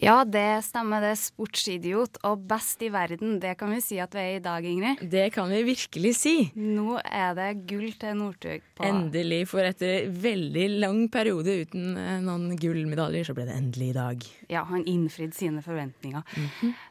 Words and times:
Ja, 0.00 0.22
det 0.24 0.62
stemmer. 0.64 1.02
Det 1.04 1.10
er 1.12 1.18
sportsidiot 1.20 2.14
og 2.24 2.46
best 2.48 2.80
i 2.82 2.88
verden. 2.92 3.34
Det 3.42 3.50
kan 3.60 3.68
vi 3.74 3.80
si 3.84 3.98
at 4.00 4.14
vi 4.16 4.22
er 4.22 4.36
i 4.38 4.42
dag, 4.44 4.64
Ingrid. 4.64 5.02
Det 5.12 5.26
kan 5.34 5.50
vi 5.52 5.58
virkelig 5.66 6.12
si. 6.16 6.32
Nå 6.56 6.94
er 7.04 7.34
det 7.36 7.48
gull 7.68 7.90
til 8.00 8.16
Northug 8.16 8.64
på 8.78 8.86
Endelig, 8.88 9.42
for 9.50 9.60
etter 9.68 10.06
veldig 10.08 10.64
lang 10.80 11.02
periode 11.12 11.58
uten 11.66 11.90
eh, 12.00 12.14
noen 12.24 12.54
gullmedaljer, 12.60 13.28
så 13.28 13.36
ble 13.36 13.44
det 13.50 13.58
endelig 13.58 13.90
i 13.90 13.96
dag. 13.98 14.24
Ja, 14.48 14.62
han 14.70 14.86
innfridde 14.88 15.36
sine 15.36 15.60
forventninger. 15.64 16.24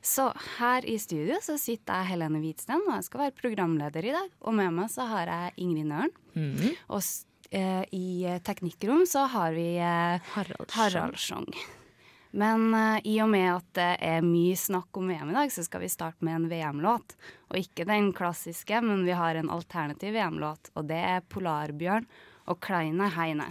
Så 0.06 0.30
her 0.60 0.86
i 0.86 1.00
studio 1.02 1.40
så 1.42 1.58
sitter 1.58 2.04
jeg 2.04 2.12
Helene 2.14 2.44
Hvitsten, 2.44 2.86
og 2.86 2.94
jeg 3.00 3.08
skal 3.10 3.26
være 3.26 3.38
programleder 3.42 4.06
i 4.06 4.14
dag. 4.20 4.30
Og 4.46 4.54
med 4.62 4.70
meg 4.78 4.94
så 4.94 5.10
har 5.10 5.34
jeg 5.34 5.58
Ingrid 5.66 5.90
Nøren. 5.90 6.14
Og 6.94 7.02
s- 7.02 7.26
eh, 7.52 7.82
i 7.92 8.38
teknikkrom 8.46 9.02
så 9.10 9.26
har 9.34 9.52
vi 9.58 9.72
eh, 9.82 10.22
Harald 10.36 10.78
Harald 10.78 11.18
Schjong. 11.18 11.50
Men 12.32 12.74
uh, 12.74 13.00
i 13.04 13.16
og 13.24 13.30
med 13.32 13.48
at 13.56 13.70
det 13.78 13.90
er 14.06 14.26
mye 14.26 14.58
snakk 14.58 14.98
om 15.00 15.10
VM 15.10 15.32
i 15.32 15.38
dag, 15.38 15.54
så 15.54 15.66
skal 15.66 15.82
vi 15.84 15.90
starte 15.90 16.26
med 16.26 16.36
en 16.36 16.50
VM-låt. 16.52 17.16
Og 17.50 17.58
ikke 17.62 17.88
den 17.90 18.12
klassiske, 18.14 18.82
men 18.86 19.06
vi 19.08 19.16
har 19.18 19.40
en 19.40 19.50
alternativ 19.54 20.14
VM-låt, 20.14 20.72
og 20.78 20.90
det 20.92 21.00
er 21.16 21.26
Polarbjørn 21.26 22.06
og 22.50 22.62
Kleine 22.66 23.10
Heine. 23.18 23.50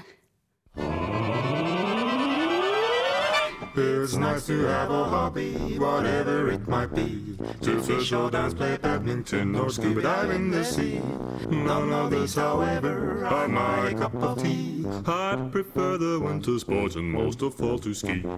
It's 3.80 4.16
nice 4.16 4.46
to 4.46 4.64
have 4.64 4.90
a 4.90 5.04
hobby, 5.04 5.78
whatever 5.78 6.50
it 6.50 6.66
might 6.66 6.92
be. 6.92 7.38
To 7.62 7.80
fish 7.80 8.12
or 8.12 8.28
dance, 8.28 8.52
play 8.52 8.76
badminton, 8.76 9.54
or 9.54 9.70
scuba 9.70 10.02
dive 10.02 10.30
in 10.30 10.50
the 10.50 10.64
sea. 10.64 11.00
None 11.48 11.92
of 11.92 12.10
these, 12.10 12.34
however, 12.34 13.24
are 13.24 13.46
my 13.46 13.94
cup 13.94 14.14
of 14.16 14.42
tea. 14.42 14.84
I'd 15.06 15.52
prefer 15.52 15.96
the 15.96 16.18
winter 16.18 16.58
sports 16.58 16.96
and 16.96 17.12
most 17.12 17.40
of 17.42 17.60
all 17.62 17.78
to 17.78 17.94
ski. 17.94 18.24
I 18.26 18.36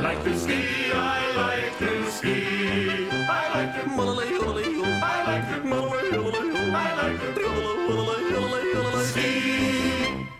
like 0.00 0.22
to 0.22 0.38
ski, 0.38 0.92
I 0.92 1.32
like 1.36 1.78
to 1.78 2.10
ski. 2.12 3.08
I 3.10 3.54
like 3.54 3.74
to 3.74 3.90
I 3.90 4.04
like 5.26 5.48
to 5.50 5.72
I 6.74 6.94
like 7.02 7.34
to 7.34 7.61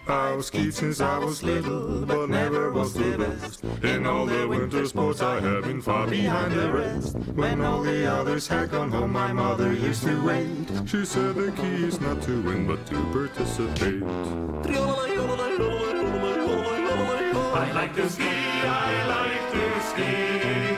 ski. 0.04 0.12
I've 0.12 0.44
skied 0.44 0.74
since 0.74 1.00
I 1.00 1.18
was 1.18 1.42
little, 1.42 2.04
but 2.06 2.28
never 2.28 2.72
was 2.72 2.94
the 2.94 3.16
best. 3.18 3.64
In 3.82 4.06
all 4.06 4.26
the 4.26 4.46
winter 4.48 4.86
sports, 4.86 5.22
I 5.22 5.40
have 5.40 5.64
been 5.64 5.80
far 5.80 6.06
behind 6.06 6.52
the 6.54 6.72
rest. 6.72 7.16
When 7.34 7.60
all 7.60 7.82
the 7.82 8.06
others 8.06 8.48
had 8.48 8.70
gone 8.70 8.90
home, 8.90 9.12
my 9.12 9.32
mother 9.32 9.72
used 9.72 10.02
to 10.04 10.22
wait. 10.24 10.70
She 10.86 11.04
said 11.04 11.34
the 11.34 11.52
key 11.52 11.84
is 11.84 12.00
not 12.00 12.22
to 12.22 12.42
win, 12.42 12.66
but 12.66 12.84
to 12.86 13.02
participate. 13.12 14.02
I 17.54 17.70
like 17.72 17.94
to 17.96 18.08
ski, 18.08 18.24
I 18.24 19.06
like 19.06 19.52
to 19.52 19.80
ski. 19.82 20.02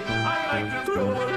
I 0.07 0.49
like 0.53 0.87
to 0.87 0.95
I 0.95 1.34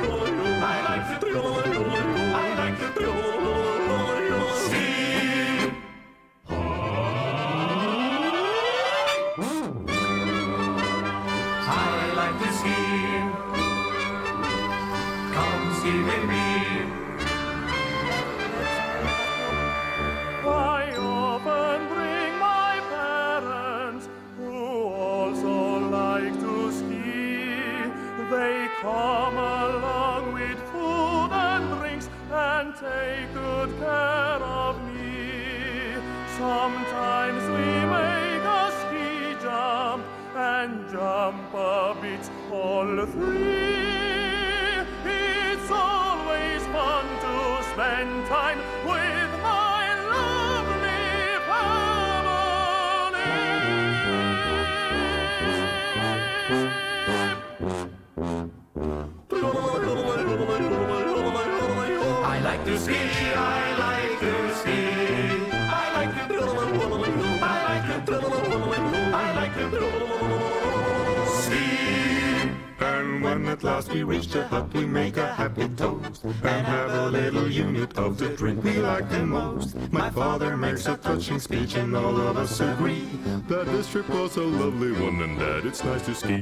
reach 74.08 74.30
the 74.30 74.48
hut, 74.48 74.73
we 74.73 74.86
make 74.86 75.18
a 75.18 75.28
happy 75.34 75.68
toast 75.76 76.23
and 76.23 76.66
have 76.66 76.92
a 76.92 77.10
little 77.10 77.52
unit 77.52 77.98
of 77.98 78.18
the 78.18 78.30
drink 78.30 78.64
we 78.64 78.78
like 78.78 79.10
the 79.10 79.26
most. 79.26 79.76
My 79.92 80.10
father 80.10 80.56
makes 80.56 80.88
a 80.88 80.95
touching 80.95 81.40
speech, 81.40 81.76
and 81.76 81.94
all 81.95 82.16
of 82.16 82.38
us 82.38 82.62
agree 82.62 83.10
that 83.50 83.66
this 83.66 83.92
trip 83.92 84.08
was 84.10 84.38
a 84.38 84.44
lovely 84.44 84.94
one 84.94 85.22
and 85.22 85.38
that 85.42 85.66
it's 85.66 85.84
nice 85.84 86.06
to 86.06 86.16
ski. 86.16 86.42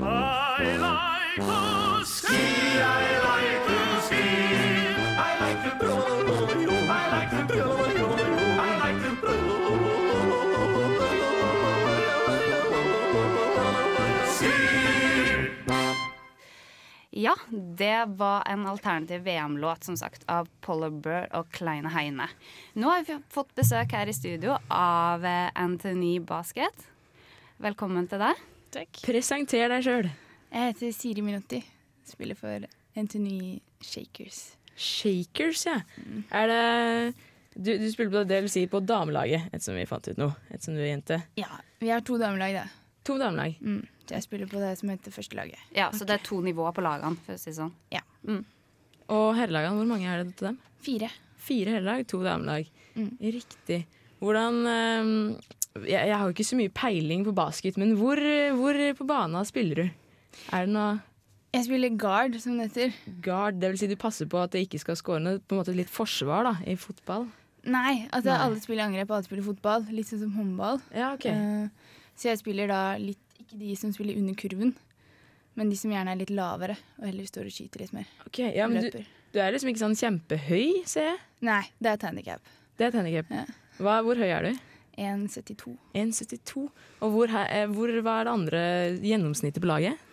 I 0.00 0.76
like 0.86 1.36
to 1.36 2.06
ski. 2.06 2.36
I 2.80 3.04
like 3.28 3.66
to 3.66 4.00
ski. 4.06 4.77
Ja, 17.18 17.34
det 17.50 18.04
var 18.06 18.42
en 18.46 18.66
alternativ 18.66 19.20
VM-låt, 19.20 19.84
som 19.84 19.96
sagt, 19.96 20.22
av 20.26 20.48
Polar 20.60 20.90
Burr 20.90 21.24
og 21.34 21.48
Kleine 21.50 21.90
Heine. 21.90 22.28
Nå 22.78 22.92
har 22.92 23.02
vi 23.08 23.16
fått 23.34 23.50
besøk 23.58 23.90
her 23.90 24.06
i 24.06 24.14
studio 24.14 24.54
av 24.70 25.26
eh, 25.26 25.48
Anthony 25.58 26.20
Basket. 26.22 26.84
Velkommen 27.58 28.06
til 28.06 28.22
deg. 28.22 28.44
Takk. 28.70 29.02
Presenter 29.02 29.66
deg 29.74 29.82
sjøl. 29.82 30.12
Jeg 30.52 30.70
heter 30.70 30.94
Siri 30.94 31.26
Minotti. 31.26 31.58
Spiller 32.06 32.38
for 32.38 32.70
Anthony 32.94 33.58
Shakers. 33.82 34.52
Shakers, 34.78 35.66
ja. 35.66 35.80
Er 36.30 36.54
det 36.54 36.64
du, 37.58 37.74
du 37.82 37.90
spiller 37.90 38.14
på 38.14 38.26
det 38.30 38.44
vil 38.46 38.54
si 38.60 38.68
på 38.70 38.78
damelaget, 38.78 39.50
ettersom 39.50 39.82
vi 39.82 39.90
fant 39.90 40.06
ut 40.06 40.22
noe. 40.22 40.38
Ettersom 40.52 40.78
du 40.78 40.86
er 40.86 40.92
jente. 40.92 41.24
Ja, 41.42 41.50
vi 41.82 41.90
har 41.90 42.06
to 42.06 42.22
damelag, 42.22 42.60
da. 42.62 42.68
To 43.10 43.18
damelag. 43.18 43.58
Mm. 43.58 43.82
Jeg 44.10 44.24
spiller 44.24 44.48
på 44.50 44.60
det 44.62 44.72
som 44.80 44.88
heter 44.92 45.14
førstelaget. 45.14 45.60
Ja, 45.76 45.90
Så 45.92 46.06
det 46.08 46.16
er 46.18 46.24
to 46.24 46.40
nivåer 46.44 46.74
på 46.76 46.84
lagene, 46.84 47.16
for 47.26 47.36
å 47.36 47.40
si 47.40 47.50
det 47.50 47.58
sånn. 47.58 47.74
Og 49.08 49.28
herrelagene, 49.38 49.76
hvor 49.78 49.88
mange 49.88 50.08
er 50.08 50.22
det 50.24 50.34
til 50.36 50.50
dem? 50.50 50.58
Fire. 50.84 51.08
Fire 51.40 51.76
herrelag, 51.76 52.06
to 52.10 52.20
damelag. 52.24 52.68
Mm. 52.94 53.12
Riktig. 53.38 53.82
Hvordan 54.20 54.58
eh, 54.68 55.10
jeg, 55.86 56.08
jeg 56.10 56.14
har 56.16 56.24
jo 56.26 56.34
ikke 56.34 56.48
så 56.48 56.58
mye 56.58 56.72
peiling 56.74 57.24
på 57.26 57.34
basket, 57.36 57.78
men 57.80 57.94
hvor, 57.98 58.20
hvor 58.58 58.80
på 58.98 59.06
bana 59.08 59.44
spiller 59.48 59.84
du? 59.84 59.86
Er 60.52 60.66
det 60.66 60.74
noe 60.74 60.98
Jeg 61.56 61.64
spiller 61.64 61.94
guard, 61.96 62.36
som 62.42 62.58
det 62.58 62.68
heter. 62.68 62.96
guard? 63.24 63.60
Det 63.62 63.70
vil 63.72 63.80
si 63.80 63.88
du 63.88 63.96
passer 63.96 64.28
på 64.28 64.40
at 64.42 64.52
det 64.52 64.66
ikke 64.66 64.82
skal 64.82 64.98
skåre 65.00 65.22
noe, 65.24 65.40
på 65.40 65.56
en 65.56 65.62
måte 65.62 65.76
litt 65.76 65.92
forsvar 65.92 66.44
da, 66.50 66.56
i 66.68 66.76
fotball? 66.76 67.28
Nei, 67.68 68.08
altså 68.12 68.32
Nei. 68.32 68.42
alle 68.44 68.60
spiller 68.62 68.84
angrep, 68.86 69.10
alle 69.10 69.26
spiller 69.26 69.46
fotball. 69.46 69.86
Litt 69.92 70.10
sånn 70.10 70.22
som 70.26 70.36
håndball. 70.36 70.82
Ja, 70.94 71.14
ok. 71.16 71.26
Uh, 71.32 71.96
så 72.18 72.30
jeg 72.32 72.40
spiller 72.42 72.70
da 72.70 72.82
litt 73.00 73.22
Ikke 73.48 73.62
de 73.62 73.74
som 73.80 73.92
spiller 73.96 74.18
under 74.20 74.34
kurven, 74.36 74.74
men 75.56 75.70
de 75.72 75.76
som 75.80 75.88
gjerne 75.88 76.12
er 76.12 76.18
litt 76.20 76.32
lavere 76.36 76.74
og 76.98 77.06
heller 77.08 77.28
står 77.30 77.48
og 77.48 77.54
skyter 77.54 77.80
litt 77.80 77.94
mer. 77.96 78.10
Ok, 78.28 78.42
ja, 78.44 78.66
men 78.68 78.84
du, 78.84 78.98
du 79.32 79.38
er 79.40 79.54
liksom 79.54 79.70
ikke 79.72 79.80
sånn 79.80 79.96
kjempehøy, 79.96 80.82
ser 80.84 81.06
jeg. 81.08 81.22
Nei, 81.48 81.62
det 81.80 81.88
er 81.88 81.96
et 81.96 82.04
handikap. 82.10 82.52
Det 82.76 82.84
er 82.84 82.92
et 82.92 82.98
handikap. 83.00 83.32
Ja. 83.32 83.46
Hva, 83.80 83.94
hvor 84.04 84.20
høy 84.20 84.28
er 84.28 84.50
du? 84.50 84.60
1,72. 85.00 85.72
1,72. 85.96 86.66
Og 87.00 87.14
hvor, 87.14 87.32
hvor, 87.72 87.94
hva 88.04 88.18
er 88.20 88.28
det 88.28 88.34
andre 88.34 88.62
gjennomsnittet 89.00 89.64
på 89.64 89.70
laget? 89.70 90.04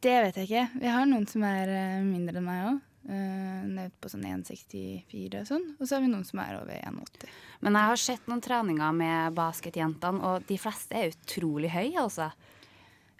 Det 0.00 0.16
vet 0.24 0.40
jeg 0.40 0.48
ikke. 0.48 0.64
Vi 0.80 0.96
har 0.96 1.06
noen 1.10 1.28
som 1.28 1.44
er 1.44 1.76
eh, 1.76 2.02
mindre 2.06 2.40
enn 2.40 2.48
meg 2.48 2.66
òg. 2.70 2.82
Ned 3.04 3.92
på 4.00 4.08
sånn 4.08 4.24
1,64 4.24 5.42
og 5.42 5.48
sånn. 5.48 5.64
Og 5.76 5.86
så 5.86 5.96
har 5.96 6.04
vi 6.04 6.10
noen 6.12 6.24
som 6.24 6.40
er 6.40 6.56
over 6.56 6.74
1,80. 6.78 7.32
Men 7.64 7.78
jeg 7.78 7.90
har 7.90 8.00
sett 8.00 8.30
noen 8.30 8.42
treninger 8.44 8.96
med 8.96 9.36
basketjentene, 9.36 10.24
og 10.24 10.46
de 10.48 10.58
fleste 10.60 10.96
er 10.98 11.12
utrolig 11.12 11.72
høye, 11.74 11.96
altså. 12.00 12.30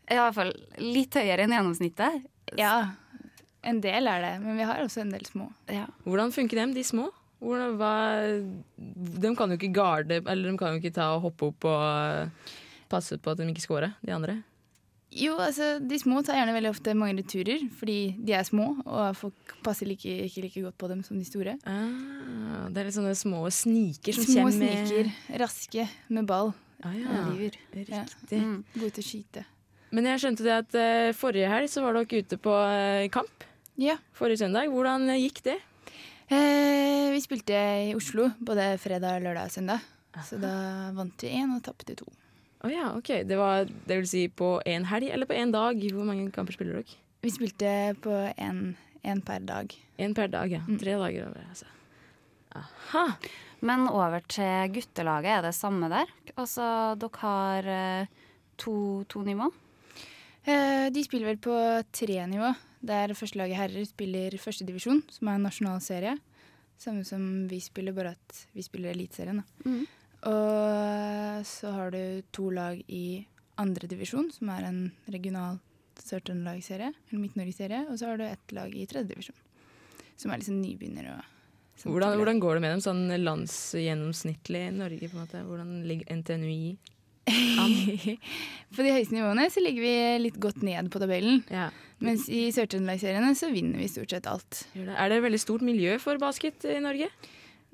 I 0.05 0.21
hvert 0.21 0.37
fall 0.37 0.53
litt 0.85 1.17
høyere 1.17 1.45
enn 1.47 1.55
gjennomsnittet. 1.57 2.25
Ja, 2.61 2.75
en 3.65 3.81
del 3.85 4.09
er 4.09 4.25
det, 4.25 4.33
men 4.45 4.59
vi 4.61 4.67
har 4.69 4.83
også 4.85 5.05
en 5.05 5.13
del 5.15 5.25
små. 5.29 5.49
Ja. 5.73 5.87
Hvordan 6.05 6.33
funker 6.35 6.61
dem, 6.61 6.75
de 6.77 6.85
små? 6.85 7.09
Hvordan, 7.45 7.77
hva, 7.81 7.95
de 9.21 9.33
kan 9.37 9.53
jo 9.53 9.59
ikke 9.59 9.73
garde, 9.77 10.21
eller 10.21 10.51
de 10.51 10.59
kan 10.61 10.75
jo 10.75 10.81
ikke 10.81 10.95
ta 10.97 11.11
og 11.17 11.27
hoppe 11.29 11.51
opp 11.53 11.69
og 11.69 12.53
passe 12.93 13.19
på 13.21 13.33
at 13.33 13.41
de 13.41 13.49
ikke 13.53 13.65
scorer, 13.65 13.97
de 14.05 14.13
andre. 14.17 14.39
Jo, 15.15 15.37
altså, 15.39 15.77
de 15.79 15.99
små 16.01 16.25
tar 16.27 16.35
gjerne 16.41 16.55
veldig 16.57 16.71
ofte 16.73 16.95
mange 16.99 17.21
returer, 17.21 17.63
fordi 17.79 17.97
de 18.19 18.35
er 18.35 18.43
små, 18.49 18.65
og 18.83 19.15
folk 19.15 19.55
passer 19.63 19.87
like, 19.87 20.11
ikke 20.27 20.43
like 20.43 20.63
godt 20.65 20.77
på 20.81 20.89
dem 20.91 21.05
som 21.07 21.19
de 21.21 21.27
store. 21.29 21.55
Ah, 21.71 22.67
det 22.75 22.83
er 22.83 22.89
litt 22.89 22.97
sånne 22.97 23.15
små 23.19 23.45
sniker 23.55 24.17
som 24.17 24.27
Små 24.27 24.35
kommer 24.49 24.59
med- 24.59 24.89
sniker, 24.89 25.13
raske, 25.45 25.87
med 26.09 26.27
ball. 26.27 26.51
Ah, 26.83 26.93
ja. 26.99 27.21
Oliver. 27.29 27.55
Ja. 27.87 28.03
Riktig. 28.03 28.41
Mm. 28.43 28.57
Gode 28.75 28.91
til 28.99 29.05
å 29.05 29.09
skyte. 29.09 29.45
Men 29.95 30.09
jeg 30.11 30.21
skjønte 30.25 30.43
det 30.43 30.57
at 30.59 30.75
uh, 30.75 31.13
forrige 31.15 31.49
helg 31.53 31.71
så 31.71 31.85
var 31.85 31.95
dere 31.95 32.25
ute 32.27 32.37
på 32.43 32.51
uh, 32.51 33.07
kamp. 33.15 33.47
Ja. 33.79 33.95
Forrige 34.19 34.43
søndag. 34.43 34.67
Hvordan 34.75 35.07
eh, 35.15 35.21
gikk 35.23 35.41
det? 35.47 35.57
Eh, 36.29 37.13
vi 37.15 37.21
spilte 37.23 37.55
i 37.89 37.95
Oslo 37.95 38.29
både 38.43 38.73
fredag, 38.83 39.23
lørdag 39.23 39.47
og 39.51 39.55
søndag. 39.55 39.87
Så 40.27 40.39
da 40.43 40.91
vant 40.95 41.23
vi 41.23 41.31
én 41.39 41.55
og 41.57 41.63
tapte 41.67 41.95
to. 41.99 42.07
Å 42.65 42.71
ja, 42.73 42.91
ok. 42.97 43.11
Det 43.29 43.37
var 43.37 43.69
det 43.69 43.99
vil 44.01 44.09
si 44.09 44.25
på 44.33 44.57
én 44.65 44.87
helg 44.89 45.11
eller 45.13 45.29
på 45.29 45.37
én 45.37 45.53
dag? 45.53 45.81
Hvor 45.93 46.07
mange 46.09 46.31
kamper 46.33 46.57
spiller 46.57 46.81
dere? 46.81 47.01
Vi 47.25 47.33
spilte 47.33 47.71
på 48.05 48.15
én 48.41 49.21
per 49.25 49.45
dag. 49.45 49.73
Én 50.01 50.15
per 50.17 50.31
dag, 50.33 50.53
ja. 50.53 50.63
Tre 50.81 50.97
dager 51.01 51.29
over, 51.29 51.45
altså. 51.51 51.69
Aha. 52.57 53.05
Men 53.65 53.89
over 53.89 54.25
til 54.29 54.73
guttelaget, 54.77 55.39
er 55.39 55.47
det 55.47 55.55
samme 55.57 55.89
der? 55.93 56.11
Altså, 56.37 56.65
dere 57.01 57.21
har 57.23 57.69
eh, 57.75 58.07
to, 58.61 58.75
to 59.09 59.25
nivå? 59.27 59.51
Eh, 60.45 60.89
de 60.93 61.05
spiller 61.05 61.33
vel 61.33 61.41
på 61.43 61.57
tre 61.93 62.21
nivå. 62.31 62.53
Der 62.85 63.15
førstelaget 63.17 63.57
herrer 63.57 63.89
spiller 63.89 64.37
førstedivisjon, 64.41 65.03
som 65.13 65.29
er 65.33 65.39
en 65.39 65.47
nasjonal 65.49 65.81
serie. 65.85 66.17
Samme 66.81 67.05
som 67.09 67.23
vi 67.49 67.61
spiller, 67.65 67.95
bare 67.97 68.13
at 68.17 68.41
vi 68.53 68.65
spiller 68.67 68.93
Eliteserien. 68.93 69.41
da. 69.41 69.69
Mhm. 69.69 69.85
Og 70.31 71.45
så 71.49 71.73
har 71.75 71.93
du 71.93 72.23
to 72.33 72.49
lag 72.55 72.81
i 72.89 73.27
andredivisjon, 73.61 74.31
som 74.35 74.51
er 74.55 74.69
en 74.69 74.81
regional 75.13 75.61
Sør-Trøndelag-serie, 76.01 76.91
eller 76.91 77.21
Midt-Norge-serie. 77.21 77.85
Og 77.91 78.01
så 78.01 78.11
har 78.11 78.19
du 78.19 78.25
ett 78.27 78.57
lag 78.57 78.73
i 78.75 78.87
tredjedivisjon, 78.91 79.37
som 80.17 80.33
er 80.33 80.43
liksom 80.43 80.59
nybegynner. 80.63 81.13
og. 81.15 81.31
Hvordan, 81.85 82.17
hvordan 82.21 82.41
går 82.41 82.57
det 82.57 82.63
med 82.65 82.73
dem 82.75 82.83
sånn 82.85 83.05
landsgjennomsnittlig 83.21 84.67
i 84.69 84.75
Norge? 84.75 85.09
på 85.11 85.19
en 85.19 85.25
måte? 85.25 85.45
Hvordan 85.45 85.73
ligger 85.89 86.21
NTNUI 86.21 86.77
På 88.77 88.85
de 88.85 88.93
høyeste 88.93 89.15
nivåene 89.17 89.47
så 89.49 89.63
ligger 89.65 89.81
vi 89.81 89.95
litt 90.27 90.37
godt 90.41 90.61
ned 90.65 90.91
på 90.93 91.01
tabellen. 91.01 91.41
Ja. 91.49 91.71
Mens 92.05 92.27
i 92.29 92.47
Sør-Trøndelag-seriene 92.53 93.33
så 93.39 93.49
vinner 93.53 93.81
vi 93.81 93.89
stort 93.89 94.13
sett 94.13 94.29
alt. 94.29 94.65
Er 94.77 95.09
det 95.09 95.19
et 95.19 95.25
veldig 95.25 95.41
stort 95.41 95.65
miljø 95.65 95.97
for 96.03 96.21
basket 96.21 96.67
i 96.69 96.81
Norge? 96.85 97.09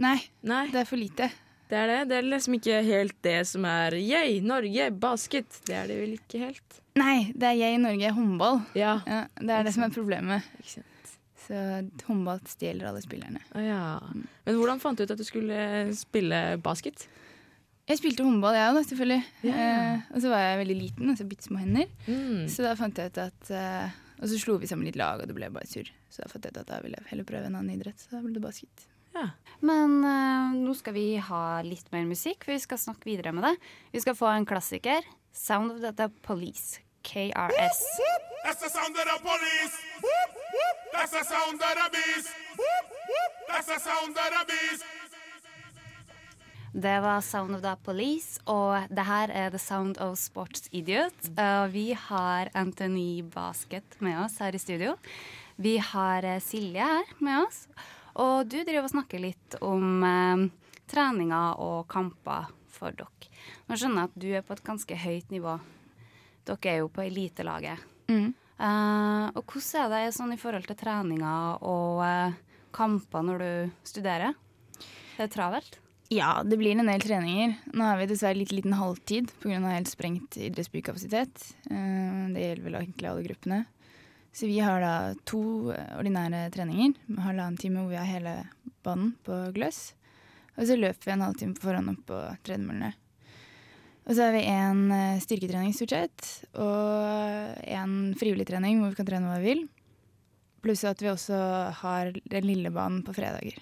Nei, 0.01 0.19
Nei, 0.47 0.65
det 0.73 0.85
er 0.85 0.89
for 0.89 1.01
lite. 1.01 1.29
Det 1.71 1.79
er 1.79 1.91
det. 1.91 1.99
Det 2.11 2.19
er 2.19 2.29
liksom 2.29 2.57
ikke 2.59 2.83
helt 2.87 3.17
det 3.27 3.39
som 3.51 3.65
er 3.69 3.97
yay, 3.99 4.41
Norge, 4.45 4.91
basket. 5.03 5.61
Det 5.69 5.77
er 5.79 5.91
det 5.91 5.99
vel 6.03 6.17
ikke 6.19 6.43
helt. 6.43 6.81
Nei, 6.99 7.31
det 7.33 7.53
er 7.53 7.59
jeg 7.61 7.81
Norge 7.83 8.13
håndball. 8.17 8.61
Ja. 8.79 8.99
Ja, 9.07 9.25
det 9.39 9.55
er 9.55 9.67
det 9.69 9.75
som 9.77 9.87
er 9.87 9.95
problemet. 9.95 10.47
Ikke 10.59 10.81
sant. 10.81 11.15
Så 11.41 11.63
håndball 12.07 12.43
stjeler 12.51 12.91
alle 12.91 13.01
spillerne. 13.03 13.41
Å 13.57 13.63
ja. 13.65 13.81
Men 14.47 14.59
hvordan 14.59 14.83
fant 14.83 14.99
du 14.99 15.07
ut 15.07 15.15
at 15.15 15.19
du 15.19 15.27
skulle 15.27 15.63
spille 15.99 16.43
basket? 16.63 17.07
Jeg 17.91 17.99
spilte 17.99 18.23
håndball, 18.23 18.55
jeg 18.55 18.71
òg, 18.71 18.85
selvfølgelig. 18.87 19.23
Ja. 19.49 19.55
Eh, 19.65 20.05
og 20.15 20.23
så 20.23 20.31
var 20.31 20.45
jeg 20.45 20.61
veldig 20.61 20.77
liten, 20.79 21.11
altså 21.11 21.27
bitte 21.27 21.49
små 21.49 21.59
hender. 21.59 21.89
Mm. 22.07 22.45
Så 22.53 22.63
da 22.63 22.77
fant 22.79 22.99
jeg 23.01 23.11
ut 23.11 23.19
at 23.19 23.51
eh, 23.57 23.99
Og 24.21 24.29
så 24.31 24.39
slo 24.39 24.59
vi 24.61 24.69
sammen 24.71 24.87
litt 24.87 24.99
lag, 25.01 25.23
og 25.23 25.27
det 25.31 25.35
ble 25.35 25.49
bare 25.51 25.67
surr. 25.67 25.89
Så 26.13 26.23
da 26.23 26.29
fant 26.31 26.45
jeg 26.47 26.55
ut 26.55 26.61
at 26.61 26.71
da 26.71 26.79
ville 26.85 26.99
jeg 27.01 27.09
heller 27.15 27.27
prøve 27.27 27.49
en 27.49 27.57
annen 27.59 27.73
idrett. 27.75 27.99
Så 27.99 28.13
da 28.13 28.21
ble 28.23 28.35
det 28.37 28.43
basket. 28.45 28.85
Ja. 29.15 29.31
Men 29.61 29.99
uh, 30.05 30.53
nå 30.57 30.75
skal 30.79 30.95
vi 30.97 31.07
ha 31.21 31.61
litt 31.67 31.91
mer 31.93 32.07
musikk, 32.09 32.45
for 32.45 32.55
vi 32.55 32.63
skal 32.63 32.81
snakke 32.81 33.11
videre 33.11 33.33
med 33.37 33.45
det. 33.49 33.57
Vi 33.93 34.05
skal 34.05 34.17
få 34.17 34.31
en 34.33 34.49
klassiker. 34.49 35.05
'Sound 35.33 35.85
of 35.85 35.97
the 35.97 36.09
Police'. 36.27 36.81
KRS. 37.03 37.81
That's 38.45 38.61
the 38.61 38.69
sound 38.69 38.97
of 38.97 39.05
the 39.05 39.19
police. 39.25 39.77
That's 40.93 41.11
the 41.11 41.25
sound 41.25 41.61
of 41.63 41.75
the 41.81 41.89
beast. 41.93 42.29
That's 43.49 43.67
the 43.67 43.79
sound 43.81 44.17
of 44.17 44.31
the 44.31 44.45
beast. 44.47 44.85
Det 46.73 47.01
var 47.01 47.21
Sound 47.21 47.57
of 47.57 47.63
the 47.63 47.77
Police, 47.85 48.41
og 48.47 48.87
det 48.91 49.05
her 49.05 49.31
er 49.35 49.51
The 49.51 49.59
Sound 49.59 49.99
of 49.99 50.19
Sports 50.19 50.69
Idiot. 50.73 51.31
Uh, 51.35 51.67
vi 51.73 51.93
har 51.99 52.49
Anthony 52.55 53.23
Basket 53.23 53.97
med 53.99 54.25
oss 54.25 54.39
her 54.39 54.55
i 54.55 54.59
studio. 54.59 54.95
Vi 55.57 55.79
har 55.79 56.23
eh, 56.25 56.41
Silje 56.41 56.85
her 56.85 57.11
med 57.19 57.43
oss. 57.43 57.67
Og 58.21 58.49
du 58.51 58.59
driver 58.61 58.85
og 58.87 58.93
snakker 58.93 59.23
litt 59.23 59.57
om 59.65 60.05
eh, 60.05 60.45
treninger 60.91 61.61
og 61.63 61.87
kamper 61.91 62.51
for 62.71 62.95
dere. 62.97 63.31
Nå 63.69 63.79
skjønner 63.79 64.05
jeg 64.05 64.11
at 64.11 64.21
du 64.23 64.29
er 64.37 64.45
på 64.47 64.57
et 64.57 64.65
ganske 64.67 65.01
høyt 65.05 65.33
nivå. 65.33 65.57
Dere 66.49 66.73
er 66.73 66.81
jo 66.83 66.91
på 66.93 67.05
elitelaget. 67.07 67.83
Mm. 68.11 68.31
Eh, 68.61 69.27
og 69.35 69.45
hvordan 69.47 69.87
er 69.97 70.09
det 70.09 70.17
sånn 70.17 70.35
i 70.35 70.41
forhold 70.41 70.69
til 70.69 70.79
treninger 70.81 71.63
og 71.65 72.03
eh, 72.05 72.39
kamper 72.77 73.25
når 73.27 73.45
du 73.45 73.53
studerer? 73.89 74.37
Det 75.17 75.27
er 75.29 75.33
travelt? 75.33 75.79
Ja, 76.11 76.41
det 76.43 76.59
blir 76.59 76.75
en 76.75 76.91
del 76.91 77.03
treninger. 77.05 77.53
Nå 77.71 77.87
har 77.87 78.01
vi 78.01 78.09
dessverre 78.11 78.35
litt 78.41 78.51
liten 78.51 78.75
halvtid 78.75 79.31
pga. 79.45 79.61
helt 79.63 79.91
sprengt 79.91 80.37
idrettsbykapasitet. 80.37 81.45
Eh, 81.71 82.25
Det 82.35 82.43
gjelder 82.43 82.65
vel 82.67 82.79
egentlig 82.81 83.11
alle 83.11 83.27
gruppene. 83.29 83.61
Så 84.33 84.47
vi 84.47 84.61
har 84.63 84.81
da 84.83 84.95
to 85.27 85.43
ordinære 85.99 86.47
treninger 86.55 86.95
med 87.09 87.23
halvannen 87.25 87.59
time 87.59 87.83
hvor 87.83 87.91
vi 87.91 87.99
har 87.99 88.07
hele 88.09 88.35
banen 88.87 89.15
på 89.27 89.39
gløss. 89.57 89.91
Og 90.57 90.67
så 90.69 90.77
løper 90.79 91.09
vi 91.09 91.15
en 91.17 91.25
halvtime 91.25 91.57
på 91.57 91.67
forhånd 91.67 91.93
opp 91.95 92.05
på 92.11 92.21
tredemøllene. 92.47 92.93
Og 94.07 94.17
så 94.17 94.27
har 94.27 94.35
vi 94.35 94.45
en 94.51 94.87
eh, 94.95 95.21
styrketrening 95.23 95.75
stort 95.77 95.93
sett, 95.95 96.29
og 96.59 97.59
en 97.63 98.15
frivillig 98.19 98.47
trening 98.49 98.81
hvor 98.81 98.95
vi 98.95 98.99
kan 98.99 99.09
trene 99.09 99.29
hva 99.31 99.41
vi 99.43 99.53
vil. 99.53 99.67
Pluss 100.65 100.83
at 100.89 101.03
vi 101.03 101.11
også 101.13 101.37
har 101.81 102.11
den 102.33 102.49
lille 102.49 102.73
banen 102.75 103.05
på 103.07 103.15
fredager. 103.17 103.61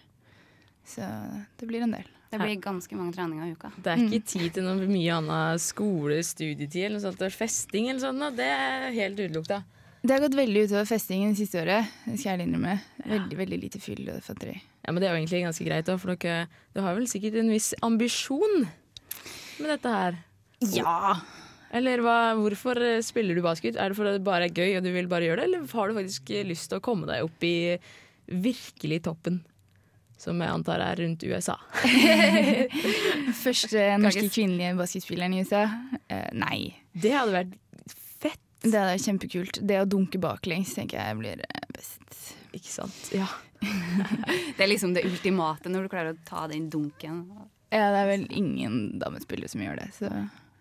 Så 0.89 1.05
det 1.61 1.69
blir 1.69 1.85
en 1.85 1.93
del. 1.95 2.07
Det 2.29 2.41
blir 2.41 2.61
ganske 2.61 2.97
mange 2.97 3.15
treninger 3.17 3.47
i 3.47 3.55
uka. 3.57 3.71
Det 3.77 3.93
er 3.93 4.03
ikke 4.05 4.29
tid 4.29 4.49
til 4.57 4.67
noe 4.67 4.89
mye 4.89 5.15
annet 5.17 5.63
skole, 5.65 6.19
studietid 6.25 6.83
eller 6.85 6.99
noe 6.99 7.07
sånt, 7.07 7.25
festing 7.33 7.89
eller 7.89 8.03
sånt. 8.05 8.37
Det 8.37 8.49
er 8.53 8.89
helt 8.97 9.21
utelukka. 9.21 9.63
Det 10.03 10.15
har 10.15 10.23
gått 10.23 10.37
veldig 10.39 10.69
utover 10.69 10.87
festingen 10.87 11.33
det 11.35 11.41
siste 11.41 11.59
året. 11.63 11.89
Det 12.07 12.17
skal 12.21 12.37
jeg 12.37 12.47
innrømme. 12.47 12.77
Veldig, 13.03 13.39
veldig 13.41 13.59
lite 13.65 13.81
fyll 13.83 14.05
og 14.13 14.21
fatteri. 14.23 14.55
Ja, 14.87 14.93
men 14.93 15.03
det 15.03 15.09
er 15.09 15.17
jo 15.17 15.21
egentlig 15.21 15.43
ganske 15.43 15.67
greit, 15.67 15.89
da, 15.89 15.97
for 15.99 16.15
dere, 16.15 16.47
du 16.73 16.81
har 16.85 16.95
vel 16.97 17.09
sikkert 17.11 17.41
en 17.41 17.51
viss 17.53 17.73
ambisjon 17.85 18.63
med 19.59 19.73
dette 19.75 19.93
her? 19.93 20.23
Ja! 20.75 21.19
Eller 21.75 22.01
hva, 22.01 22.17
hvorfor 22.39 22.81
spiller 23.05 23.37
du 23.37 23.43
basket? 23.45 23.77
Er 23.77 23.93
det 23.93 23.99
fordi 23.99 24.15
det 24.17 24.25
bare 24.25 24.49
er 24.49 24.55
gøy 24.55 24.79
og 24.79 24.87
du 24.87 24.93
vil 24.95 25.11
bare 25.11 25.29
gjøre 25.29 25.43
det, 25.43 25.49
eller 25.51 25.77
har 25.77 25.91
du 25.91 25.99
faktisk 25.99 26.33
lyst 26.49 26.71
til 26.71 26.81
å 26.81 26.85
komme 26.85 27.09
deg 27.11 27.27
opp 27.27 27.45
i 27.45 27.77
virkelig 28.29 29.03
toppen? 29.11 29.43
Som 30.19 30.41
jeg 30.43 30.51
antar 30.51 30.83
er 30.83 30.99
rundt 30.99 31.23
USA. 31.29 31.55
Første 33.45 33.85
norske 34.03 34.25
kvinnelige 34.33 34.73
basketspilleren 34.81 35.37
i 35.37 35.45
USA? 35.45 35.67
Uh, 36.11 36.31
nei. 36.35 36.73
Det 36.91 37.13
hadde 37.15 37.37
vært 37.37 37.53
Det 38.63 38.79
er 38.79 38.99
kjempekult. 38.99 39.61
Det 39.63 39.79
å 39.81 39.87
dunke 39.89 40.19
baklengs 40.23 40.75
tenker 40.75 40.99
jeg 40.99 41.19
blir 41.21 41.45
eh, 41.45 41.69
best. 41.75 42.35
ikke 42.57 42.73
sant? 42.73 42.99
Ja. 43.15 43.29
Det 44.57 44.63
er 44.63 44.71
liksom 44.71 44.93
det 44.95 45.03
ultimate 45.07 45.71
når 45.71 45.87
du 45.87 45.91
klarer 45.91 46.15
å 46.15 46.19
ta 46.27 46.45
den 46.51 46.69
dunken. 46.71 47.25
Ja, 47.75 47.89
det 47.93 48.03
er 48.05 48.07
vel 48.09 48.27
ingen 48.31 48.99
damespillere 49.03 49.51
som 49.51 49.63
gjør 49.65 49.81
det. 49.81 49.89
Så 49.97 50.11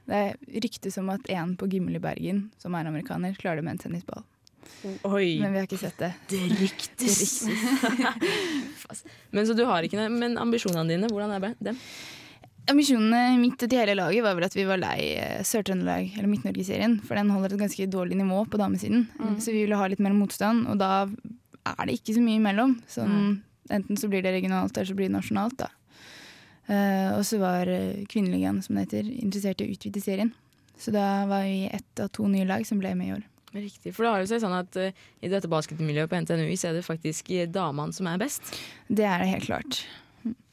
det 0.09 0.17
er 0.23 0.61
ryktes 0.65 0.97
om 0.97 1.11
at 1.13 1.29
en 1.31 1.53
på 1.59 1.69
Gimmel 1.71 1.99
i 1.99 2.01
Bergen, 2.01 2.47
som 2.61 2.75
er 2.77 2.89
amerikaner, 2.89 3.37
klarer 3.37 3.61
det 3.61 3.67
med 3.67 3.77
en 3.77 3.83
tennisball. 3.85 4.25
Oi, 5.07 5.37
Men 5.39 5.53
vi 5.53 5.61
har 5.61 5.67
ikke 5.67 5.79
sett 5.79 6.01
det. 6.01 6.11
det 6.31 6.41
ryktes. 6.59 7.45
men 9.35 9.47
så 9.47 9.55
du 9.57 9.63
har 9.69 9.85
ikke 9.85 9.99
det. 9.99 10.09
Men 10.13 10.37
ambisjonene 10.41 10.89
dine, 10.89 11.09
hvordan 11.11 11.35
er 11.37 11.53
dem? 11.63 11.79
Ambisjonene 12.67 13.37
mitt 13.39 13.55
til 13.61 13.79
hele 13.79 13.95
laget 13.95 14.25
var 14.25 14.35
vel 14.35 14.45
at 14.47 14.55
vi 14.57 14.67
var 14.67 14.79
lei 14.81 14.99
eh, 15.15 15.39
Sør-Trøndelag, 15.47 16.13
eller 16.17 16.31
Midt-Norge-serien, 16.31 16.97
for 17.07 17.15
den 17.19 17.31
holder 17.31 17.55
et 17.55 17.63
ganske 17.63 17.89
dårlig 17.93 18.19
nivå 18.19 18.43
på 18.51 18.59
damesiden. 18.59 19.07
Så 19.39 19.53
vi 19.53 19.63
ville 19.63 19.79
ha 19.79 19.87
litt 19.87 20.03
mer 20.03 20.15
motstand, 20.17 20.67
og 20.67 20.79
da 20.81 21.07
er 21.07 21.87
det 21.87 21.99
ikke 21.99 22.17
så 22.17 22.23
mye 22.23 22.41
imellom. 22.41 22.75
Sånn, 22.91 23.39
enten 23.71 23.99
så 23.99 24.09
blir 24.11 24.25
det 24.25 24.35
regionalt, 24.35 24.75
eller 24.75 24.91
så 24.91 24.97
blir 24.97 25.09
det 25.09 25.15
nasjonalt, 25.15 25.57
da. 25.63 25.71
Uh, 26.67 27.15
og 27.15 27.23
så 27.23 27.39
var 27.39 27.69
eh, 27.71 28.03
Kvinneligaen, 28.11 28.59
som 28.63 28.75
det 28.75 28.89
heter, 28.89 29.07
interessert 29.21 29.61
i 29.63 29.69
å 29.69 29.71
utvide 29.71 30.03
serien. 30.03 30.33
Så 30.77 30.91
da 30.91 31.23
var 31.29 31.45
vi 31.47 31.69
ett 31.71 32.01
av 32.03 32.11
to 32.13 32.27
nye 32.29 32.47
lag 32.47 32.65
som 32.67 32.81
ble 32.81 32.91
med 32.99 33.07
i 33.07 33.13
år. 33.15 33.23
Riktig. 33.55 33.93
For 33.95 34.03
det 34.03 34.11
har 34.11 34.21
jo 34.21 34.27
seg 34.29 34.41
sånn 34.43 34.57
at 34.57 34.75
uh, 34.75 35.05
i 35.23 35.31
dette 35.31 35.49
basketmiljøet 35.51 36.11
på 36.11 36.19
NTNU 36.25 36.51
så 36.59 36.69
er 36.69 36.77
det 36.77 36.83
faktisk 36.85 37.31
damene 37.55 37.95
som 37.95 38.11
er 38.11 38.19
best. 38.19 38.51
Det 38.91 39.07
er 39.07 39.23
det 39.23 39.31
helt 39.31 39.47
klart. 39.47 39.79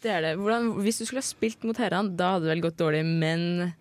Det 0.04 0.11
er 0.12 0.21
det. 0.26 0.33
Hvordan, 0.40 0.71
hvis 0.85 0.99
du 1.00 1.04
skulle 1.07 1.23
ha 1.23 1.26
spilt 1.26 1.64
mot 1.64 1.78
herrene, 1.81 2.12
da 2.19 2.35
hadde 2.35 2.47
det 2.49 2.52
vel 2.54 2.64
gått 2.66 2.76
dårlig, 2.81 3.04
men 3.07 3.73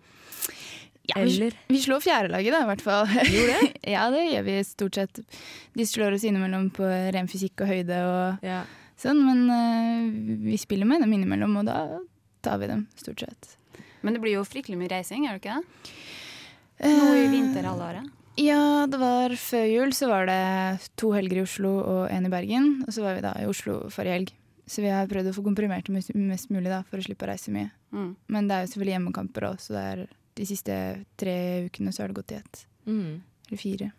Ja, 1.04 1.18
vi, 1.20 1.34
Eller? 1.36 1.52
vi 1.68 1.80
slår 1.82 2.00
fjerdelaget, 2.00 2.54
da, 2.54 2.62
i 2.64 2.68
hvert 2.70 2.80
fall. 2.84 3.06
Gjorde 3.28 3.58
det? 3.60 3.72
ja, 3.94 4.06
det 4.14 4.22
gjør 4.30 4.46
vi 4.46 4.54
stort 4.64 4.94
sett. 4.96 5.20
De 5.76 5.84
slår 5.86 6.16
oss 6.16 6.24
innimellom 6.24 6.70
på 6.72 6.86
ren 7.12 7.28
fysikk 7.28 7.60
og 7.60 7.68
høyde 7.74 7.98
og 8.08 8.46
Ja. 8.46 8.62
sånn, 8.96 9.20
men 9.26 9.42
uh, 9.52 10.48
vi 10.48 10.56
spiller 10.56 10.88
med 10.88 11.04
dem 11.04 11.12
innimellom, 11.12 11.58
og 11.60 11.68
da 11.68 11.82
tar 12.40 12.56
vi 12.62 12.70
dem, 12.72 12.86
stort 12.96 13.20
sett. 13.26 13.56
Men 14.00 14.16
det 14.16 14.22
blir 14.24 14.38
jo 14.38 14.46
fryktelig 14.48 14.78
mye 14.80 14.92
reising, 14.94 15.26
gjør 15.28 15.36
det 15.36 15.44
ikke 15.44 15.58
det? 15.60 15.92
Nå 16.84 17.10
i 17.14 17.24
Eh, 17.26 17.30
vinterhalvåret. 17.32 18.08
Ja, 18.40 18.86
det 18.90 18.98
var 18.98 19.30
før 19.38 19.68
jul 19.70 19.92
så 19.94 20.08
var 20.10 20.26
det 20.26 20.80
to 20.98 21.12
helger 21.14 21.38
i 21.38 21.44
Oslo 21.44 21.70
og 21.84 22.00
en 22.10 22.26
i 22.26 22.32
Bergen. 22.32 22.80
Og 22.88 22.90
så 22.96 23.04
var 23.04 23.14
vi 23.14 23.22
da 23.22 23.30
i 23.38 23.46
Oslo 23.46 23.76
forrige 23.94 24.16
helg. 24.16 24.32
Så 24.66 24.80
vi 24.80 24.92
har 24.92 25.08
prøvd 25.10 25.28
å 25.30 25.34
få 25.36 25.44
komprimert 25.44 25.88
det 25.88 25.94
mest, 26.16 26.50
mulig 26.52 26.70
da, 26.72 26.80
for 26.88 27.00
å 27.00 27.04
slippe 27.04 27.26
å 27.26 27.30
reise 27.30 27.52
mye. 27.52 27.68
Mm. 27.92 28.14
Men 28.32 28.48
det 28.48 28.56
er 28.56 28.64
jo 28.64 28.70
selvfølgelig 28.72 28.94
hjemmekamper 28.96 29.48
òg, 29.50 29.60
så 29.60 29.76
det 29.76 29.82
er 29.90 30.04
de 30.34 30.46
siste 30.48 30.78
tre 31.20 31.36
ukene 31.68 31.92
så 31.92 32.02
har 32.02 32.10
det 32.10 32.18
gått 32.18 32.32
i 32.32 32.40
ett. 32.40 32.64
Mm. 32.88 33.20
Eller 33.48 33.60
fire. 33.60 33.90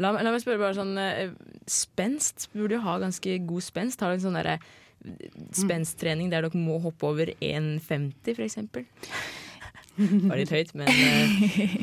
La, 0.00 0.12
la 0.16 0.32
meg 0.32 0.42
spørre 0.42 0.62
bare 0.62 0.76
sånn 0.78 0.94
eh, 1.02 1.32
Spenst 1.70 2.48
burde 2.54 2.78
jo 2.78 2.84
ha 2.84 2.96
ganske 3.02 3.36
god 3.46 3.64
spenst. 3.64 4.02
Har 4.02 4.12
dere 4.12 4.20
en 4.20 4.24
sånn 4.24 4.38
derre 4.38 4.58
spensttrening 5.56 6.30
der 6.32 6.44
dere 6.44 6.60
må 6.60 6.78
hoppe 6.82 7.08
over 7.08 7.32
1,50 7.38 8.34
for 8.34 8.46
eksempel? 8.46 8.88
Var 10.00 10.38
litt 10.38 10.52
høyt, 10.54 10.72
men 10.78 10.88
eh, 10.88 11.80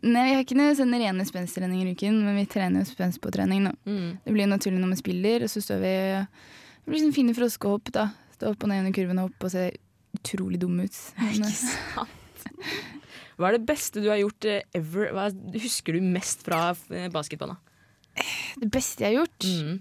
Nei, 0.00 0.22
vi 0.30 0.34
har 0.36 0.44
ikke 0.44 0.56
noe 0.56 0.76
sånne 0.76 1.00
rene 1.02 1.26
spenstreninger 1.28 1.90
i 1.90 1.94
uken, 1.98 2.22
men 2.24 2.38
vi 2.38 2.46
trener 2.48 2.84
jo 2.84 2.88
spenst 2.88 3.20
på 3.20 3.32
trening 3.34 3.66
nå. 3.66 3.74
mm. 3.84 4.08
Det 4.24 4.32
blir 4.32 4.46
jo 4.46 4.52
naturlig 4.54 4.80
når 4.80 4.94
vi 4.94 5.00
spiller, 5.02 5.44
og 5.44 5.52
så 5.52 5.60
står 5.64 5.82
vi 5.82 5.94
Det 6.84 6.92
blir 6.92 7.02
sånn 7.04 7.16
fine 7.16 7.34
froskehopp, 7.36 7.90
da. 7.94 8.08
Stå 8.36 8.54
opp 8.54 8.64
og 8.64 8.72
ned 8.72 8.84
under 8.84 8.94
kurven 8.96 9.20
og 9.22 9.30
hoppe 9.30 9.48
og 9.48 9.54
se 9.54 9.66
utrolig 10.16 10.60
dum 10.62 10.78
ut. 10.80 10.96
Men, 11.20 11.36
Ikke 11.36 11.52
sant? 11.58 12.16
Hva 13.40 13.48
er 13.48 13.56
det 13.56 13.66
beste 13.68 14.02
du 14.04 14.10
har 14.10 14.20
gjort 14.20 14.46
eh, 14.48 14.64
ever? 14.76 15.12
Hva 15.16 15.28
husker 15.56 15.96
du 15.96 16.04
mest 16.04 16.44
fra 16.44 16.70
eh, 16.92 17.08
basketbanen? 17.12 17.60
det 18.60 18.68
beste 18.74 19.04
jeg 19.04 19.14
har 19.14 19.22
gjort 19.22 19.46
Mm. 19.46 19.76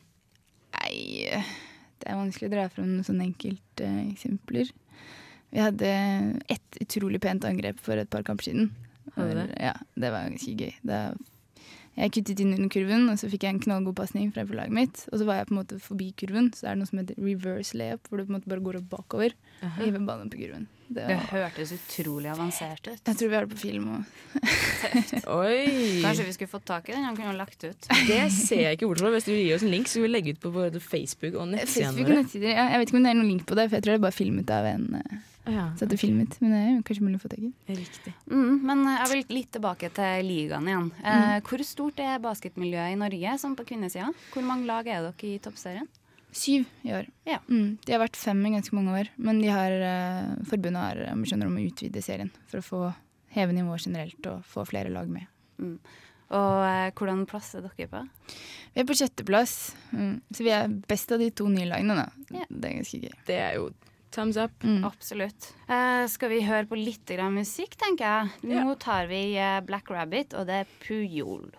Nei, 0.80 1.26
det 2.00 2.08
er 2.08 2.16
vanskelig 2.16 2.48
å 2.48 2.52
dra 2.54 2.68
fram 2.72 2.86
noen 2.88 3.04
sånne 3.04 3.26
enkelte 3.26 3.88
uh, 3.90 4.04
eksempler. 4.06 4.70
Vi 5.50 5.60
hadde 5.60 5.90
ett 6.48 6.78
utrolig 6.80 7.20
pent 7.24 7.44
angrep 7.50 7.82
for 7.84 7.98
et 8.00 8.08
par 8.14 8.24
kamper 8.24 8.48
siden. 8.48 8.70
Hadde 9.16 9.34
det? 9.34 9.48
Ja, 9.58 9.74
det 9.98 10.12
var 10.14 10.30
ganske 10.30 10.54
gøy. 10.54 10.76
Da 10.86 11.00
jeg 12.00 12.12
kuttet 12.16 12.40
inn 12.40 12.54
under 12.56 12.70
kurven, 12.72 13.06
og 13.12 13.20
så 13.20 13.28
fikk 13.30 13.44
jeg 13.44 13.56
en 13.58 13.62
knallgod 13.68 13.96
pasning 14.00 14.30
fra 14.32 14.46
laget 14.48 14.72
mitt. 14.72 15.02
Og 15.12 15.20
så 15.20 15.26
var 15.28 15.42
jeg 15.42 15.50
på 15.50 15.54
en 15.56 15.60
måte 15.62 15.80
forbi 15.84 16.10
kurven, 16.16 16.50
så 16.56 16.66
det 16.66 16.72
er 16.72 16.80
noe 16.80 16.88
som 16.90 17.02
heter 17.02 17.20
reverse 17.20 17.76
layup, 17.78 18.08
hvor 18.08 18.18
du 18.22 18.26
på 18.26 18.32
en 18.32 18.38
måte 18.40 18.50
bare 18.52 18.64
går 18.64 18.80
opp 18.80 18.90
bakover 18.94 19.36
og 19.68 19.80
hiver 19.84 20.06
ballen 20.08 20.32
på 20.32 20.40
kurven. 20.40 20.68
Det 20.90 21.04
Det 21.06 21.18
hørtes 21.30 21.72
utrolig 21.76 22.32
avansert 22.32 22.88
ut. 22.88 23.02
jeg 23.06 23.16
tror 23.20 23.30
vi 23.30 23.36
har 23.38 23.46
det 23.46 23.52
på 23.54 23.60
film 23.62 23.90
òg. 23.94 24.04
Kanskje 26.04 26.26
vi 26.26 26.34
skulle 26.34 26.48
fått 26.50 26.66
tak 26.66 26.90
i 26.90 26.96
den? 26.96 27.04
Han 27.06 27.16
kunne 27.18 27.32
jo 27.34 27.38
lagt 27.38 27.64
ut. 27.64 27.90
Det 28.08 28.22
ser 28.34 28.64
jeg 28.64 28.78
ikke 28.80 28.90
bort 28.90 29.04
fra. 29.04 29.12
Hvis 29.14 29.28
du 29.30 29.34
gir 29.36 29.56
oss 29.56 29.66
en 29.68 29.74
link, 29.74 29.88
så 29.88 29.98
skal 30.00 30.08
vi 30.08 30.12
legge 30.14 30.34
ut 30.34 30.42
på 30.42 30.52
både 30.56 30.82
Facebook 30.82 31.36
og 31.38 31.52
nettsidene 31.52 31.92
Facebook 31.94 32.08
og 32.08 32.14
våre. 32.14 32.24
nettsider. 32.24 32.50
Ja, 32.56 32.66
jeg 32.74 32.80
vet 32.82 32.90
ikke 32.94 32.98
om 33.02 33.06
det 33.06 33.12
er 33.14 33.20
noen 33.20 33.32
link 33.36 33.46
på 33.50 33.60
det, 33.60 33.68
for 33.70 33.78
jeg 33.78 33.86
tror 33.86 33.94
det 33.94 34.00
er 34.00 34.08
bare 34.08 34.18
filmet 34.18 34.50
av 34.56 34.70
en 34.72 34.88
eh, 35.02 35.18
Ja, 35.46 35.70
Så 35.78 35.88
det 35.88 35.96
er 35.96 36.02
filmet, 36.02 36.36
men 36.42 36.52
det 36.52 36.60
er 36.60 36.74
jo 36.76 36.82
kanskje 36.86 37.06
mulig 37.06 37.20
å 37.20 37.24
få 37.24 37.30
tak 37.32 37.40
i. 37.40 37.52
riktig. 37.68 38.14
Mm, 38.30 38.60
men 38.68 38.84
jeg 38.86 39.08
vil 39.12 39.24
litt 39.38 39.52
tilbake 39.56 39.90
til 39.96 40.28
ligaen 40.28 40.68
igjen. 40.68 40.92
Eh, 41.04 41.40
hvor 41.48 41.64
stort 41.66 42.00
er 42.04 42.20
basketmiljøet 42.20 42.94
i 42.94 43.00
Norge 43.00 43.38
sånn 43.42 43.56
på 43.56 43.66
kvinnesida? 43.66 44.12
Hvor 44.34 44.46
mange 44.46 44.68
lag 44.70 44.88
er 44.88 45.02
dere 45.08 45.30
i 45.32 45.40
toppserien? 45.40 45.88
Syv 46.32 46.68
i 46.86 46.92
år. 46.94 47.08
Ja. 47.26 47.40
Mm, 47.50 47.80
de 47.86 47.96
har 47.96 48.04
vært 48.04 48.20
fem 48.20 48.44
i 48.46 48.52
ganske 48.54 48.76
mange 48.78 48.94
år, 49.00 49.10
men 49.18 49.42
de 49.42 49.48
har, 49.50 49.72
eh, 49.72 50.36
forbundet 50.46 50.84
har 50.84 51.02
ambisjoner 51.16 51.48
om 51.48 51.58
å 51.58 51.66
utvide 51.66 52.04
serien 52.04 52.30
for 52.46 52.60
å 52.60 52.68
få 52.68 52.96
heve 53.34 53.54
nivået 53.54 53.88
generelt 53.88 54.28
og 54.28 54.46
få 54.46 54.68
flere 54.68 54.94
lag 54.94 55.10
med. 55.10 55.26
Mm. 55.58 55.80
Og 56.30 56.62
eh, 56.62 56.92
hvordan 56.94 57.26
plass 57.26 57.56
er 57.56 57.66
dere 57.66 57.90
på? 57.90 58.04
Vi 58.76 58.82
er 58.84 58.86
på 58.86 58.94
sjetteplass, 59.00 59.74
mm, 59.92 60.22
så 60.30 60.46
vi 60.46 60.54
er 60.54 60.68
best 60.68 61.12
av 61.12 61.18
de 61.24 61.32
to 61.32 61.48
nye 61.50 61.66
lagene. 61.66 61.96
Da. 61.96 62.10
Ja. 62.44 62.46
Det 62.50 62.70
er 62.70 62.76
ganske 62.78 63.02
gøy. 63.02 63.16
Det 63.26 63.40
er 63.40 63.56
jo 63.58 63.72
thumbs 64.12 64.38
up. 64.38 64.52
Mm. 64.64 64.84
Absolutt. 64.88 65.54
Uh, 65.70 66.06
skal 66.10 66.34
vi 66.34 66.42
høre 66.46 66.66
på 66.70 66.78
litt 66.80 67.06
grann 67.10 67.36
musikk, 67.38 67.78
tenker 67.80 68.06
jeg. 68.06 68.54
Nå 68.54 68.76
tar 68.82 69.10
vi 69.12 69.36
eh, 69.38 69.60
Black 69.66 69.90
Rabbit, 69.92 70.34
og 70.34 70.48
det 70.50 70.64
er 70.64 70.78
Pujol. 70.84 71.50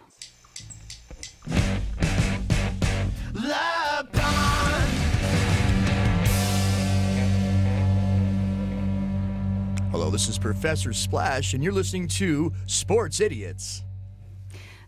Hello, 9.91 10.09
this 10.09 10.29
is 10.29 10.39
Professor 10.39 10.93
Splash, 10.93 11.55
and 11.55 11.65
you're 11.65 11.73
listening 11.73 12.07
to 12.07 12.53
Sports 12.67 13.21
Idiots. 13.21 13.83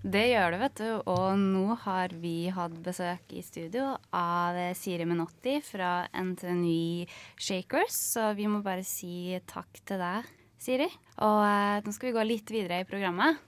Det 0.03 0.23
gjør 0.33 0.51
det, 0.51 0.59
vet 0.59 0.81
du. 0.81 0.89
Og 1.13 1.27
nå 1.39 1.77
har 1.85 2.11
vi 2.19 2.51
hatt 2.51 2.75
besøk 2.83 3.31
i 3.39 3.43
studio 3.47 3.93
av 4.11 4.59
Siri 4.75 5.07
Menotti 5.07 5.61
fra 5.63 6.09
NTNU 6.11 7.07
Shakers, 7.39 7.95
så 8.17 8.33
vi 8.35 8.49
må 8.51 8.65
bare 8.65 8.83
si 8.87 9.39
takk 9.47 9.79
til 9.87 10.03
deg, 10.03 10.27
Siri. 10.59 10.89
Og 11.23 11.39
eh, 11.47 11.79
nå 11.87 11.95
skal 11.95 12.11
vi 12.11 12.17
gå 12.19 12.27
litt 12.27 12.51
videre 12.51 12.83
i 12.83 12.89
programmet. 12.89 13.39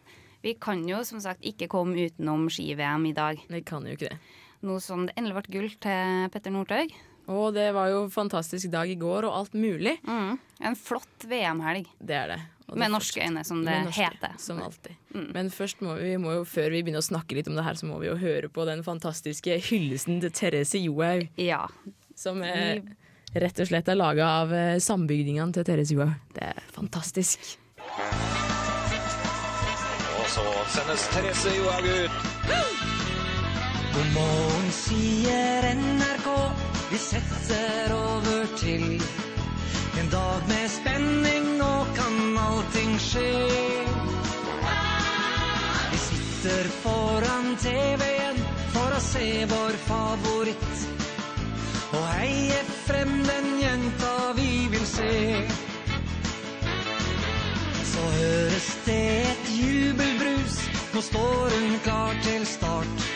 Vi 0.46 0.54
kan 0.60 0.86
jo 0.86 1.02
som 1.02 1.18
sagt 1.24 1.42
ikke 1.42 1.66
komme 1.72 2.06
utenom 2.06 2.46
ski-VM 2.52 3.10
i 3.10 3.16
dag. 3.16 3.42
Vi 3.50 3.64
kan 3.66 3.86
jo 3.88 3.98
ikke 3.98 4.12
det. 4.12 4.22
Noe 4.64 4.78
som 4.80 5.08
det 5.08 5.18
endelig 5.18 5.40
ble 5.40 5.56
gull 5.56 5.76
til 5.82 6.30
Petter 6.30 6.54
Northug. 6.54 6.94
Og 7.34 7.54
det 7.56 7.70
var 7.74 7.88
jo 7.90 8.06
fantastisk 8.12 8.70
dag 8.70 8.90
i 8.92 8.98
går, 9.00 9.26
og 9.26 9.40
alt 9.40 9.54
mulig. 9.56 9.96
Mm. 10.06 10.36
En 10.68 10.76
flott 10.78 11.26
VM-helg. 11.26 11.88
Det 11.98 12.18
er 12.20 12.36
det. 12.36 12.42
Og 12.72 12.78
Med 12.80 12.90
norske 12.94 13.20
øyne, 13.20 13.44
som 13.44 13.60
det 13.64 13.74
norske, 13.84 14.06
heter. 14.08 14.36
Som 14.40 14.62
alltid. 14.64 14.96
Mm. 15.14 15.26
Men 15.36 15.50
først 15.52 15.82
må 15.84 15.98
vi, 15.98 16.14
vi 16.14 16.20
må 16.20 16.32
jo, 16.38 16.44
før 16.48 16.72
vi 16.72 16.80
begynner 16.82 17.02
å 17.02 17.06
snakke 17.06 17.36
litt 17.36 17.48
om 17.50 17.58
det 17.58 17.64
her, 17.66 17.76
så 17.76 17.88
må 17.88 17.98
vi 18.00 18.08
jo 18.08 18.16
høre 18.16 18.48
på 18.48 18.64
den 18.68 18.80
fantastiske 18.86 19.58
hyllesten 19.68 20.22
til 20.24 20.32
Therese 20.32 20.80
Johaug. 20.80 21.28
Ja. 21.40 21.66
Som 22.16 22.40
eh, 22.46 22.80
rett 23.36 23.60
og 23.60 23.68
slett 23.68 23.90
er 23.92 24.00
laga 24.00 24.30
av 24.40 24.54
eh, 24.56 24.78
sambygdingene 24.80 25.52
til 25.52 25.66
Therese 25.68 25.92
Johaug. 25.96 26.16
Det 26.32 26.48
er 26.54 26.72
fantastisk. 26.72 27.52
Og 30.14 30.26
så 30.32 30.46
sendes 30.78 31.08
Therese 31.12 31.52
Johaug 31.58 31.90
ut. 31.92 32.22
God 33.94 34.08
morgen, 34.16 34.72
sier 34.74 35.68
NRK. 35.76 36.32
Vi 36.90 36.98
setter 37.10 37.92
over 37.94 38.48
til 38.58 38.96
en 40.00 40.10
dag 40.10 40.40
med 40.48 40.70
spenning. 40.70 41.58
Nå 41.58 41.86
kan 41.96 42.38
allting 42.38 42.98
skje. 42.98 43.32
Vi 45.92 45.98
sitter 45.98 46.68
foran 46.82 47.56
TV-en 47.62 48.40
for 48.74 48.96
å 48.96 49.00
se 49.00 49.28
vår 49.50 49.78
favoritt. 49.88 50.76
Og 51.94 52.06
heie 52.18 52.60
frem 52.86 53.12
den 53.28 53.50
jenta 53.62 54.14
vi 54.38 54.66
vil 54.72 54.86
se. 54.86 55.14
Så 57.94 58.06
høres 58.18 58.70
det 58.86 59.02
et 59.30 59.52
jubelbrus. 59.60 60.58
Nå 60.94 61.02
står 61.02 61.58
hun 61.58 61.78
klar 61.86 62.18
til 62.26 62.46
start. 62.46 63.06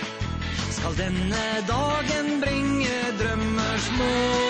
Skal 0.79 0.95
denne 1.01 1.47
dagen 1.67 2.39
bringe 2.45 3.01
drømmers 3.19 3.91
mål? 3.99 4.48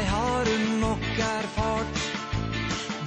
Det 0.00 0.06
har 0.06 0.44
hun 0.44 0.80
nok 0.80 1.18
erfart. 1.18 1.98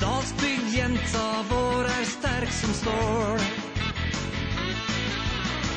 Dalsbygd-jenta 0.02 1.28
vår 1.50 1.86
er 1.90 2.06
sterk 2.06 2.52
som 2.54 2.74
stål. 2.74 3.40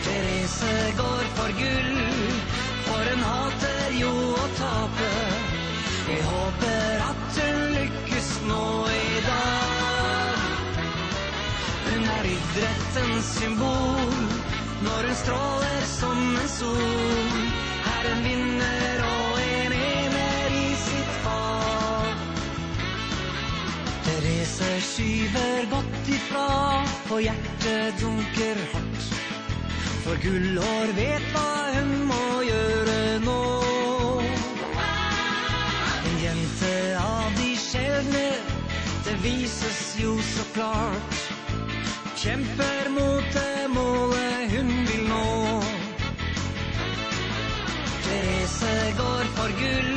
Therese 0.05 0.75
går 0.99 1.23
for 1.39 1.55
gull, 1.61 1.97
for 2.89 3.11
hun 3.11 3.23
hater 3.31 3.97
jo 4.01 4.11
å 4.43 4.49
tape. 4.59 5.13
Jeg 6.11 6.27
håper 6.33 7.07
at 7.07 7.41
hun 7.41 7.63
lykkes 7.79 8.29
nå 8.51 8.67
i 8.97 9.23
dag. 9.29 10.45
Hun 11.87 12.11
er 12.19 12.31
idrettens 12.35 13.33
symbol 13.39 14.21
når 14.85 15.09
hun 15.09 15.19
stråler 15.23 15.89
som 15.97 16.23
en 16.45 16.53
sol. 16.59 17.41
Er 17.97 18.13
en 18.13 18.25
vinner 18.29 18.56
skyver 24.97 25.71
godt 25.71 26.09
ifra, 26.09 26.49
for 27.09 27.21
hjertet 27.21 27.99
dunker 28.01 28.61
hardt. 28.73 29.09
For 30.05 30.17
Gullår 30.23 30.93
vet 30.97 31.27
hva 31.35 31.51
hun 31.75 31.91
må 32.09 32.29
gjøre 32.47 33.01
nå. 33.27 33.43
En 36.09 36.17
jente 36.23 36.73
av 37.03 37.37
de 37.41 37.51
sjeldne, 37.61 38.25
det 39.09 39.19
vises 39.27 39.83
jo 40.01 40.17
så 40.31 40.47
klart. 40.57 41.21
Kjemper 42.23 42.89
mot 42.97 43.29
det 43.37 43.69
målet 43.77 44.57
hun 44.57 44.73
vil 44.89 45.05
nå. 45.13 45.29
Therese 48.09 48.75
går 49.03 49.31
for 49.37 49.61
gull. 49.61 49.96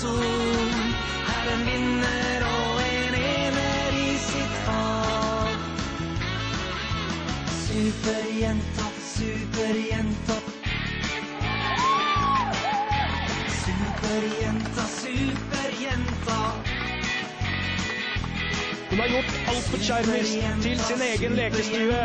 Sol. 0.00 0.76
Er 1.34 1.50
en 1.54 1.64
vinner 1.66 2.44
og 2.48 2.82
en 2.82 3.14
ener 3.20 3.98
i 3.98 4.12
sitt 4.28 4.54
fag. 4.66 5.58
Superjenta, 7.64 8.86
superjenta. 9.16 10.38
Superjenta, 13.58 14.88
superjenta. 15.02 16.67
Hun 18.98 19.04
har 19.06 19.16
gjort 19.16 19.34
Alpert 19.48 19.82
Kjermis 19.86 20.30
til 20.62 20.80
sin 20.82 21.02
egen 21.06 21.34
lekestue. 21.38 21.98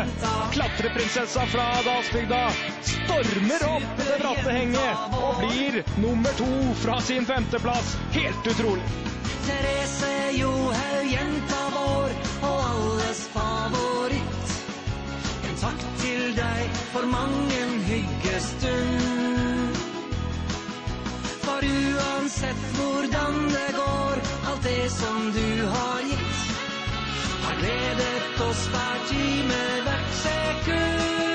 Klatreprinsessa 0.54 1.42
fra 1.50 1.64
Dalsbygda 1.82 2.42
stormer 2.86 3.64
opp 3.66 3.96
det 3.98 4.18
bratte 4.20 4.54
henget 4.54 5.16
og 5.18 5.40
blir 5.40 5.80
nummer 6.04 6.36
to 6.38 6.46
fra 6.84 7.00
sin 7.02 7.26
femteplass. 7.26 7.96
Helt 8.14 8.46
utrolig. 8.52 8.86
Therese 9.48 10.12
Johaug, 10.38 11.10
jenta 11.10 11.64
vår 11.74 12.14
og 12.46 12.62
alles 12.68 13.24
favoritt. 13.34 14.54
En 15.50 15.58
takk 15.64 15.84
til 16.04 16.30
deg 16.38 16.78
for 16.92 17.10
mang 17.10 17.34
en 17.58 17.74
hyggestund. 17.90 19.82
For 21.42 21.66
uansett 21.74 22.64
hvordan 22.78 23.42
det 23.50 23.68
går, 23.82 24.24
alt 24.46 24.70
det 24.70 24.82
som 24.94 25.32
du 25.34 25.48
har 25.74 26.03
gitt, 27.64 27.74
har 27.74 27.94
gledet 27.94 28.40
oss 28.40 28.68
hver 28.68 28.98
time, 29.08 29.82
hvert 29.84 30.14
sekund. 30.22 31.33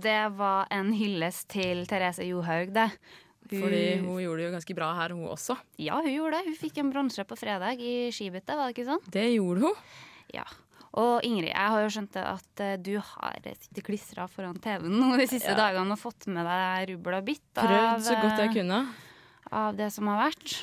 Det 0.00 0.18
var 0.38 0.68
en 0.74 0.92
hyllest 0.94 1.48
til 1.54 1.84
Therese 1.90 2.24
Johaug, 2.28 2.72
det. 2.76 2.90
Hun- 3.50 3.62
Fordi 3.62 3.82
hun 4.04 4.18
gjorde 4.20 4.36
det 4.42 4.46
jo 4.50 4.54
ganske 4.58 4.74
bra 4.76 4.88
her, 4.94 5.14
hun 5.16 5.28
også. 5.32 5.56
Ja, 5.80 5.94
hun 6.02 6.10
gjorde 6.12 6.36
det. 6.36 6.44
Hun 6.50 6.56
fikk 6.60 6.78
en 6.82 6.90
bronse 6.92 7.24
på 7.24 7.36
fredag 7.38 7.80
i 7.80 8.10
skibyttet, 8.12 8.54
var 8.56 8.68
det 8.68 8.76
ikke 8.76 8.88
sånn? 8.90 9.04
Det 9.10 9.24
gjorde 9.34 9.60
hun. 9.64 9.74
Ja. 10.34 10.44
Og 10.98 11.22
Ingrid, 11.24 11.52
jeg 11.52 11.68
har 11.72 11.80
jo 11.84 11.88
skjønt 11.92 12.16
at 12.16 12.60
eh, 12.64 12.76
du 12.76 12.98
har 12.98 13.36
sittet 13.44 13.84
klistra 13.84 14.26
foran 14.28 14.58
TV-en 14.60 15.16
de 15.18 15.26
siste 15.28 15.52
Ja. 15.52 15.56
dagene 15.56 15.92
og 15.92 15.98
fått 16.00 16.26
med 16.26 16.44
deg 16.48 16.88
rubbel 16.94 17.14
og 17.18 17.24
bitt 17.24 17.44
Prøvd 17.54 18.00
så 18.04 18.16
godt 18.20 18.38
jeg 18.40 18.48
eh, 18.48 18.54
kunne. 18.60 18.80
av 19.52 19.76
det 19.76 19.90
som 19.92 20.06
har 20.08 20.30
vært. 20.30 20.56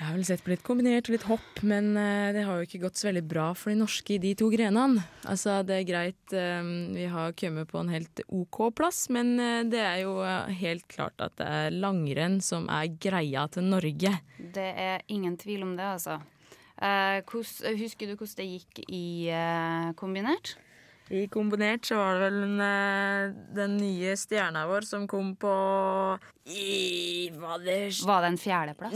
Jeg 0.00 0.08
har 0.08 0.14
vel 0.16 0.24
sett 0.24 0.40
på 0.40 0.48
litt 0.48 0.62
kombinert 0.64 1.10
og 1.10 1.12
litt 1.12 1.24
hopp, 1.28 1.58
men 1.60 1.90
eh, 2.00 2.30
det 2.32 2.46
har 2.46 2.56
jo 2.56 2.64
ikke 2.64 2.78
gått 2.86 2.96
så 2.96 3.10
veldig 3.10 3.22
bra 3.28 3.50
for 3.52 3.68
de 3.68 3.82
norske 3.82 4.14
i 4.14 4.22
de 4.22 4.30
to 4.40 4.46
grenene. 4.48 5.02
Altså, 5.28 5.58
det 5.68 5.74
er 5.76 5.84
greit, 5.90 6.32
eh, 6.32 6.70
vi 6.96 7.04
har 7.12 7.34
kommet 7.36 7.68
på 7.68 7.82
en 7.82 7.92
helt 7.92 8.22
OK 8.32 8.62
plass, 8.78 9.02
men 9.12 9.34
eh, 9.36 9.58
det 9.68 9.82
er 9.84 9.98
jo 10.06 10.14
helt 10.62 10.86
klart 10.88 11.20
at 11.20 11.36
det 11.36 11.50
er 11.52 11.76
langrenn 11.76 12.38
som 12.40 12.64
er 12.72 12.88
greia 12.96 13.44
til 13.52 13.68
Norge. 13.68 14.14
Det 14.40 14.70
er 14.72 15.04
ingen 15.12 15.36
tvil 15.36 15.68
om 15.68 15.76
det, 15.76 15.92
altså. 15.98 16.16
Husker 16.80 18.08
du 18.08 18.16
hvordan 18.16 18.38
det 18.38 18.48
gikk 18.48 18.78
i 18.88 19.04
kombinert? 20.00 20.54
I 21.10 21.24
kombinert 21.26 21.88
så 21.88 21.96
var 21.98 22.14
det 22.14 22.20
vel 22.28 22.36
den, 22.44 22.60
eh, 22.62 23.32
den 23.56 23.76
nye 23.80 24.12
stjerna 24.16 24.62
vår 24.70 24.84
som 24.86 25.08
kom 25.10 25.32
på 25.42 25.54
i 26.46 27.30
Var 27.34 27.58
det 27.64 27.78
Var 28.06 28.22
det 28.22 28.28
en 28.28 28.38
fjerdeplass? 28.38 28.94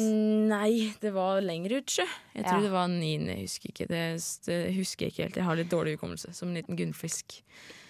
Nei, 0.50 0.94
det 1.00 1.11
var 1.14 1.40
lenger 1.42 1.79
ut, 1.81 1.90
sjø. 1.90 2.07
Jeg 2.35 2.44
tror 2.44 2.59
Ja. 2.61 2.62
det 2.62 2.70
var 2.70 2.88
niende, 2.88 3.35
jeg 3.35 3.48
husker 3.48 3.72
ikke. 3.72 3.88
Det, 3.90 4.03
det 4.46 4.59
husker 4.77 5.07
jeg 5.07 5.12
ikke 5.12 5.22
helt. 5.27 5.37
Jeg 5.42 5.44
har 5.44 5.57
litt 5.59 5.70
dårlig 5.70 5.96
hukommelse, 5.98 6.35
som 6.35 6.48
en 6.48 6.55
liten 6.55 6.77
gunnfisk. 6.79 7.40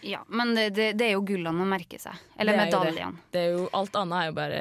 Ja, 0.04 0.20
men 0.28 0.54
det, 0.54 0.70
det, 0.76 0.90
det 1.00 1.06
er 1.06 1.14
jo 1.14 1.22
gullene 1.24 1.64
å 1.64 1.68
merke 1.68 1.98
seg. 2.00 2.12
Eller 2.36 2.52
er 2.58 2.66
medaljene. 2.66 3.70
Alt 3.72 3.96
annet 3.96 4.18
er 4.18 4.26
jo 4.26 4.34
bare 4.36 4.58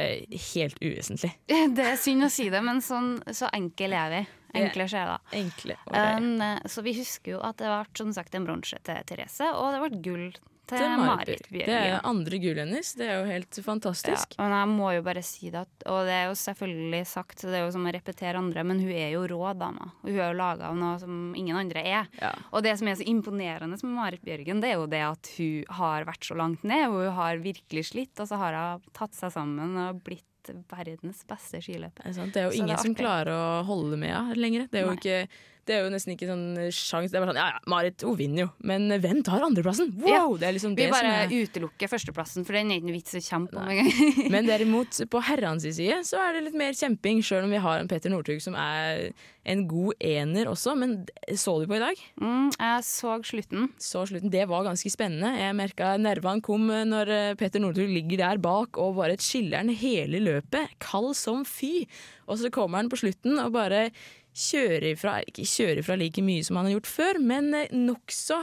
helt 0.54 0.80
uvesentlig. 0.80 1.34
Det 1.76 1.84
er 1.84 2.00
synd 2.00 2.24
å 2.24 2.32
si 2.32 2.50
det, 2.50 2.62
men 2.64 2.80
sånn, 2.84 3.18
så 3.36 3.50
enkel 3.52 3.96
er 3.98 4.10
vi. 4.14 4.22
Enkle 4.54 4.88
sjeler. 4.92 5.22
Enkle 5.34 5.78
okay. 5.86 6.18
Um, 6.18 6.42
så 6.70 6.86
vi 6.86 6.96
husker 7.00 7.38
jo 7.38 7.44
at 7.44 7.62
det 7.62 7.70
ble 7.70 7.84
som 7.98 8.16
sagt 8.16 8.36
en 8.38 8.48
bronse 8.48 8.80
til 8.86 9.06
Therese, 9.10 9.50
og 9.58 9.74
det 9.74 9.84
ble 9.84 10.02
gull 10.06 10.28
til, 10.64 10.80
Til 10.80 10.94
Marit 10.96 11.48
Bjørgen. 11.52 11.68
Det 11.68 11.80
er 11.92 12.06
andre 12.08 12.40
gull 12.40 12.60
hennes. 12.62 12.92
Det 12.96 13.08
er 13.08 13.18
jo 13.20 13.26
helt 13.28 13.60
fantastisk. 13.66 14.38
Ja, 14.38 14.46
men 14.46 14.56
jeg 14.56 14.70
må 14.72 14.92
jo 14.96 15.04
bare 15.06 15.24
si 15.26 15.52
det, 15.52 15.66
og 15.92 16.00
det 16.08 16.16
er 16.16 16.30
jo 16.30 16.38
selvfølgelig 16.40 17.02
sagt, 17.10 17.36
så 17.42 17.52
det 17.52 17.60
er 17.60 17.66
jo 17.66 17.74
som 17.76 17.88
å 17.90 17.94
repetere 17.94 18.40
andre, 18.40 18.64
men 18.68 18.80
hun 18.80 18.94
er 18.96 19.12
jo 19.12 19.26
rå 19.34 19.42
dame. 19.60 19.90
Og 20.04 20.10
hun 20.10 20.20
er 20.20 20.32
jo 20.32 20.40
laga 20.40 20.70
av 20.72 20.80
noe 20.80 20.96
som 21.02 21.18
ingen 21.40 21.60
andre 21.60 21.84
er. 21.84 22.12
Ja. 22.22 22.32
Og 22.52 22.64
det 22.66 22.78
som 22.80 22.90
er 22.90 23.00
så 23.00 23.08
imponerende 23.12 23.80
med 23.82 23.98
Marit 23.98 24.24
Bjørgen, 24.24 24.64
det 24.64 24.72
er 24.72 24.80
jo 24.80 24.92
det 24.92 25.04
at 25.10 25.34
hun 25.38 25.80
har 25.82 26.08
vært 26.08 26.30
så 26.30 26.40
langt 26.40 26.64
ned, 26.68 26.88
og 26.90 27.02
hun 27.02 27.18
har 27.20 27.44
virkelig 27.44 27.90
slitt, 27.92 28.16
og 28.24 28.32
så 28.32 28.40
har 28.40 28.60
hun 28.60 28.94
tatt 28.96 29.20
seg 29.20 29.36
sammen 29.36 29.76
og 29.84 30.04
blitt 30.08 30.28
verdens 30.52 31.24
beste. 31.28 31.62
Det 31.64 31.90
er, 32.06 32.14
sant? 32.14 32.34
Det 32.34 32.42
er 32.42 32.46
jo 32.50 32.52
Så 32.52 32.60
ingen 32.62 32.76
er 32.76 32.82
som 32.84 32.96
klarer 32.96 33.34
å 33.34 33.64
holde 33.68 33.98
med 33.98 34.14
henne 34.14 34.36
lenger. 34.40 34.68
Det 34.72 34.82
er 34.82 34.88
jo, 34.88 34.94
Nei. 34.94 35.00
ikke, 35.00 35.28
det 35.68 35.76
er 35.76 35.86
jo 35.86 35.92
nesten 35.94 36.14
ikke 36.16 36.28
sånn 36.30 36.46
sjans. 36.76 37.12
Det 37.12 37.18
er 37.18 37.24
bare 37.24 37.34
sånn 37.34 37.42
ja 37.42 37.50
ja, 37.54 37.60
Marit 37.72 38.04
hun 38.04 38.18
vinner 38.20 38.46
jo, 38.46 38.50
men 38.68 38.88
hvem 39.04 39.22
tar 39.26 39.46
andreplassen? 39.46 39.94
Wow! 40.02 40.10
Ja. 40.12 40.24
Det 40.42 40.48
er 40.50 40.56
liksom 40.58 40.78
Vi 40.78 40.86
det 40.86 40.94
bare 40.94 41.12
som 41.12 41.20
er 41.22 41.46
utelukker 41.48 41.92
førsteplassen, 41.92 42.48
for 42.48 42.58
den 42.58 42.72
er 42.72 42.82
ikke 42.82 42.90
noe 42.90 42.98
vits 42.98 43.20
å 43.20 43.24
kjempe 43.24 43.60
om 43.60 43.70
engang. 43.72 44.32
Men 44.34 44.48
derimot, 44.52 45.04
på 45.10 45.24
herrenes 45.30 45.68
side 45.68 46.02
så 46.08 46.20
er 46.24 46.38
det 46.38 46.48
litt 46.50 46.60
mer 46.60 46.76
kjemping, 46.78 47.22
sjøl 47.26 47.48
om 47.48 47.54
vi 47.54 47.62
har 47.64 47.80
en 47.80 47.92
Petter 47.92 48.12
Northug 48.14 48.44
som 48.44 48.58
er 48.60 49.14
en 49.50 49.64
god 49.68 50.00
ener 50.04 50.50
også. 50.52 50.76
Men 50.80 50.96
så 51.40 51.56
du 51.60 51.68
på 51.70 51.78
i 51.78 51.84
dag? 51.84 52.00
Mm, 52.22 52.50
jeg 52.54 52.88
så 52.88 53.18
slutten. 53.28 53.70
Så 53.82 54.06
slutten. 54.10 54.32
Det 54.34 54.48
var 54.50 54.66
ganske 54.68 54.92
spennende. 54.92 55.34
Jeg 55.40 55.58
merka 55.60 55.94
nervene 56.02 56.44
kom 56.44 56.68
når 56.68 57.14
eh, 57.14 57.36
Petter 57.40 57.64
Northug 57.64 57.92
ligger 57.92 58.24
der 58.24 58.44
bak 58.44 58.80
og 58.82 58.98
bare 59.02 59.20
chiller'n 59.20 59.74
hele 59.80 60.22
løpet. 60.24 60.76
Kald 60.84 61.14
som 61.20 61.44
fy. 61.48 61.86
Og 62.28 62.40
så 62.40 62.52
kommer 62.54 62.80
han 62.80 62.92
på 62.92 63.02
slutten 63.04 63.40
og 63.44 63.52
bare 63.56 63.90
kjører 64.34 64.90
ifra 64.94 65.18
Ikke 65.30 65.46
kjører 65.48 65.82
ifra 65.84 65.98
like 66.00 66.24
mye 66.26 66.44
som 66.46 66.58
han 66.60 66.70
har 66.70 66.78
gjort 66.78 66.90
før, 66.92 67.20
men 67.22 67.54
eh, 67.58 67.74
nokså 67.74 68.40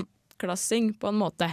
utklassing 0.00 0.94
på 1.00 1.08
en 1.10 1.18
måte. 1.20 1.50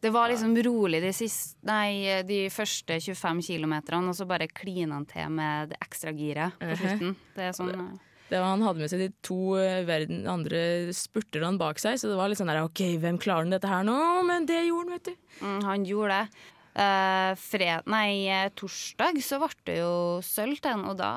Det 0.00 0.12
var 0.14 0.30
liksom 0.30 0.52
rolig 0.62 1.00
de, 1.02 1.10
siste, 1.16 1.56
nei, 1.66 2.22
de 2.26 2.44
første 2.54 3.00
25 3.02 3.40
kilometerne, 3.48 4.12
og 4.12 4.14
så 4.14 4.28
bare 4.30 4.46
klina 4.46 4.94
han 4.94 5.06
til 5.10 5.32
med 5.34 5.72
det 5.72 5.80
ekstra 5.82 6.12
giret 6.14 6.54
på 6.60 6.76
slutten. 6.78 7.16
Det 7.34 7.48
er 7.48 7.56
sånn 7.56 7.72
eh, 7.74 7.88
Det 8.28 8.38
var, 8.38 8.52
han 8.52 8.62
hadde 8.62 8.84
med 8.84 8.92
seg 8.92 9.02
de 9.02 9.08
to 9.26 9.56
eh, 9.58 9.80
verden, 9.88 10.22
andre 10.30 10.60
spurterne 10.94 11.58
bak 11.58 11.82
seg, 11.82 11.98
så 11.98 12.12
det 12.12 12.20
var 12.20 12.30
litt 12.30 12.38
sånn 12.38 12.52
der 12.52 12.62
OK, 12.62 12.84
hvem 13.02 13.18
klarer 13.18 13.48
han 13.48 13.56
dette 13.56 13.72
her 13.72 13.82
nå? 13.88 13.98
Men 14.28 14.46
det 14.46 14.60
gjorde 14.68 14.86
han, 14.86 14.94
vet 14.94 15.10
du. 15.10 15.34
mm, 15.42 15.58
Han 15.66 15.88
gjorde 15.88 16.20
det. 16.22 16.46
Uh, 16.78 17.32
fred, 17.42 17.88
nei, 17.90 18.30
torsdag 18.54 19.16
så 19.24 19.40
ble 19.42 19.48
det 19.66 19.80
jo 19.80 19.92
sølv 20.22 20.60
til 20.62 20.76
han, 20.76 20.84
og 20.86 20.94
da 21.00 21.10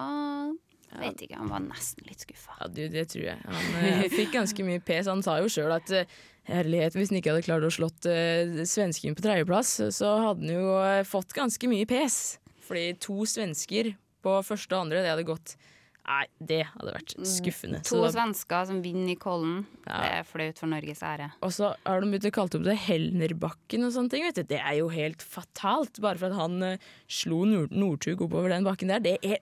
vet 0.99 1.23
ikke, 1.25 1.39
han 1.39 1.49
var 1.51 1.63
nesten 1.63 2.07
litt 2.09 2.25
skuffa. 2.25 2.57
Ja, 2.59 2.67
det, 2.67 2.89
det 2.91 3.07
tror 3.13 3.25
jeg. 3.29 3.39
Han 3.47 3.79
eh, 3.87 4.05
fikk 4.11 4.35
ganske 4.35 4.67
mye 4.67 4.83
pes. 4.83 5.07
Han 5.11 5.23
sa 5.25 5.37
jo 5.39 5.49
sjøl 5.51 5.71
at 5.77 5.93
eh, 5.95 6.19
herlighet, 6.51 6.97
hvis 6.97 7.13
han 7.13 7.21
ikke 7.21 7.35
hadde 7.35 7.47
klart 7.47 7.67
å 7.67 7.73
slått 7.73 8.07
uh, 8.09 8.61
svensken 8.67 9.15
på 9.15 9.23
tredjeplass, 9.23 9.77
så 9.95 10.15
hadde 10.27 10.47
han 10.47 10.55
jo 10.55 11.03
fått 11.07 11.35
ganske 11.37 11.69
mye 11.71 11.87
pes. 11.89 12.39
Fordi 12.67 12.91
to 13.01 13.23
svensker 13.29 13.93
på 14.21 14.39
første 14.45 14.75
og 14.75 14.87
andre, 14.87 15.03
det 15.05 15.13
hadde 15.13 15.29
gått 15.29 15.55
Nei, 16.01 16.25
det 16.41 16.63
hadde 16.65 16.93
vært 16.95 17.13
skuffende. 17.29 17.79
Så 17.85 17.93
To 17.93 17.99
da- 18.01 18.11
svensker 18.15 18.65
som 18.67 18.79
vinner 18.81 19.13
i 19.13 19.19
Kollen. 19.21 19.61
Ja. 19.85 19.99
Det 20.01 20.09
er 20.17 20.25
flaut 20.25 20.57
for 20.59 20.71
Norges 20.71 21.03
ære. 21.05 21.27
Og 21.45 21.53
så 21.53 21.69
har 21.85 22.01
de 22.01 22.09
begynt 22.09 22.25
å 22.25 22.33
kalle 22.33 22.57
opp 22.57 22.65
det 22.65 22.77
Helnerbakken 22.87 23.85
og 23.85 23.93
sånne 23.93 24.09
ting. 24.09 24.25
Vet 24.25 24.41
du. 24.41 24.43
Det 24.49 24.59
er 24.59 24.79
jo 24.79 24.89
helt 24.91 25.21
fatalt, 25.21 26.01
bare 26.01 26.17
for 26.17 26.33
at 26.33 26.39
han 26.39 26.57
uh, 26.73 26.89
slo 27.05 27.43
Nord 27.45 27.71
Northug 27.71 28.25
oppover 28.25 28.49
den 28.49 28.65
bakken 28.65 28.91
der. 28.91 29.03
Det 29.05 29.15
er, 29.21 29.39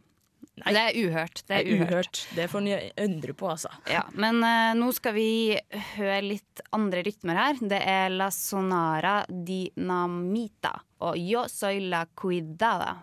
Det 0.65 0.83
er 0.83 0.99
uhørt. 1.03 1.43
Det 1.47 1.59
er 1.59 1.71
uhørt. 1.75 2.23
Det 2.35 2.47
får 2.51 2.67
en 2.67 2.91
undre 3.05 3.35
på, 3.37 3.49
altså. 3.51 3.71
Ja, 3.89 4.03
men 4.13 4.41
uh, 4.43 4.71
nå 4.77 4.91
skal 4.95 5.15
vi 5.17 5.29
høre 5.95 6.21
litt 6.25 6.63
andre 6.75 7.03
rytmer 7.05 7.39
her. 7.39 7.61
Det 7.61 7.79
er 7.79 8.09
La 8.13 8.29
Sonara 8.33 9.21
Dinamita 9.29 10.75
og 11.05 11.19
Yo 11.19 11.45
soy 11.51 11.79
la 11.89 12.05
cuidada. 12.15 12.97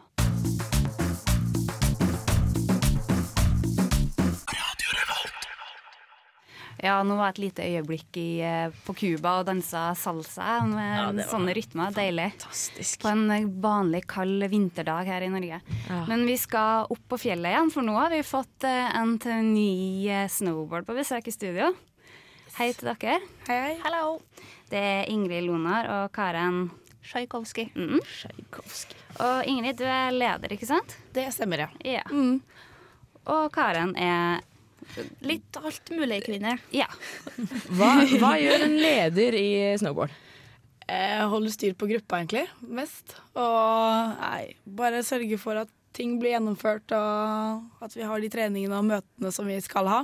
Ja, 6.83 6.99
nå 7.07 7.17
var 7.17 7.33
et 7.33 7.41
lite 7.41 7.65
øyeblikk 7.65 8.19
i, 8.21 8.41
eh, 8.45 8.75
på 8.85 8.95
Cuba 8.97 9.39
og 9.41 9.47
dansa 9.49 9.95
salsa 9.97 10.61
med 10.69 10.99
Ja, 10.99 11.07
det 11.13 11.25
var 11.25 11.31
sånne 11.33 11.55
rytmer. 11.57 11.95
Deilig. 11.97 12.31
Fantastisk. 12.37 13.01
På 13.01 13.09
en 13.09 13.31
eh, 13.31 13.49
vanlig 13.49 14.03
kald 14.07 14.45
vinterdag 14.53 15.09
her 15.09 15.25
i 15.25 15.31
Norge. 15.33 15.61
Ja. 15.89 16.01
Men 16.11 16.27
vi 16.29 16.37
skal 16.37 16.91
opp 16.93 17.05
på 17.09 17.19
fjellet 17.19 17.55
igjen, 17.55 17.73
for 17.73 17.87
nå 17.87 17.97
har 17.97 18.13
vi 18.13 18.23
fått 18.27 18.67
eh, 18.69 18.97
en 19.01 19.17
til 19.23 19.41
ny 19.49 20.27
snowboard 20.29 20.87
på 20.89 20.97
besøk 20.99 21.29
i 21.29 21.35
studio. 21.35 21.73
Hei 22.59 22.73
til 22.77 22.93
dere. 22.93 23.21
Hei, 23.49 23.57
hei. 23.57 23.77
Hello. 23.85 24.19
Det 24.69 24.81
er 24.81 25.09
Ingrid 25.13 25.47
Lonar 25.47 25.89
og 25.93 26.13
Karen 26.13 26.67
Sjajkovskij. 27.07 27.71
Mm. 27.77 28.01
Og 29.21 29.49
Ingrid, 29.49 29.79
du 29.79 29.85
er 29.85 30.13
leder, 30.13 30.53
ikke 30.53 30.69
sant? 30.69 30.97
Det 31.15 31.29
stemmer, 31.33 31.65
ja. 31.65 31.69
Ja. 31.85 32.05
Og 33.27 33.49
Karen 33.55 33.95
er 33.97 34.43
Litt 35.27 35.57
alt 35.61 35.91
mulig 35.93 36.23
kvinne. 36.25 36.59
Ja. 36.73 36.87
Hva, 37.77 37.91
hva 38.21 38.33
gjør 38.41 38.65
en 38.69 38.77
leder 38.81 39.37
i 39.39 39.49
snowboard? 39.81 40.15
Jeg 40.87 41.27
holder 41.33 41.51
styr 41.51 41.75
på 41.75 41.89
gruppa, 41.91 42.21
egentlig, 42.23 42.45
mest. 42.71 43.17
Og 43.35 44.13
nei, 44.21 44.55
bare 44.79 45.01
sørge 45.03 45.39
for 45.43 45.59
at 45.65 45.73
ting 45.97 46.19
blir 46.21 46.37
gjennomført, 46.37 46.93
og 46.95 47.83
at 47.83 47.95
vi 47.97 48.05
har 48.07 48.21
de 48.23 48.29
treningene 48.31 48.79
og 48.79 48.85
møtene 48.87 49.33
som 49.35 49.49
vi 49.49 49.57
skal 49.65 49.89
ha. 49.91 50.01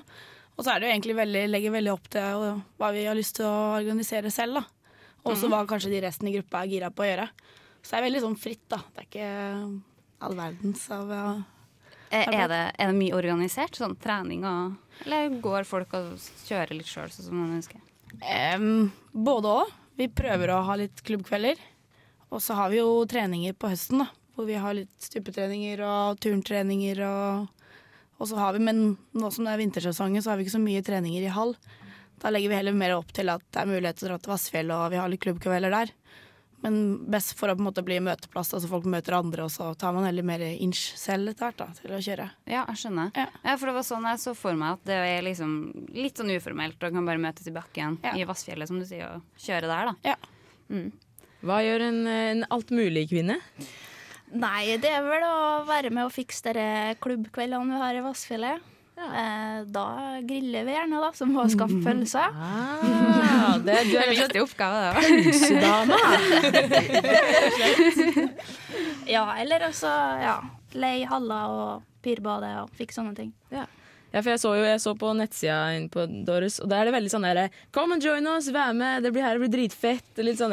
Og 0.57 0.65
så 0.67 0.73
er 0.75 0.81
det 0.83 0.89
jo 0.89 0.95
egentlig 0.97 1.17
veldig, 1.21 1.43
legger 1.53 1.75
veldig 1.77 1.93
opp 1.93 2.09
til 2.13 2.45
hva 2.81 2.91
vi 2.97 3.05
har 3.07 3.17
lyst 3.17 3.37
til 3.39 3.47
å 3.47 3.77
organisere 3.79 4.33
selv, 4.35 4.59
da. 4.61 4.65
Og 5.23 5.37
så 5.39 5.47
Mhm. 5.47 5.53
hva 5.55 5.67
kanskje 5.71 5.91
de 5.93 6.01
resten 6.03 6.29
i 6.29 6.33
gruppa 6.35 6.65
er 6.65 6.73
gira 6.73 6.91
på 6.91 7.05
å 7.05 7.09
gjøre. 7.09 7.29
Så 7.83 7.91
det 7.91 7.99
er 8.01 8.07
veldig 8.11 8.23
sånn 8.27 8.39
fritt, 8.39 8.65
da. 8.69 8.79
Det 8.97 9.05
er 9.05 9.09
ikke 9.09 9.83
all 10.23 10.35
verdens 10.35 10.91
av 10.91 11.09
ja. 11.15 11.27
Er, 12.13 12.29
er, 12.29 12.49
det, 12.51 12.61
er 12.77 12.91
det 12.91 12.99
mye 12.99 13.17
organisert? 13.17 13.77
Sånn 13.79 13.95
trening 14.01 14.43
og 14.45 14.75
Eller 15.07 15.33
går 15.43 15.65
folk 15.65 15.95
og 15.97 16.11
kjører 16.45 16.75
litt 16.77 16.91
sjøl, 16.91 17.09
sånn 17.13 17.29
som 17.31 17.39
man 17.41 17.55
ønsker? 17.57 17.81
Um, 18.21 18.91
både 19.13 19.55
òg. 19.63 19.71
Vi 19.97 20.09
prøver 20.13 20.53
å 20.53 20.63
ha 20.67 20.77
litt 20.81 21.01
klubbkvelder. 21.07 21.61
Og 22.33 22.41
så 22.45 22.57
har 22.57 22.73
vi 22.73 22.81
jo 22.81 23.03
treninger 23.09 23.57
på 23.57 23.71
høsten, 23.73 24.05
da. 24.05 24.09
Hvor 24.37 24.49
vi 24.49 24.57
har 24.61 24.77
litt 24.77 24.93
stupetreninger 25.05 25.81
og 25.85 26.21
turntreninger 26.25 27.03
og 27.09 27.51
Og 28.23 28.29
så 28.31 28.37
har 28.39 28.53
vi, 28.55 28.61
men 28.63 28.97
nå 29.19 29.29
som 29.35 29.49
det 29.49 29.51
er 29.51 29.59
vintersesongen, 29.59 30.23
så 30.23 30.31
har 30.31 30.37
vi 30.39 30.45
ikke 30.45 30.55
så 30.55 30.63
mye 30.63 30.83
treninger 30.87 31.25
i 31.27 31.33
hall. 31.35 31.57
Da 32.23 32.31
legger 32.31 32.53
vi 32.53 32.59
heller 32.61 32.77
mer 32.77 32.93
opp 32.95 33.09
til 33.17 33.33
at 33.33 33.43
det 33.51 33.59
er 33.65 33.67
mulighet 33.67 33.99
til 33.99 34.07
å 34.07 34.11
dra 34.13 34.19
til 34.23 34.31
Vassfjell, 34.31 34.71
og 34.71 34.93
vi 34.93 35.01
har 35.01 35.11
litt 35.11 35.25
klubbkvelder 35.25 35.75
der. 35.75 35.91
Men 36.63 36.77
best 37.11 37.35
for 37.39 37.51
å 37.51 37.57
på 37.57 37.63
en 37.63 37.67
måte 37.67 37.83
bli 37.87 37.99
møteplass, 38.03 38.53
altså 38.55 38.71
folk 38.71 38.87
møter 38.91 39.17
andre, 39.19 39.47
og 39.49 39.51
så 39.51 39.73
tar 39.79 39.95
man 39.97 40.07
heller 40.07 40.27
mer 40.27 40.45
inch 40.53 40.93
selv 40.99 41.33
etter 41.33 41.49
hvert 41.49 41.59
da, 41.59 41.69
til 41.81 41.95
å 41.97 42.01
kjøre. 42.07 42.29
Ja, 42.47 42.65
jeg 42.71 42.83
skjønner. 42.85 43.11
Ja. 43.19 43.57
for 43.57 43.69
det 43.69 43.77
var 43.81 43.87
sånn 43.89 44.07
jeg 44.07 44.23
så 44.23 44.35
for 44.39 44.59
meg 44.59 44.79
at 44.79 44.85
det 44.87 44.99
er 45.11 45.27
liksom 45.27 45.57
litt 45.97 46.21
sånn 46.21 46.31
uformelt 46.37 46.79
og 46.83 46.95
kan 46.95 47.09
bare 47.09 47.23
møtes 47.23 47.49
i 47.51 47.55
bakken 47.55 47.99
i 48.15 48.27
Vassfjellet, 48.29 48.71
som 48.71 48.79
du 48.79 48.87
sier, 48.87 49.17
og 49.19 49.43
kjøre 49.43 49.71
der, 49.71 49.91
da. 49.91 50.19
Mm. 50.73 50.93
Hva 51.43 51.59
gjør 51.67 51.89
en, 51.89 52.05
en 52.07 52.45
altmulig-kvinne? 52.55 53.41
Nei, 54.33 54.77
det 54.81 54.89
er 54.89 55.03
vel 55.05 55.25
å 55.27 55.39
være 55.69 55.91
med 55.93 56.07
og 56.07 56.15
fikse 56.15 56.55
de 56.57 56.69
klubbkveldene 57.03 57.75
vi 57.75 57.81
har 57.83 57.99
i 57.99 58.05
Vassfjellet. 58.07 58.71
Eh, 58.97 59.63
da 59.73 59.87
griller 60.23 60.65
vi 60.65 60.75
gjerne, 60.75 61.01
da, 61.01 61.11
som 61.17 61.33
må 61.33 61.47
skaffe 61.51 61.79
pølser. 61.85 62.35
Ah, 62.37 63.57
det, 63.67 63.79
du 63.89 63.97
er 63.97 64.11
En 64.11 64.17
viktig 64.17 64.43
oppgave, 64.45 64.93
Pølsedama. 65.01 66.01
ja, 69.15 69.25
eller 69.41 69.69
også 69.71 69.93
ja, 70.23 70.37
leie 70.77 71.09
haller 71.09 71.57
og 71.57 71.89
pirbadet 72.05 72.53
og 72.63 72.77
fikk 72.79 72.95
sånne 72.95 73.17
ting. 73.17 73.33
Ja. 73.55 73.67
Ja, 74.13 74.21
for 74.21 74.31
jeg 74.35 74.41
så 74.43 74.51
jo 74.59 74.65
jeg 74.67 74.81
så 74.83 74.93
på 74.99 75.13
nettsida 75.17 75.59
inn 75.77 75.87
på 75.93 76.05
Doris, 76.27 76.59
og 76.61 76.69
der 76.69 76.83
er 76.83 76.91
det 76.91 76.95
veldig 76.99 77.13
sånn 77.15 77.25
derre 77.25 77.47
Come 77.73 77.97
and 77.97 78.05
join 78.05 78.27
us, 78.29 78.51
vær 78.53 78.75
med, 78.77 79.07
det 79.07 79.13
blir 79.15 79.25
her, 79.25 79.39
det 79.39 79.47
blir 79.47 79.55
dritfett. 79.57 80.05
Litt 80.21 80.41
sånn 80.41 80.53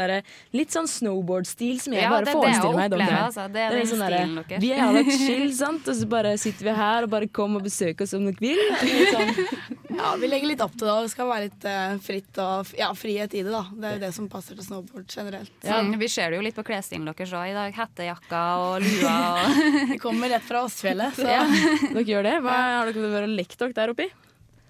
Litt 0.55 0.71
sånn 0.71 0.87
snowboard-stil 0.87 1.81
som 1.83 1.93
jeg 1.97 2.05
Ja, 2.05 2.13
bare 2.13 2.29
det 2.29 2.33
er 2.33 2.39
det 2.39 2.47
jeg 2.47 2.61
forestiller 2.61 2.79
meg. 2.79 2.93
opplever, 2.93 3.19
altså. 3.25 3.47
Det 3.51 3.65
er 3.65 3.75
sånn. 3.91 4.63
Vi 4.63 4.71
er 4.71 4.85
alle 4.87 5.03
chill, 5.11 5.51
sant, 5.63 5.91
og 5.91 5.99
så 5.99 6.09
bare 6.09 6.37
sitter 6.39 6.69
vi 6.71 6.77
her 6.79 7.07
og 7.07 7.13
bare 7.13 7.27
kom 7.27 7.59
og 7.59 7.67
besøk 7.67 8.05
oss 8.05 8.15
om 8.15 8.29
dere 8.29 8.39
vil. 8.39 8.63
Sånn. 9.13 9.78
Ja, 9.99 10.13
vi 10.19 10.29
legger 10.31 10.47
litt 10.47 10.61
opp 10.63 10.75
til 10.77 10.87
det. 10.87 10.95
Det 11.03 11.11
skal 11.11 11.27
være 11.29 11.47
litt 11.47 11.65
uh, 11.67 11.97
fritt 12.03 12.39
og 12.41 12.71
ja, 12.79 12.87
frihet 12.95 13.35
i 13.35 13.43
det. 13.43 13.51
da. 13.51 13.63
Det 13.69 13.89
er 13.89 13.97
jo 13.97 14.01
det 14.05 14.11
som 14.15 14.29
passer 14.31 14.55
til 14.55 14.65
snowboard 14.65 15.11
generelt. 15.11 15.53
Mm, 15.65 15.93
vi 15.99 16.09
ser 16.11 16.31
det 16.31 16.39
jo 16.39 16.45
litt 16.45 16.57
på 16.57 16.65
klesstilen 16.67 17.09
deres 17.09 17.35
òg 17.35 17.51
i 17.51 17.57
dag. 17.57 17.75
Hettejakka 17.75 18.41
og 18.63 18.85
lua 18.85 19.17
og 19.43 19.61
Vi 19.93 19.99
kommer 20.01 20.31
rett 20.31 20.47
fra 20.47 20.63
Åsfjellet, 20.67 21.19
så 21.19 21.27
Ja, 21.27 21.45
dere 21.93 22.07
gjør 22.07 22.27
det? 22.29 22.35
Hva, 22.45 22.57
har 22.79 22.91
dere 22.91 23.13
vært 23.13 23.29
og 23.29 23.37
lekt 23.41 23.61
dere 23.61 23.79
der 23.81 23.95
oppi? 23.95 24.09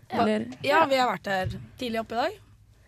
Eller? 0.10 0.46
Ja, 0.66 0.84
vi 0.90 0.98
har 0.98 1.12
vært 1.12 1.28
der 1.30 1.58
tidlig 1.78 2.02
oppe 2.02 2.18
i 2.18 2.24
dag. 2.24 2.38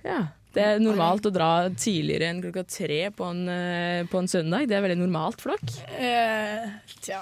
Ja. 0.10 0.22
Det 0.52 0.64
er 0.68 0.82
normalt 0.84 1.28
å 1.30 1.32
dra 1.32 1.52
tidligere 1.70 2.28
enn 2.28 2.42
klokka 2.44 2.66
tre 2.68 3.04
på 3.16 3.28
en, 3.30 3.46
eh, 3.48 4.08
på 4.10 4.20
en 4.20 4.28
søndag. 4.28 4.68
Det 4.68 4.76
er 4.76 4.84
veldig 4.84 5.00
normalt 5.00 5.40
for 5.40 5.54
dere. 5.56 5.86
Eh, 5.96 6.96
tja 7.06 7.22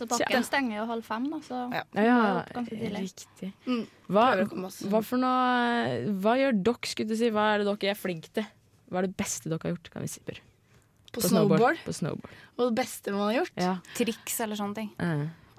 Så 0.00 0.06
bakken 0.08 0.44
stenger 0.46 0.78
jo 0.78 0.84
halv 0.88 1.04
fem, 1.04 1.26
da, 1.28 1.38
så 1.44 1.56
Ja. 1.74 1.82
ja, 1.92 2.04
Ja, 2.48 2.62
riktig. 2.96 3.50
Mm. 3.66 3.82
Hva, 4.08 4.24
hva 4.48 5.02
for 5.04 5.20
noe 5.20 6.14
Hva 6.24 6.36
gjør 6.40 6.56
dere, 6.56 6.88
skulle 6.88 7.12
du 7.12 7.18
si? 7.20 7.28
Hva 7.34 7.50
er 7.54 7.60
det 7.60 7.66
dere 7.68 7.92
er 7.92 7.98
flinke 8.00 8.32
til? 8.32 8.46
Hva 8.88 9.02
er 9.02 9.10
det 9.10 9.16
beste 9.20 9.50
dere 9.52 9.60
har 9.62 9.74
gjort, 9.74 9.90
kan 9.92 10.06
vi 10.06 10.08
si? 10.08 10.22
På, 10.24 11.18
På 11.18 11.26
snowboard? 11.26 11.82
På 11.84 11.92
snowboard. 11.92 12.38
Og 12.56 12.70
det 12.70 12.74
beste 12.80 13.12
man 13.12 13.28
har 13.28 13.42
gjort? 13.42 13.60
Ja. 13.60 13.74
triks 13.98 14.40
eller 14.40 14.56
sånne 14.56 14.78
ting. 14.78 14.90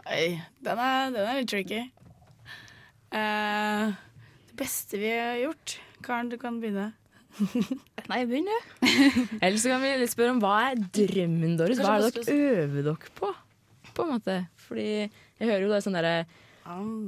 Oi, 0.10 0.42
den 0.66 0.82
er, 0.82 1.12
den 1.14 1.28
er 1.28 1.38
litt 1.38 1.52
tricky. 1.52 1.84
Uh, 3.12 3.94
det 4.50 4.58
beste 4.58 4.98
vi 4.98 5.12
har 5.12 5.38
gjort 5.44 5.78
Karen, 6.02 6.32
du 6.32 6.38
kan 6.42 6.58
begynne. 6.64 6.94
Nei, 8.12 8.24
begynn 8.26 8.50
du. 8.50 8.58
Ellers 9.40 9.64
kan 9.70 9.84
vi 9.84 9.94
litt 10.02 10.12
spørre 10.12 10.34
om 10.34 10.42
hva 10.42 10.56
er 10.72 10.82
drømmen 10.82 11.56
deres? 11.60 11.80
Hva 11.80 12.00
er 12.00 12.08
det 12.08 12.26
dere 12.26 12.66
øver 12.66 12.88
dere 12.90 13.16
på? 13.20 13.32
På 14.02 14.08
en 14.08 14.16
måte. 14.18 14.38
Fordi 14.68 14.88
jeg 15.06 15.46
hører 15.46 15.68
jo 15.68 15.76
er 15.78 15.86
sånn 15.86 15.98
derre 16.00 16.16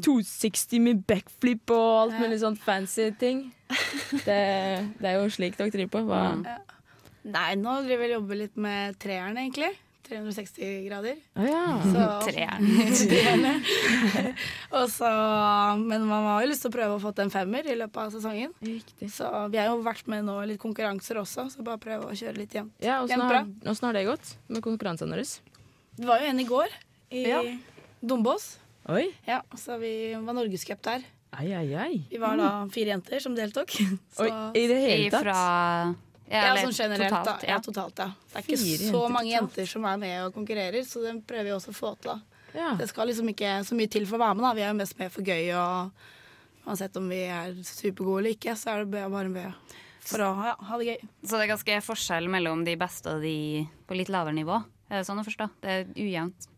260 0.04 0.82
med 0.82 1.04
backflip 1.08 1.72
og 1.74 1.90
alt 2.04 2.20
mulig 2.22 2.40
sånn 2.42 2.58
fancy 2.60 3.12
ting. 3.20 3.48
Det, 4.26 4.42
det 5.00 5.10
er 5.10 5.18
jo 5.20 5.30
slik 5.34 5.58
dere 5.60 5.74
driver 5.74 5.94
på. 5.94 6.04
Hva? 6.10 6.24
Ja. 6.46 6.60
Nei, 7.24 7.54
nå 7.56 7.80
driver 7.86 8.04
vi 8.04 8.12
og 8.12 8.18
jobber 8.18 8.40
litt 8.42 8.58
med 8.60 8.98
treeren, 9.00 9.38
egentlig. 9.40 9.72
360 10.04 10.82
grader. 10.90 11.20
Å 11.40 11.46
ja. 11.48 11.62
Treeren. 12.26 12.66
Treerne. 13.00 13.54
Og 14.76 14.90
så, 14.92 15.08
men 15.80 16.04
man 16.10 16.28
har 16.28 16.44
jo 16.44 16.50
lyst 16.52 16.66
til 16.66 16.74
å 16.74 16.76
prøve 16.76 16.98
å 16.98 17.02
få 17.02 17.14
til 17.16 17.30
en 17.30 17.32
femmer 17.34 17.70
i 17.72 17.78
løpet 17.80 18.02
av 18.04 18.12
sesongen. 18.12 18.52
Så 19.08 19.30
vi 19.54 19.62
har 19.62 19.72
jo 19.72 19.80
vært 19.86 20.12
med 20.12 20.28
nå 20.28 20.36
i 20.44 20.52
litt 20.52 20.62
konkurranser 20.62 21.22
også, 21.24 21.48
så 21.54 21.66
bare 21.66 21.82
prøve 21.82 22.12
å 22.12 22.20
kjøre 22.20 22.36
litt 22.42 22.58
jevnt. 22.58 22.76
Ja, 22.84 23.00
Åssen 23.06 23.24
har, 23.24 23.48
har 23.88 23.96
det 23.96 24.06
gått 24.12 24.36
med 24.52 24.66
konkurransene 24.66 25.16
deres? 25.16 25.38
Det 25.98 26.08
var 26.08 26.22
jo 26.24 26.30
en 26.32 26.40
i 26.40 26.46
går, 26.50 26.68
i 27.14 27.24
Ja. 27.30 27.42
Dombås. 28.02 28.58
Oi. 28.90 29.06
Ja, 29.26 29.42
så 29.56 29.78
vi 29.80 30.14
var 30.16 30.34
norgescup 30.36 30.82
der. 30.84 31.04
Ei, 31.40 31.52
ei, 31.54 31.74
ei. 31.74 32.02
Vi 32.10 32.18
var 32.22 32.38
da 32.38 32.50
fire 32.70 32.92
jenter 32.94 33.20
som 33.24 33.36
deltok. 33.36 33.72
Så, 34.16 34.26
Oi, 34.26 34.32
I 34.60 34.68
det 34.70 34.80
hele 34.84 35.10
tatt? 35.10 35.24
Fra 35.24 35.38
ja, 36.30 36.42
ja, 36.50 36.58
sånn 36.62 36.74
generelt, 36.76 37.10
totalt, 37.14 37.42
da. 37.42 37.48
Ja, 37.50 37.58
totalt, 37.64 38.02
ja. 38.04 38.08
Det 38.32 38.36
er 38.38 38.44
ikke 38.46 38.58
Fire 38.60 38.78
så 38.78 38.84
jenter 38.84 39.14
mange 39.16 39.32
totalt. 39.32 39.58
jenter 39.58 39.72
som 39.72 39.88
er 39.90 39.98
med 40.04 40.18
og 40.28 40.36
konkurrerer, 40.36 40.86
så 40.88 41.02
det 41.06 41.14
prøver 41.30 41.48
vi 41.50 41.54
også 41.56 41.74
å 41.74 41.78
få 41.78 41.94
til. 42.02 42.12
da. 42.12 42.44
Ja. 42.54 42.74
Det 42.78 42.88
skal 42.92 43.10
liksom 43.10 43.30
ikke 43.34 43.54
så 43.66 43.78
mye 43.78 43.90
til 43.96 44.06
for 44.10 44.20
å 44.20 44.24
være 44.26 44.38
med, 44.38 44.46
da. 44.46 44.52
Vi 44.60 44.66
er 44.66 44.70
jo 44.74 44.78
mest 44.82 45.00
med 45.00 45.14
for 45.16 45.26
gøy, 45.26 45.50
og 45.58 46.68
uansett 46.68 47.00
om 47.02 47.10
vi 47.10 47.22
er 47.26 47.56
supergode 47.66 48.22
eller 48.24 48.36
ikke, 48.38 48.58
så 48.60 48.74
er 48.76 48.86
det 48.86 49.06
bare 49.16 49.30
med 49.32 49.74
for 50.04 50.20
å 50.26 50.30
ja, 50.44 50.54
ha 50.60 50.78
det 50.82 50.92
gøy. 50.92 51.10
Så 51.24 51.38
det 51.40 51.46
er 51.48 51.54
ganske 51.54 51.80
forskjell 51.88 52.30
mellom 52.32 52.66
de 52.68 52.76
beste 52.78 53.10
og 53.16 53.24
de 53.24 53.36
på 53.88 53.96
litt 53.98 54.12
lavere 54.14 54.36
nivå? 54.36 54.60
Er 54.90 55.00
det 55.00 55.08
sånn 55.08 55.22
å 55.22 55.26
forstå? 55.26 55.50
Det 55.64 55.78
er 55.78 55.86
ujevnt. 55.96 56.50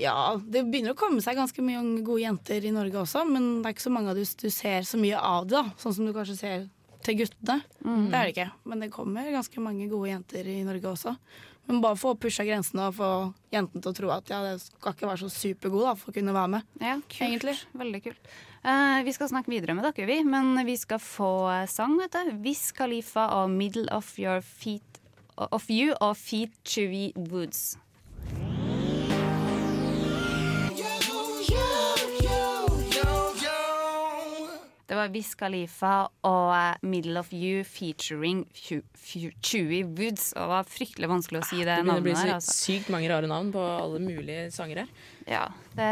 Ja, 0.00 0.36
det 0.40 0.64
begynner 0.64 0.94
å 0.94 0.98
komme 0.98 1.20
seg 1.20 1.36
ganske 1.36 1.60
mye 1.64 1.82
gode 2.04 2.22
jenter 2.22 2.64
i 2.64 2.72
Norge 2.72 3.02
også, 3.02 3.26
men 3.28 3.60
det 3.60 3.68
er 3.68 3.74
ikke 3.76 3.84
så 3.84 3.92
mange 3.92 4.14
av 4.14 4.16
du, 4.16 4.24
du 4.24 4.48
ser 4.52 4.86
så 4.88 5.00
mye 5.00 5.18
av 5.20 5.48
det, 5.48 5.58
da. 5.58 5.74
Sånn 5.80 5.96
som 5.98 6.08
du 6.08 6.14
kanskje 6.16 6.38
ser 6.38 6.64
til 7.04 7.18
guttene. 7.20 7.58
Mm. 7.84 8.06
Det 8.08 8.16
er 8.16 8.22
det 8.22 8.32
ikke. 8.32 8.46
Men 8.70 8.84
det 8.84 8.92
kommer 8.94 9.28
ganske 9.34 9.64
mange 9.64 9.88
gode 9.90 10.08
jenter 10.08 10.48
i 10.48 10.62
Norge 10.64 10.88
også. 10.94 11.12
Men 11.68 11.80
bare 11.84 11.96
få 11.96 12.14
pusha 12.20 12.44
grensene 12.44 12.88
og 12.90 12.96
få 12.96 13.10
jentene 13.52 13.84
til 13.84 13.92
å 13.92 13.96
tro 13.96 14.10
at 14.12 14.32
ja, 14.32 14.40
det 14.44 14.56
skal 14.62 14.96
ikke 14.96 15.08
være 15.08 15.22
så 15.24 15.30
supergod 15.32 15.86
da, 15.86 15.94
for 16.00 16.12
å 16.12 16.16
kunne 16.16 16.34
være 16.36 16.52
med. 16.56 16.74
Ja, 16.80 16.96
kult. 17.00 17.22
Egentlig. 17.28 17.56
Veldig 17.84 18.02
kult. 18.08 18.34
Uh, 18.64 19.00
vi 19.04 19.12
skal 19.16 19.32
snakke 19.32 19.52
videre 19.52 19.76
med 19.76 19.84
dere, 19.84 20.08
vi, 20.08 20.18
men 20.24 20.56
vi 20.64 20.76
skal 20.80 21.00
få 21.00 21.30
sang, 21.68 21.96
vet 22.00 22.16
du. 22.16 22.34
Wiz 22.44 22.70
Khalifa 22.76 23.28
og 23.36 23.52
'Middle 23.52 23.88
of 23.92 24.12
Your 24.20 24.40
Feet 24.40 25.03
Of 25.36 25.70
You' 25.70 25.94
og 26.00 26.16
'Feet 26.16 26.52
Chewy 26.64 27.12
Woods'. 27.16 27.76
Det 34.84 34.98
var 34.98 35.08
Wiz 35.10 35.32
Khalifa 35.34 36.08
og 36.28 36.50
eh, 36.54 36.76
'Middle 36.82 37.18
of 37.18 37.32
You' 37.32 37.64
featuring 37.64 38.44
Chewy 39.42 39.82
Woods. 39.82 40.32
Og 40.36 40.42
det 40.42 40.50
var 40.52 40.68
fryktelig 40.68 41.08
vanskelig 41.08 41.40
å 41.40 41.46
si 41.48 41.56
det, 41.64 41.78
Det 41.80 41.86
navnet 41.88 42.02
å 42.02 42.04
bli 42.04 42.12
navnet 42.14 42.30
så. 42.30 42.36
Altså. 42.36 42.54
sykt 42.54 42.92
mange 42.92 43.08
rare 43.10 43.26
navn 43.26 43.50
på 43.50 43.64
alle 43.64 43.98
mulige 43.98 44.52
sanger 44.54 44.84
her. 44.84 44.92
Ja, 45.26 45.48
det 45.74 45.90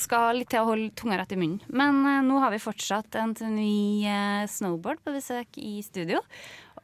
skal 0.00 0.38
litt 0.38 0.48
til 0.54 0.62
å 0.62 0.70
holde 0.70 0.94
tunga 0.96 1.18
rett 1.20 1.34
i 1.34 1.40
munnen. 1.42 1.60
Men 1.68 2.00
uh, 2.06 2.22
nå 2.24 2.38
har 2.40 2.54
vi 2.54 2.62
fortsatt 2.62 3.18
en 3.20 3.34
ny 3.58 4.06
uh, 4.06 4.46
snowboard 4.48 5.02
på 5.04 5.12
besøk 5.18 5.60
i 5.60 5.82
studio. 5.84 6.22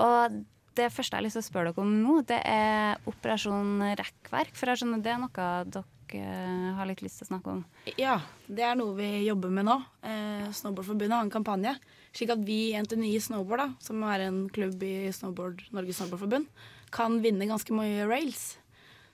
Og 0.03 0.43
det 0.77 0.93
første 0.93 1.15
jeg 1.15 1.21
har 1.21 1.27
lyst 1.27 1.39
til 1.39 1.45
å 1.45 1.49
spørre 1.49 1.73
dere 1.73 1.85
om 1.85 1.93
nå, 2.03 2.21
det 2.29 2.39
er 2.47 3.03
Operasjon 3.09 3.85
Rekkverk. 3.99 4.55
For 4.57 4.71
jeg 4.71 4.83
skjønner 4.83 5.05
det 5.05 5.13
er 5.15 5.21
noe 5.23 5.33
dere 5.37 5.85
eh, 6.17 6.67
har 6.77 6.89
litt 6.89 7.03
lyst 7.05 7.21
til 7.21 7.27
å 7.27 7.31
snakke 7.33 7.55
om. 7.55 7.63
Ja, 7.99 8.19
det 8.47 8.67
er 8.67 8.77
noe 8.79 8.95
vi 8.99 9.09
jobber 9.27 9.53
med 9.53 9.69
nå. 9.69 9.79
Eh, 10.07 10.47
Snowboardforbundet 10.55 11.17
har 11.17 11.25
en 11.27 11.33
kampanje. 11.33 11.77
Slik 12.17 12.33
at 12.33 12.45
vi 12.47 12.61
i 12.71 12.77
NTNI 12.81 13.17
Snowboard, 13.21 13.65
da, 13.65 13.69
som 13.85 14.05
er 14.09 14.29
en 14.29 14.45
klubb 14.53 14.81
i 14.87 15.11
snowboard, 15.13 15.67
Norges 15.77 15.99
Snowboardforbund, 16.01 16.47
kan 16.95 17.19
vinne 17.25 17.49
ganske 17.51 17.75
mye 17.77 18.07
rails. 18.09 18.55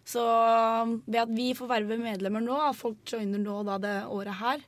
Så 0.07 0.23
ved 1.07 1.21
at 1.23 1.33
vi 1.33 1.53
får 1.55 1.71
verve 1.71 1.99
medlemmer 1.99 2.43
nå, 2.45 2.59
at 2.59 2.79
folk 2.79 3.03
joiner 3.07 3.43
nå 3.43 3.63
da 3.67 3.79
det 3.83 3.97
året 4.11 4.39
her, 4.39 4.63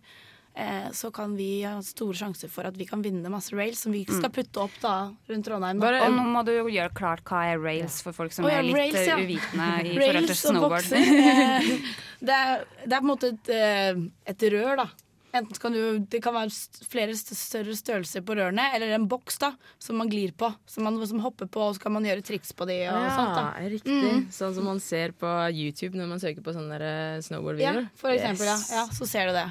eh, 0.54 0.88
så 0.92 1.10
kan 1.14 1.36
vi 1.36 1.48
ha 1.66 1.76
store 1.84 2.16
sjanser 2.18 2.50
for 2.52 2.68
at 2.68 2.78
vi 2.78 2.86
kan 2.88 3.02
vinne 3.04 3.30
masse 3.32 3.54
rails 3.56 3.84
som 3.84 3.94
vi 3.94 4.04
skal 4.06 4.32
putte 4.34 4.62
opp 4.64 4.74
da 4.82 4.96
rundt 5.30 5.48
Trondheim. 5.48 5.82
Bare, 5.82 6.02
og 6.06 6.16
nå 6.16 6.26
må 6.34 6.44
du 6.46 6.54
gjøre 6.56 6.90
klart 6.96 7.24
hva 7.28 7.44
er 7.52 7.62
rails 7.62 8.00
for 8.04 8.16
folk 8.16 8.34
som 8.34 8.48
ja, 8.48 8.58
er 8.60 8.68
litt 8.68 8.78
rails, 8.78 9.00
ja. 9.08 9.20
uvitende 9.20 9.70
i 9.84 9.96
forhold 10.02 10.30
til 10.30 10.40
snowboard. 10.42 10.92
eh, 11.00 11.72
det, 12.20 12.42
er, 12.42 12.68
det 12.84 12.92
er 12.92 13.00
på 13.00 13.02
en 13.02 13.10
måte 13.12 13.34
et, 13.34 13.54
eh, 13.54 14.04
et 14.34 14.46
rør, 14.54 14.84
da. 14.84 14.90
Enten 15.34 15.58
kan 15.58 15.74
du, 15.74 15.98
Det 15.98 16.20
kan 16.22 16.34
være 16.34 16.52
flere 16.86 17.14
større 17.18 17.74
størrelser 17.74 18.22
på 18.22 18.36
rørene, 18.38 18.68
eller 18.76 18.94
en 18.94 19.08
boks 19.10 19.40
da, 19.42 19.50
som 19.82 19.98
man 19.98 20.10
glir 20.10 20.30
på. 20.38 20.52
Som 20.70 20.86
man 20.86 21.00
som 21.10 21.22
hopper 21.24 21.50
på, 21.50 21.64
og 21.68 21.74
så 21.74 21.82
kan 21.82 21.96
man 21.96 22.06
gjøre 22.06 22.22
triks 22.22 22.54
på 22.54 22.68
de. 22.70 22.78
og 22.86 23.00
ja, 23.02 23.10
sånt 23.16 23.34
da. 23.34 23.48
riktig. 23.72 23.98
Mm. 23.98 24.24
Sånn 24.34 24.54
som 24.54 24.68
man 24.70 24.78
ser 24.82 25.14
på 25.18 25.32
YouTube 25.50 25.98
når 25.98 26.12
man 26.12 26.22
søker 26.22 26.44
på 26.44 26.54
sånne 26.54 26.78
eh, 26.78 27.62
Ja, 27.64 27.74
for 27.98 28.14
eksempel. 28.14 28.46
Yes. 28.46 28.68
Ja. 28.70 28.84
ja, 28.84 28.86
så 28.94 29.10
ser 29.10 29.32
du 29.32 29.40
det. 29.40 29.48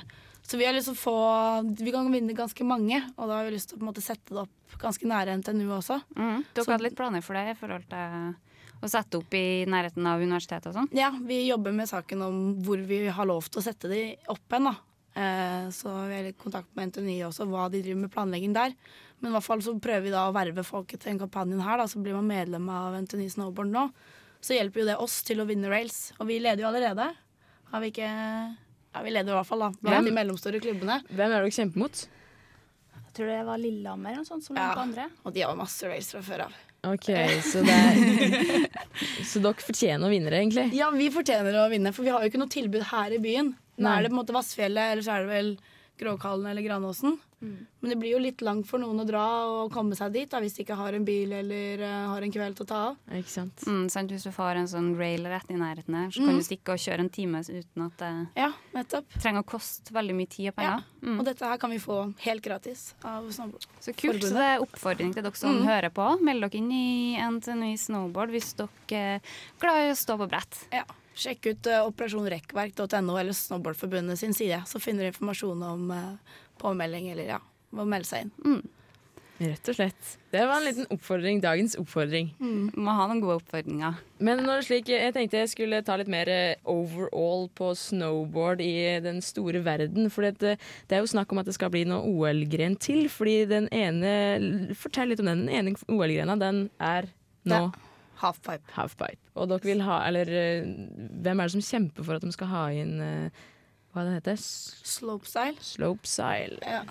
Så 0.54 0.58
vi 0.62 0.68
har 0.68 0.76
lyst 0.76 0.86
til 0.86 0.94
å 0.94 1.02
få 1.02 1.14
Vi 1.82 1.92
kan 1.92 2.06
vinne 2.14 2.36
ganske 2.38 2.62
mange, 2.68 3.00
og 3.18 3.26
da 3.26 3.40
har 3.40 3.48
vi 3.48 3.56
lyst 3.56 3.72
til 3.72 3.80
å 3.80 3.88
måte 3.88 4.04
sette 4.06 4.36
det 4.36 4.44
opp 4.44 4.76
ganske 4.78 5.08
nære 5.10 5.40
NTNU 5.40 5.66
også. 5.80 5.98
Mm. 6.14 6.44
Dere 6.54 6.64
Så- 6.64 6.72
hadde 6.72 6.84
litt 6.86 6.96
planer 6.96 7.24
for 7.24 7.34
det 7.34 7.50
i 7.50 7.58
forhold 7.58 7.88
til 7.90 8.36
å 8.84 8.90
sette 8.92 9.18
opp 9.18 9.34
i 9.34 9.66
nærheten 9.66 10.06
av 10.06 10.22
universitetet 10.22 10.68
og 10.68 10.74
sånn? 10.76 10.90
Ja, 10.94 11.10
vi 11.10 11.48
jobber 11.48 11.74
med 11.74 11.90
saken 11.90 12.22
om 12.22 12.62
hvor 12.62 12.78
vi 12.86 13.08
har 13.08 13.26
lov 13.26 13.50
til 13.50 13.62
å 13.62 13.66
sette 13.66 13.90
de 13.90 14.16
opp 14.30 14.46
hen. 14.52 14.66
da. 14.66 14.76
Eh, 15.16 15.68
så 15.70 16.08
vi 16.08 16.14
har 16.18 16.24
litt 16.24 16.38
kontakt 16.38 16.68
med 16.76 16.92
NTNU 16.94 17.26
også, 17.30 17.48
hva 17.50 17.72
de 17.72 17.82
driver 17.82 18.02
med 18.02 18.12
planlegging 18.12 18.54
der. 18.54 18.76
Men 19.22 19.32
i 19.32 19.36
hvert 19.36 19.44
fall 19.44 19.60
så 19.60 19.80
prøver 19.80 20.04
vi 20.04 20.10
da 20.12 20.30
å 20.30 20.34
verve 20.34 20.64
folket 20.64 21.00
til 21.00 21.18
den 21.18 21.28
kampanjen 21.28 21.64
her, 21.64 21.78
da, 21.78 21.86
så 21.86 21.98
blir 22.02 22.14
man 22.14 22.28
medlem 22.28 22.70
av 22.70 22.94
NTNU 22.94 23.30
Snowboard 23.30 23.72
nå. 23.72 23.92
Så 24.40 24.54
hjelper 24.54 24.82
jo 24.82 24.86
det 24.86 24.98
oss 25.00 25.24
til 25.24 25.38
å 25.38 25.48
vinne 25.48 25.70
rails. 25.70 26.12
Og 26.20 26.28
vi 26.28 26.38
leder 26.38 26.62
jo 26.62 26.70
allerede. 26.70 27.16
Har 27.72 27.80
vi 27.82 27.90
ikke 27.90 28.58
Ja, 28.94 29.02
vi 29.02 29.12
leder 29.14 29.34
i 29.34 29.38
hvert 29.40 29.50
fall, 29.50 29.64
da. 29.66 29.72
Blant 29.82 30.06
de 30.08 30.14
mellomstore 30.14 30.60
klubbene. 30.62 31.00
Hvem 31.10 31.32
er 31.32 31.40
dere 31.42 31.54
kjemper 31.56 31.82
mot? 31.82 32.04
Jeg 32.94 33.16
tror 33.18 33.30
det 33.30 33.40
var 33.46 33.58
Lillehammer 33.62 34.14
eller 34.16 34.26
sånt 34.26 34.44
som 34.46 34.56
Ja. 34.58 34.68
var 34.70 34.76
på 34.76 34.86
andre. 34.88 35.08
Og 35.26 35.34
de 35.34 35.42
har 35.46 35.56
masse 35.58 35.84
race 35.90 36.12
fra 36.14 36.22
før 36.22 36.46
av. 36.48 36.54
Ok, 36.84 37.08
så 37.46 37.62
det 37.64 37.74
er 37.74 38.68
Så 39.30 39.40
dere 39.42 39.54
fortjener 39.64 40.06
å 40.06 40.12
vinne 40.12 40.30
det, 40.34 40.40
egentlig? 40.42 40.66
Ja, 40.76 40.90
vi 40.92 41.10
fortjener 41.14 41.56
å 41.62 41.70
vinne, 41.72 41.94
for 41.94 42.04
vi 42.04 42.10
har 42.14 42.22
jo 42.26 42.30
ikke 42.32 42.42
noe 42.42 42.52
tilbud 42.54 42.84
her 42.90 43.14
i 43.16 43.22
byen. 43.24 43.54
Nå 43.78 43.90
er 43.90 44.04
det 44.04 44.10
på 44.12 44.18
en 44.18 44.20
måte 44.22 44.36
Vassfjellet, 44.36 44.92
eller 44.94 45.06
så 45.06 45.14
er 45.16 45.24
det 45.24 45.32
vel 45.32 45.54
Gråkallen 46.02 46.50
eller 46.50 46.62
Granåsen. 46.66 47.18
Men 47.84 47.90
det 47.92 47.98
blir 48.00 48.14
jo 48.14 48.20
litt 48.24 48.40
langt 48.42 48.66
for 48.70 48.80
noen 48.80 49.02
å 49.02 49.06
dra 49.06 49.24
og 49.52 49.72
komme 49.74 49.96
seg 50.00 50.14
dit 50.16 50.30
da, 50.32 50.40
hvis 50.40 50.54
de 50.56 50.64
ikke 50.64 50.78
har 50.80 50.94
en 50.96 51.04
bil 51.04 51.34
eller 51.36 51.82
uh, 51.84 52.08
har 52.14 52.22
en 52.24 52.32
kveld 52.32 52.56
til 52.56 52.64
å 52.64 52.68
ta 52.70 52.78
av. 52.92 52.98
Ikke 53.20 53.34
sant? 53.34 53.66
Mm, 53.68 53.90
sant? 53.92 54.12
Hvis 54.16 54.24
du 54.24 54.32
får 54.32 54.56
en 54.62 54.70
sånn 54.72 54.94
rail 54.96 55.28
rett 55.28 55.52
i 55.52 55.58
nærheten 55.60 55.94
her, 56.00 56.08
så 56.16 56.22
Mm. 56.24 56.28
kan 56.30 56.38
du 56.40 56.44
stikke 56.48 56.72
og 56.78 56.80
kjøre 56.80 57.00
en 57.04 57.10
time 57.10 57.42
uten 57.44 57.86
at 57.86 57.98
det 57.98 58.12
Ja, 58.40 58.52
trenger 59.20 59.44
å 59.44 59.46
koste 59.46 59.92
veldig 59.92 60.16
mye 60.16 60.30
tid 60.30 60.48
og 60.54 60.56
penger. 60.56 60.84
Mm. 61.04 61.20
Og 61.20 61.26
dette 61.26 61.44
her 61.52 61.58
kan 61.58 61.70
vi 61.76 61.78
få 61.84 62.00
helt 62.24 62.42
gratis 62.42 62.94
av 63.04 63.28
snowboard. 63.30 63.68
Så 63.82 63.94
kult. 63.94 64.24
Så 64.24 64.34
det 64.40 64.48
er 64.56 64.64
oppfordring 64.64 65.14
til 65.14 65.24
dere 65.24 65.36
som 65.36 65.60
Mm. 65.60 65.66
hører 65.68 65.90
på. 65.92 66.08
Meld 66.22 66.42
dere 66.42 66.56
inn 66.62 66.72
i 66.72 67.18
NTNU 67.20 67.76
Snowboard 67.78 68.30
hvis 68.32 68.54
dere 68.56 68.70
er 69.18 69.22
glad 69.60 69.90
i 69.90 69.92
å 69.92 69.96
stå 70.00 70.18
på 70.18 70.30
brett. 70.30 70.68
Ja. 70.72 70.84
Sjekk 71.16 71.46
ut 71.52 71.68
uh, 71.68 71.86
operasjonrekkverk.no 71.92 73.18
eller 73.20 73.34
Snowboardforbundet 73.34 74.18
sin 74.18 74.34
side, 74.34 74.64
så 74.66 74.80
finner 74.82 75.04
du 75.04 75.12
informasjon 75.12 75.62
om 75.64 75.92
eh, 75.92 76.16
påmelding 76.64 77.12
eller 77.14 77.36
ja, 77.36 77.42
å 77.76 77.86
melde 77.86 78.10
seg 78.10 78.28
inn. 78.28 78.64
Rett 79.44 79.70
og 79.72 79.76
slett. 79.76 80.10
Det 80.32 80.44
var 80.46 80.60
en 80.60 80.68
liten 80.68 80.86
oppfordring. 80.94 81.40
Dagens 81.44 81.74
oppfordring. 81.80 82.30
Må 82.40 82.94
ha 82.96 83.08
noen 83.10 83.22
gode 83.24 83.40
oppfordringer. 83.42 83.98
Men 84.24 84.44
når 84.46 84.62
det 84.62 84.68
slik, 84.68 84.92
jeg 84.94 85.16
tenkte 85.16 85.42
jeg 85.42 85.52
skulle 85.52 85.82
ta 85.86 85.98
litt 86.00 86.12
mer 86.12 86.30
eh, 86.32 86.60
overall 86.70 87.48
på 87.58 87.72
snowboard 87.78 88.62
i 88.64 89.02
den 89.04 89.20
store 89.26 89.64
verden. 89.66 90.12
For 90.14 90.30
det, 90.30 90.54
det 90.88 90.96
er 90.96 91.02
jo 91.02 91.10
snakk 91.12 91.34
om 91.34 91.42
at 91.42 91.50
det 91.50 91.58
skal 91.58 91.74
bli 91.74 91.82
noe 91.90 92.06
OL-gren 92.08 92.78
til. 92.80 93.10
Fordi 93.12 93.42
den 93.50 93.68
ene 93.74 94.14
Fortell 94.78 95.12
litt 95.12 95.24
om 95.24 95.32
den. 95.32 95.48
Den 95.48 95.74
ene 95.74 95.76
OL-grena, 95.90 96.38
den 96.40 96.68
er 96.80 97.10
nå 97.50 97.66
Halfpipe. 98.22 98.70
Halfpipe. 98.78 99.20
Og 99.36 99.50
dere 99.52 99.66
vil 99.66 99.82
ha 99.84 99.98
Eller 100.08 100.30
eh, 100.30 100.70
hvem 101.26 101.42
er 101.42 101.50
det 101.50 101.56
som 101.58 101.66
kjemper 101.66 102.06
for 102.06 102.16
at 102.16 102.24
de 102.24 102.32
skal 102.32 102.52
ha 102.54 102.68
inn 102.72 103.02
eh, 103.04 103.42
hva 103.94 104.04
det 104.08 104.16
heter? 104.20 104.38
Slopestyle. 104.40 105.58
Slopestyle. 105.62 106.60
Ja. 106.62 106.84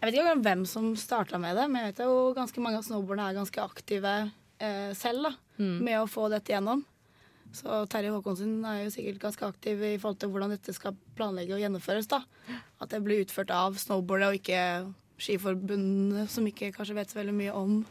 Jeg 0.00 0.12
vet 0.12 0.14
ikke 0.18 0.36
hvem 0.44 0.64
som 0.66 0.92
starta 0.96 1.38
med 1.42 1.56
det, 1.58 1.64
men 1.70 1.82
jeg 1.84 1.94
vet 1.94 2.04
jo 2.06 2.34
ganske 2.36 2.62
mange 2.62 2.78
av 2.78 2.84
snowboarderne 2.86 3.30
er 3.32 3.38
ganske 3.40 3.62
aktive 3.64 4.12
eh, 4.60 4.92
selv 4.94 5.22
da, 5.28 5.32
Mm. 5.58 5.80
med 5.82 5.96
å 5.98 6.06
få 6.06 6.28
dette 6.30 6.52
gjennom. 6.52 6.84
Så 7.52 7.80
Terje 7.90 8.10
Håkonsen 8.12 8.60
er 8.64 8.84
jo 8.84 8.90
sikkert 8.94 9.18
ganske 9.18 9.46
aktiv 9.48 9.80
i 9.82 9.96
forhold 9.98 10.18
til 10.20 10.28
hvordan 10.30 10.50
dette 10.50 10.72
skal 10.76 10.94
planlegge 11.16 11.54
og 11.56 11.60
gjennomføres. 11.62 12.06
da. 12.06 12.20
At 12.80 12.90
det 12.90 13.02
blir 13.02 13.24
utført 13.24 13.50
av 13.50 13.74
snowboardet 13.74 14.28
og 14.28 14.34
ikke 14.38 14.94
skiforbundet, 15.18 16.28
som 16.30 16.46
ikke 16.46 16.72
kanskje 16.76 16.94
vet 16.94 17.10
så 17.10 17.18
veldig 17.18 17.34
mye 17.34 17.54
om 17.54 17.84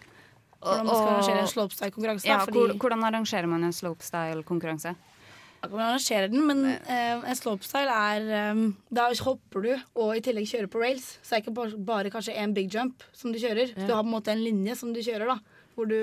hvordan 0.62 0.86
man 0.86 0.96
skal 0.96 1.10
arrangere 1.12 1.42
en 1.44 1.52
slopestyle-konkurranse. 1.52 2.26
Ja, 2.26 2.40
fordi- 2.46 2.78
hvordan 2.80 3.04
arrangerer 3.04 3.48
man 3.48 3.64
en 3.64 3.72
slopestyle-konkurranse? 3.74 4.96
Da 5.62 5.70
kan 5.72 5.80
arrangere 5.82 6.30
den, 6.30 6.44
men 6.46 6.60
eh, 6.70 7.24
en 7.32 7.38
slopestyle 7.38 7.94
er 7.94 8.52
um, 8.54 8.68
Da 8.94 9.08
hopper 9.26 9.64
du 9.66 9.72
og 9.98 10.12
i 10.14 10.22
tillegg 10.24 10.50
kjører 10.52 10.70
på 10.72 10.82
rails. 10.84 11.08
Så 11.22 11.34
det 11.34 11.40
er 11.40 11.46
ikke 11.46 11.56
bare, 11.58 11.80
bare 11.88 12.12
kanskje 12.14 12.36
én 12.38 12.54
big 12.56 12.70
jump 12.74 13.06
som 13.16 13.34
du 13.34 13.40
kjører. 13.42 13.74
Ja. 13.74 13.88
Du 13.88 13.96
har 13.96 14.04
på 14.04 14.10
en 14.10 14.14
måte 14.14 14.34
en 14.36 14.44
linje 14.44 14.78
som 14.78 14.94
du 14.94 15.02
kjører, 15.02 15.34
da. 15.34 15.64
Hvor 15.78 15.90
du 15.90 15.98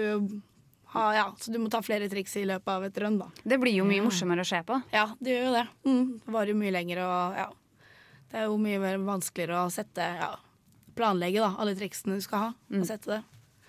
har, 0.95 1.15
ja, 1.15 1.27
Så 1.39 1.53
du 1.53 1.59
må 1.63 1.71
ta 1.71 1.83
flere 1.83 2.09
triks 2.11 2.37
i 2.39 2.47
løpet 2.47 2.71
av 2.71 2.87
et 2.87 2.99
rønn, 3.03 3.19
da. 3.23 3.29
Det 3.43 3.59
blir 3.63 3.75
jo 3.79 3.87
mye 3.89 4.03
morsommere 4.05 4.45
å 4.45 4.49
se 4.49 4.63
på. 4.67 4.79
Ja, 4.95 5.09
det 5.21 5.37
gjør 5.37 5.47
jo 5.49 5.55
det. 5.57 5.67
Mm, 5.87 6.09
det 6.25 6.35
varer 6.39 6.55
jo 6.55 6.59
mye 6.61 6.75
lenger 6.75 7.05
og 7.05 7.39
ja. 7.43 7.47
Det 8.31 8.41
er 8.41 8.49
jo 8.51 8.59
mye 8.59 8.81
mer 8.83 8.99
vanskeligere 9.07 9.63
å 9.63 9.71
sette 9.71 10.03
ja, 10.19 10.33
Planlegge 10.95 11.43
da, 11.43 11.53
alle 11.59 11.75
triksene 11.79 12.19
du 12.19 12.23
skal 12.23 12.43
ha. 12.49 12.51
Og 12.75 12.87
sette 12.87 13.11
det. 13.11 13.23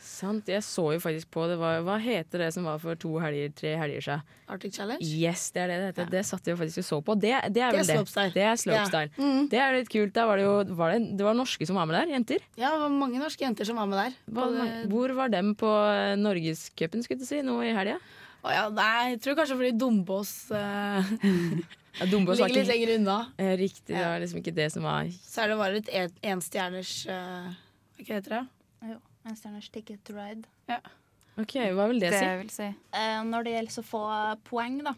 Sant. 0.05 0.47
Jeg 0.51 0.61
så 0.61 0.83
jo 0.93 0.99
faktisk 1.01 1.31
på 1.33 1.47
det 1.49 1.55
var, 1.57 1.79
Hva 1.85 1.95
heter 2.01 2.43
det 2.45 2.49
som 2.53 2.67
var 2.67 2.77
for 2.83 2.95
to 3.01 3.15
helger, 3.23 3.49
tre 3.57 3.71
helger 3.79 4.03
siden? 4.05 4.21
Arctic 4.53 4.75
Challenge. 4.77 5.01
Yes, 5.01 5.47
det 5.55 5.63
er 5.63 5.71
det 5.71 5.77
det 5.81 5.87
heter. 5.89 6.09
Det 6.13 6.21
satt 6.29 6.45
jeg 6.45 6.57
faktisk 6.59 6.83
og 6.83 6.85
så 6.85 6.99
på. 7.07 7.15
Det, 7.17 7.31
det 7.55 7.63
er 7.65 7.71
vel 7.73 7.87
det. 7.89 7.95
Er 7.97 8.33
Det 8.35 8.43
er 8.45 8.59
slopestyle. 8.61 9.07
Ja. 9.17 9.23
Mm. 9.25 9.47
Det 9.49 9.59
er 9.63 9.73
litt 9.79 9.89
kult. 9.89 10.19
Var 10.31 10.37
det 10.37 10.45
jo 10.45 10.53
var 10.77 10.93
det, 10.93 10.99
det 11.17 11.25
var 11.25 11.33
norske 11.37 11.65
som 11.65 11.79
var 11.81 11.89
med 11.89 11.97
der, 11.97 12.13
jenter. 12.13 12.45
Ja, 12.55 12.69
det 12.75 12.83
var 12.85 12.93
mange 12.93 13.19
norske 13.23 13.41
jenter 13.47 13.65
som 13.65 13.81
var 13.81 13.89
med 13.89 13.97
der. 14.03 14.13
Både- 14.29 14.69
hvor 14.93 15.15
var 15.17 15.33
dem 15.33 15.55
på 15.57 15.71
eh, 15.89 16.13
Norgescupen, 16.21 17.01
skulle 17.03 17.19
du 17.19 17.25
si, 17.25 17.41
nå 17.41 17.57
i 17.65 17.73
helga? 17.73 17.97
Å 18.45 18.53
ja, 18.53 18.65
nei, 18.69 19.15
jeg 19.15 19.21
tror 19.25 19.39
kanskje 19.39 19.55
fordi 19.57 19.71
Dombås 19.73 20.51
uh, 20.53 21.01
Ja, 21.99 22.05
Dombås 22.11 22.37
ligger 22.37 22.59
litt 22.61 22.69
lenger 22.69 22.91
unna. 22.99 23.15
Eh, 23.41 23.55
Riktig, 23.57 23.95
det 23.95 24.03
var 24.05 24.19
liksom 24.21 24.41
ikke 24.43 24.53
det 24.53 24.67
som 24.73 24.83
var 24.85 25.07
Så 25.23 25.41
er 25.41 25.49
det 25.49 25.57
bare 25.57 25.79
et 25.81 25.89
en- 25.89 26.19
enstjerners 26.35 26.91
uh, 27.09 27.49
Hva 27.97 28.19
heter 28.19 28.35
det? 28.35 28.43
En 29.25 29.35
stjerners 29.37 29.69
ticket 29.73 30.03
to 30.05 30.13
ride. 30.13 30.45
Ja. 30.69 30.79
OK, 31.35 31.57
hva 31.75 31.89
vil 31.91 31.99
det, 31.99 32.13
si? 32.13 32.27
vil 32.39 32.51
si. 32.53 32.67
Eh, 32.95 33.17
når 33.27 33.47
det 33.47 33.55
gjelder 33.57 33.81
å 33.81 33.85
få 33.89 34.03
poeng 34.47 34.77
da, 34.85 34.93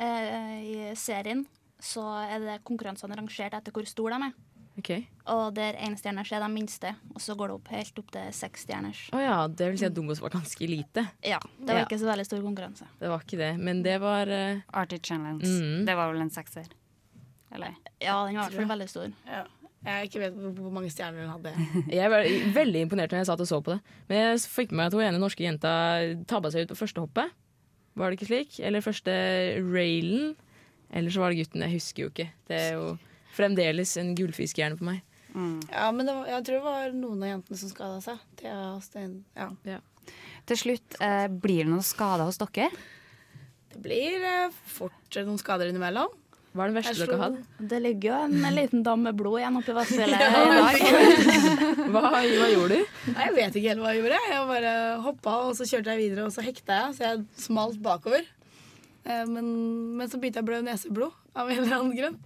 eh, 0.00 0.56
i 0.64 0.94
serien, 0.98 1.44
så 1.78 2.02
er 2.24 2.40
det 2.42 2.56
konkurransene 2.66 3.18
rangert 3.18 3.54
etter 3.54 3.74
hvor 3.74 3.86
stor 3.86 4.16
de 4.16 4.22
er. 4.30 4.34
Okay. 4.76 5.06
Og 5.32 5.54
der 5.56 5.78
énstjerners 5.80 6.32
er 6.36 6.42
de 6.44 6.48
minste, 6.52 6.90
og 7.14 7.20
så 7.24 7.36
går 7.38 7.48
det 7.48 7.54
opp 7.56 7.68
helt 7.72 8.00
opp 8.02 8.10
til 8.12 8.32
seksstjerners. 8.36 9.06
Å 9.16 9.22
ja, 9.22 9.36
det 9.48 9.70
vil 9.70 9.78
si 9.80 9.86
at 9.88 9.94
Dungos 9.96 10.20
var 10.20 10.34
ganske 10.34 10.68
lite. 10.68 11.06
Ja, 11.24 11.38
det 11.56 11.70
var 11.70 11.80
Ja. 11.80 11.86
ikke 11.86 12.00
så 12.02 12.10
veldig 12.10 12.26
stor 12.28 12.42
konkurranse. 12.44 12.88
Det 13.00 13.08
var 13.08 13.24
ikke 13.24 13.38
det, 13.40 13.52
men 13.58 13.82
det 13.82 14.00
var 14.00 14.28
uh, 14.28 14.60
Arctic 14.74 15.06
Challenge. 15.08 15.40
Mm. 15.44 15.86
Det 15.86 15.96
var 15.96 16.12
vel 16.12 16.20
en 16.26 16.30
sekser? 16.30 16.68
Eller? 17.56 17.72
Ja, 18.00 18.26
den 18.26 18.36
var 18.36 18.50
i 18.50 18.50
hvert 18.50 18.58
fall 18.58 18.68
veldig 18.74 18.88
stor. 18.90 19.12
Ja. 19.24 19.44
Jeg 19.86 20.08
ikke 20.08 20.22
vet 20.24 20.38
hvor 20.42 20.54
hvor 20.58 20.72
mange 20.74 20.90
stjerner 20.90 21.24
hun 21.24 21.34
hadde. 21.36 21.52
Jeg 21.98 22.10
var 22.10 22.26
veldig 22.56 22.84
imponert 22.86 23.12
når 23.14 23.22
jeg 23.22 23.28
satt 23.30 23.42
og 23.44 23.48
så 23.48 23.60
på 23.62 23.76
det. 23.76 23.96
Men 24.10 24.22
jeg 24.22 24.40
fikk 24.50 24.72
med 24.72 24.80
meg 24.80 24.88
at 24.90 24.96
hun 24.98 25.04
ene 25.06 25.20
norske 25.22 25.44
jenta 25.46 25.72
tabba 26.26 26.50
seg 26.50 26.66
ut 26.66 26.72
på 26.74 26.80
første 26.80 27.04
hoppet. 27.04 27.34
Var 27.96 28.10
det 28.10 28.18
ikke 28.18 28.28
slik? 28.28 28.58
Eller 28.66 28.84
første 28.84 29.14
railen. 29.62 30.34
Eller 30.90 31.14
så 31.14 31.22
var 31.22 31.32
det 31.32 31.44
gutten. 31.44 31.62
Jeg 31.64 31.78
husker 31.78 32.02
jo 32.04 32.10
ikke. 32.12 32.28
Det 32.50 32.58
er 32.58 32.74
jo 32.76 32.88
fremdeles 33.36 33.94
en 34.00 34.14
gullfiskhjerne 34.18 34.78
på 34.80 34.88
meg. 34.88 35.04
Ja, 35.36 35.90
men 35.92 36.08
det 36.08 36.14
var, 36.16 36.28
jeg 36.30 36.44
tror 36.46 36.56
det 36.56 36.64
var 36.64 36.94
noen 36.96 37.24
av 37.24 37.30
jentene 37.34 37.58
som 37.60 37.72
skada 37.72 37.98
seg. 38.04 38.20
Thea 38.40 38.60
og 38.72 38.84
Stein. 38.84 39.18
Ja. 39.36 39.80
Til 40.46 40.60
slutt, 40.60 40.96
eh, 41.02 41.26
blir 41.28 41.64
det 41.64 41.72
noen 41.72 41.84
skader 41.84 42.28
hos 42.28 42.38
dere? 42.40 42.70
Det 43.72 43.82
blir 43.84 44.24
eh, 44.24 44.54
fort 44.72 45.18
noen 45.18 45.40
skader 45.40 45.68
innimellom. 45.68 46.14
Hva 46.56 46.64
er 46.64 46.72
det 46.72 46.76
verste 46.78 46.94
dere 47.02 47.16
har 47.20 47.24
hatt? 47.34 47.58
Det 47.72 47.78
ligger 47.84 48.08
jo 48.08 48.18
en 48.46 48.54
liten 48.56 48.82
dam 48.86 49.02
med 49.04 49.16
blod 49.18 49.36
igjen 49.42 49.58
oppi 49.60 49.74
Vassfjellet 49.76 50.20
Ja, 50.24 50.28
i 50.72 50.80
dag. 50.86 51.90
hva, 51.92 52.02
hva 52.14 52.48
gjorde 52.52 52.78
du? 52.80 52.94
Nei, 53.12 53.26
Jeg 53.26 53.34
vet 53.36 53.58
ikke 53.60 53.68
helt 53.74 53.82
hva 53.84 53.92
jeg 53.92 54.00
gjorde. 54.02 54.20
Jeg 54.32 54.46
bare 54.54 54.72
hoppa, 55.04 55.34
og 55.50 55.52
så 55.58 55.68
kjørte 55.68 55.92
jeg 55.94 56.02
videre, 56.06 56.24
og 56.26 56.32
så 56.34 56.44
hekta 56.46 56.80
jeg, 56.80 56.96
så 56.96 57.06
jeg 57.10 57.24
smalt 57.44 57.78
bakover. 57.84 58.24
Eh, 59.04 59.24
Men, 59.28 59.52
men 60.00 60.08
så 60.10 60.18
begynte 60.22 60.40
jeg 60.40 60.46
å 60.48 60.50
blø 60.50 60.62
neseblod 60.66 61.12
av 61.36 61.50
en 61.50 61.58
eller 61.62 61.76
annen 61.76 61.96
grunn. 61.96 62.16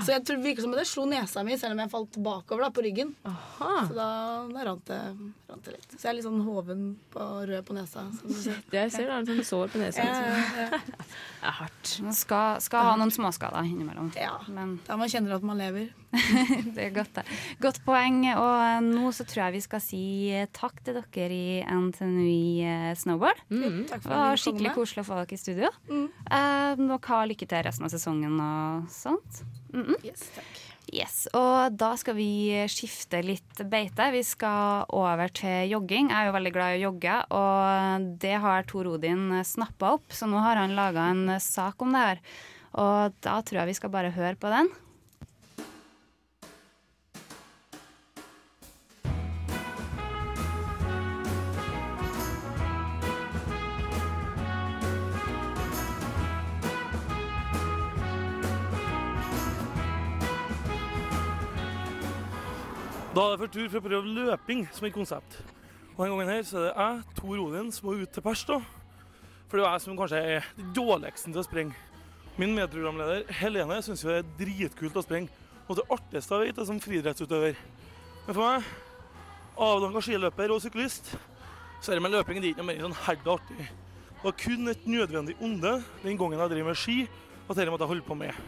Så 0.00 0.14
jeg 0.14 0.24
tror 0.26 0.38
det 0.38 0.46
virker 0.46 0.64
som 0.64 0.74
at 0.76 0.82
jeg 0.84 0.90
slo 0.92 1.04
nesa 1.10 1.44
mi 1.46 1.58
selv 1.58 1.74
om 1.74 1.82
jeg 1.82 1.92
falt 1.92 2.18
bakover 2.22 2.66
da, 2.66 2.70
på 2.74 2.84
ryggen. 2.86 3.12
Så 3.26 3.96
da, 3.96 4.08
da 4.50 4.66
rant, 4.68 4.84
det, 4.86 5.00
rant 5.50 5.66
det 5.66 5.74
litt. 5.76 5.88
Så 5.96 6.02
jeg 6.04 6.10
er 6.12 6.18
litt 6.20 6.28
sånn 6.28 6.42
hoven 6.46 6.84
på 7.10 7.28
rød 7.50 7.64
på 7.66 7.76
nesa. 7.76 8.06
Sånn 8.20 8.30
du 8.30 8.38
ser. 8.38 8.60
Jeg 8.80 8.92
ser 8.94 9.08
det 9.08 9.14
er 9.14 9.16
en 9.18 9.30
sånn 9.30 9.46
sår 9.46 9.72
på 9.72 9.80
nesa. 9.82 10.04
Ja, 10.04 10.20
ja, 10.22 10.68
ja. 10.70 10.80
Det 11.40 11.48
er 11.48 11.56
hardt. 11.56 11.94
Man 12.04 12.16
skal, 12.16 12.60
skal 12.62 12.84
ha 12.86 12.96
noen 13.00 13.12
småskader 13.14 13.66
innimellom. 13.66 14.12
Ja, 14.18 14.36
Men 14.52 14.78
Da 14.86 14.98
man 15.00 15.10
kjenner 15.10 15.38
at 15.38 15.46
man 15.46 15.58
lever. 15.60 15.88
det 16.74 16.84
er 16.84 16.94
godt, 16.94 17.12
det. 17.20 17.24
Godt 17.62 17.80
poeng. 17.86 18.20
Og 18.34 18.86
nå 18.86 19.10
så 19.16 19.26
tror 19.28 19.46
jeg 19.46 19.56
vi 19.58 19.62
skal 19.64 19.82
si 19.84 20.02
eh, 20.34 20.48
takk 20.54 20.82
til 20.86 20.98
dere 21.00 21.36
i 21.36 21.60
NTNUI 21.64 22.42
eh, 22.66 22.90
Snowboard. 22.98 23.42
Mm. 23.50 23.84
Takk 23.90 24.04
for 24.04 24.10
det 24.12 24.20
var 24.20 24.42
skikkelig 24.44 24.74
koselig 24.76 25.04
å 25.04 25.08
få 25.10 25.20
dere 25.20 25.36
i 25.38 25.40
studio. 25.40 25.72
Mm. 25.90 26.06
Eh, 26.26 26.58
Dere 26.80 26.98
har 27.06 27.30
lykke 27.30 27.48
til 27.50 27.64
resten 27.66 27.86
av 27.86 27.92
sesongen 27.94 28.36
og 28.42 28.59
sånt. 28.88 29.42
Mm 29.72 29.86
-mm. 29.86 30.04
Yes, 30.04 30.30
takk. 30.34 30.58
Yes, 30.90 31.28
og 31.38 31.76
da 31.78 31.92
skal 31.96 32.16
vi 32.16 32.66
skifte 32.66 33.20
litt 33.22 33.60
beite. 33.70 34.08
Vi 34.10 34.22
skal 34.26 34.88
over 34.88 35.28
til 35.28 35.70
jogging. 35.70 36.10
Jeg 36.10 36.18
er 36.18 36.26
jo 36.26 36.34
veldig 36.34 36.52
glad 36.56 36.74
i 36.74 36.80
å 36.80 36.90
jogge, 36.90 37.16
og 37.30 38.18
det 38.18 38.36
har 38.42 38.66
Tor 38.66 38.88
Odin 38.90 39.44
snappa 39.46 39.92
opp, 39.94 40.10
så 40.10 40.26
nå 40.26 40.40
har 40.42 40.56
han 40.56 40.74
laga 40.74 41.10
en 41.12 41.38
sak 41.38 41.82
om 41.82 41.92
det 41.92 42.02
her. 42.06 42.18
Og 42.74 43.14
da 43.22 43.40
tror 43.42 43.60
jeg 43.60 43.70
vi 43.70 43.78
skal 43.78 43.90
bare 43.94 44.10
høre 44.10 44.34
på 44.34 44.50
den. 44.50 44.70
Da 63.10 63.24
er 63.26 63.32
det 63.32 63.40
for 63.40 63.50
tur 63.50 63.64
for 63.66 63.80
å 63.80 63.82
prøve 63.82 64.10
løping 64.14 64.60
som 64.70 64.84
et 64.86 64.94
konsept. 64.94 65.40
Og 65.96 66.04
denne 66.04 66.12
gangen 66.14 66.28
her 66.30 66.44
så 66.46 66.60
er 66.60 66.66
det 66.68 66.74
jeg, 66.76 67.14
Tor 67.16 67.40
Odin, 67.42 67.70
som 67.74 67.88
må 67.88 67.94
ut 67.98 68.12
til 68.14 68.22
pers. 68.22 68.44
da. 68.46 68.58
For 69.50 69.58
det 69.58 69.64
er 69.64 69.72
jeg 69.72 69.82
som 69.82 69.96
kanskje 69.98 70.20
er 70.34 70.50
den 70.54 70.68
dårligste 70.76 71.32
til 71.32 71.40
å 71.40 71.42
sprenge. 71.42 71.80
Min 72.38 72.54
medprogramleder 72.54 73.24
Helene 73.40 73.80
syns 73.82 74.04
det 74.06 74.20
er 74.20 74.28
dritkult 74.38 75.00
å 75.00 75.02
sprenge. 75.02 75.26
Og 75.66 75.80
det 75.80 75.86
artigste 75.90 76.38
jeg 76.38 76.52
vet, 76.52 76.60
er 76.62 76.68
som 76.68 76.78
friidrettsutøver. 76.84 77.58
Men 78.28 78.36
for 78.38 78.44
meg, 78.44 78.68
avdanka 79.66 80.02
skiløper 80.06 80.54
og 80.54 80.62
syklist, 80.62 81.10
så 81.82 81.90
er 81.90 81.98
det 81.98 82.04
med 82.04 82.14
løping 82.14 82.38
det 82.38 82.52
er 82.52 82.54
ikke 82.54 82.62
noe 82.62 82.68
mer 82.68 82.84
sånn 82.84 83.00
herda 83.08 83.34
artig. 83.34 83.66
Det 84.20 84.22
var 84.22 84.36
kun 84.44 84.70
et 84.70 84.86
nødvendig 84.86 85.34
onde 85.42 85.72
den 86.04 86.20
gangen 86.20 86.44
jeg 86.44 86.54
drev 86.54 86.70
med 86.70 86.78
ski, 86.78 86.96
at 87.48 87.58
dette 87.58 87.74
måtte 87.74 87.88
jeg 87.88 87.92
holde 87.96 88.06
på 88.06 88.18
med. 88.22 88.38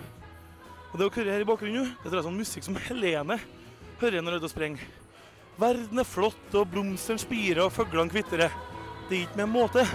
Og 0.93 1.03
det 1.03 1.11
å 1.11 1.15
køre 1.19 1.35
her 1.35 1.43
i 1.43 1.51
bakgrunnen, 1.51 1.97
det 2.05 2.15
er 2.15 2.23
sånn 2.23 2.39
musikk 2.39 2.69
som 2.69 2.79
Helene 2.87 3.41
hører 4.03 4.23
når 4.25 4.39
er 4.39 4.47
og 4.47 4.51
sprenger. 4.51 4.89
Verden 5.61 6.03
er 6.03 6.09
flott, 6.09 6.49
og 6.59 6.71
blomstene 6.73 7.21
spirer, 7.23 7.65
og 7.67 7.73
fuglene 7.73 8.11
kvitrer. 8.11 8.51
Det 9.09 9.17
er 9.17 9.23
ikke 9.27 9.43
med 9.43 9.53
måte. 9.53 9.87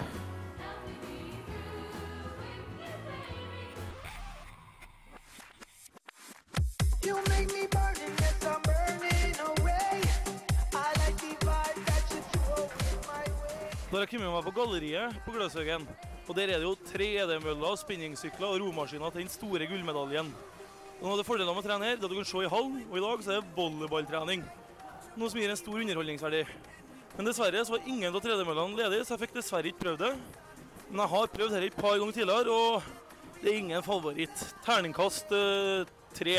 My 7.03 7.13
way. 9.63 9.87
Da 13.87 13.95
har 13.95 14.03
jeg 14.03 14.17
kommet 14.19 14.27
meg 14.29 14.43
på 14.43 14.51
galleriet 14.51 15.13
på 15.23 15.31
Gløshaugen. 15.31 15.85
Og 16.27 16.35
der 16.35 16.51
er 16.51 16.59
det 16.59 16.67
jo 16.67 16.73
tre 16.89 17.05
ED-møller, 17.21 17.77
spinningsykler 17.79 18.49
og 18.49 18.59
romaskiner 18.59 19.13
til 19.15 19.23
den 19.23 19.31
store 19.31 19.65
gullmedaljen. 19.69 20.27
Og 20.97 21.03
Noe 21.05 21.13
av 21.13 21.19
det 21.19 21.27
fordelene 21.27 21.53
med 21.53 21.61
å 21.61 21.67
trene 21.67 21.89
her, 21.91 21.99
det 22.01 22.09
du 22.09 22.15
kan 22.17 22.25
se 22.25 22.39
i 22.41 22.49
hallen, 22.49 22.77
og 22.89 22.95
i 22.97 23.01
dag 23.03 23.19
så 23.21 23.35
er 23.35 23.43
det 23.43 23.53
volleyballtrening. 23.53 24.45
Noe 25.17 25.29
som 25.29 25.39
gir 25.39 25.51
en 25.53 25.59
stor 25.59 25.81
underholdningsverdi. 25.83 26.39
Men 27.17 27.27
dessverre 27.29 27.61
så 27.65 27.75
var 27.75 27.85
ingen 27.89 28.15
av 28.17 28.23
tredemøllene 28.23 28.79
ledige, 28.79 29.05
så 29.05 29.13
jeg 29.13 29.27
fikk 29.27 29.35
dessverre 29.37 29.69
ikke 29.69 29.83
prøvd 29.83 30.01
det. 30.07 30.11
Men 30.87 31.03
jeg 31.03 31.11
har 31.13 31.29
prøvd 31.35 31.53
dette 31.53 31.69
et 31.69 31.77
par 31.77 31.99
ganger 32.01 32.17
tidligere, 32.17 32.55
og 32.57 33.43
det 33.43 33.51
er 33.51 33.59
ingen 33.59 33.85
favoritt. 33.85 34.43
Terningkast 34.65 35.37
eh, 35.37 35.93
tre. 36.17 36.35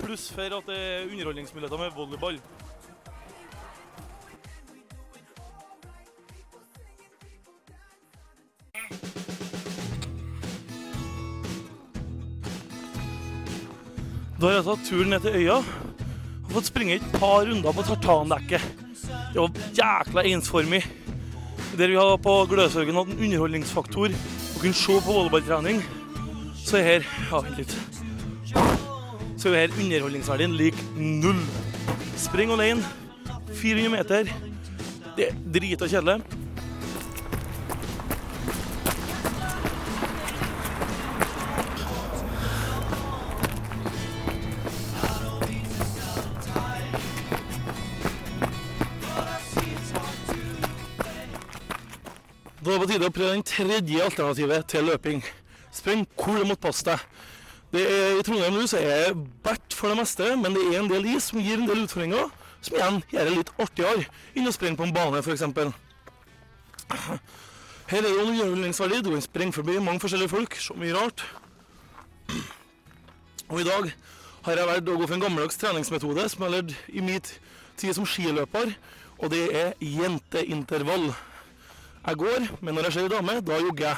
Pluss 0.00 0.30
for 0.32 0.56
at 0.60 0.72
det 0.72 0.80
er 0.80 1.10
underholdningsmuligheter 1.10 1.84
med 1.84 1.96
volleyball. 1.98 2.40
Da 14.40 14.48
har 14.48 14.54
jeg 14.54 14.64
tatt 14.70 14.86
turen 14.88 15.10
ned 15.12 15.20
til 15.20 15.34
øya 15.36 15.58
og 15.60 16.52
fått 16.54 16.68
springe 16.70 16.94
et 16.96 17.08
par 17.20 17.42
runder 17.44 17.74
på 17.76 17.82
tartandekket. 17.84 18.62
Det 19.34 19.36
var 19.36 19.58
jækla 19.76 20.24
ensformig. 20.30 20.80
Der 21.76 21.92
vi 21.92 21.98
har 22.00 22.16
på 22.24 22.32
Gløshaugen 22.48 22.96
hatt 22.96 23.12
en 23.12 23.20
underholdningsfaktor 23.20 24.08
og 24.08 24.56
kunne 24.62 24.80
se 24.80 24.96
på 25.04 25.12
volleyballtrening, 25.12 25.84
så 26.56 26.80
er 26.80 26.88
her 26.88 27.06
Ja, 27.28 27.42
vent 27.44 27.60
litt. 27.60 27.76
Så 29.36 29.52
er 29.52 29.60
her 29.60 29.76
underholdningsverdien 29.76 30.56
lik 30.56 30.80
null. 30.96 31.44
Spring 32.16 32.56
alene, 32.56 32.80
400 33.60 33.92
meter. 33.92 34.32
Det 35.20 35.28
er 35.28 35.40
drita 35.52 35.84
kjedelig. 35.84 36.39
Tide 52.90 53.06
å 53.08 53.14
prøve 53.14 53.36
den 53.36 53.46
tredje 53.46 54.02
alternativet 54.04 54.66
til 54.70 54.88
løping. 54.90 55.22
Spring 55.74 56.06
hvor 56.18 56.40
det 56.40 56.48
måtte 56.48 56.64
passe 56.66 56.86
deg. 56.88 57.04
Det 57.70 57.82
er, 57.86 58.16
I 58.18 58.24
Trondheim 58.26 58.56
nå 58.58 58.64
så 58.66 58.80
er 58.82 59.12
det 59.12 59.28
bert 59.44 59.76
for 59.78 59.92
det 59.92 60.00
meste, 60.00 60.26
men 60.40 60.56
det 60.56 60.64
er 60.66 60.80
en 60.80 60.90
del 60.90 61.06
is 61.12 61.28
som 61.30 61.38
gir 61.38 61.60
en 61.60 61.68
del 61.70 61.84
utfordringer, 61.84 62.32
som 62.60 62.76
igjen 62.76 62.98
gjør 63.12 63.28
det 63.28 63.36
litt 63.36 63.52
artigere 63.62 64.08
enn 64.34 64.50
å 64.50 64.54
springe 64.54 64.80
på 64.80 64.88
en 64.88 64.94
bane, 64.96 65.22
f.eks. 65.22 65.46
Her 67.90 68.02
er 68.02 68.10
jo 68.10 68.24
en 68.24 68.32
underholdningsverdi. 68.32 69.00
Du 69.06 69.12
kan 69.14 69.22
springe 69.22 69.54
forbi 69.54 69.78
mange 69.78 70.02
forskjellige 70.02 70.34
folk, 70.34 70.58
så 70.58 70.74
mye 70.78 70.96
rart. 70.98 71.22
Og 73.50 73.62
i 73.62 73.66
dag 73.66 73.90
har 74.46 74.58
jeg 74.58 74.70
valgt 74.72 74.90
å 74.90 74.98
gå 74.98 75.06
for 75.06 75.16
en 75.16 75.24
gammeldags 75.24 75.58
treningsmetode 75.62 76.26
som 76.30 76.42
jeg 76.42 76.48
har 76.48 76.56
lært 76.58 76.76
i 76.90 77.02
min 77.06 77.22
tid 77.80 77.96
som 77.96 78.06
skiløper, 78.06 78.74
og 79.20 79.30
det 79.30 79.46
er 79.54 79.74
jenteintervall. 79.78 81.10
Jeg 82.06 82.16
går, 82.16 82.46
men 82.60 82.74
når 82.74 82.82
jeg 82.88 82.92
ser 82.92 83.04
en 83.04 83.10
dame, 83.10 83.40
da 83.40 83.58
jogger 83.60 83.86
jeg. 83.86 83.96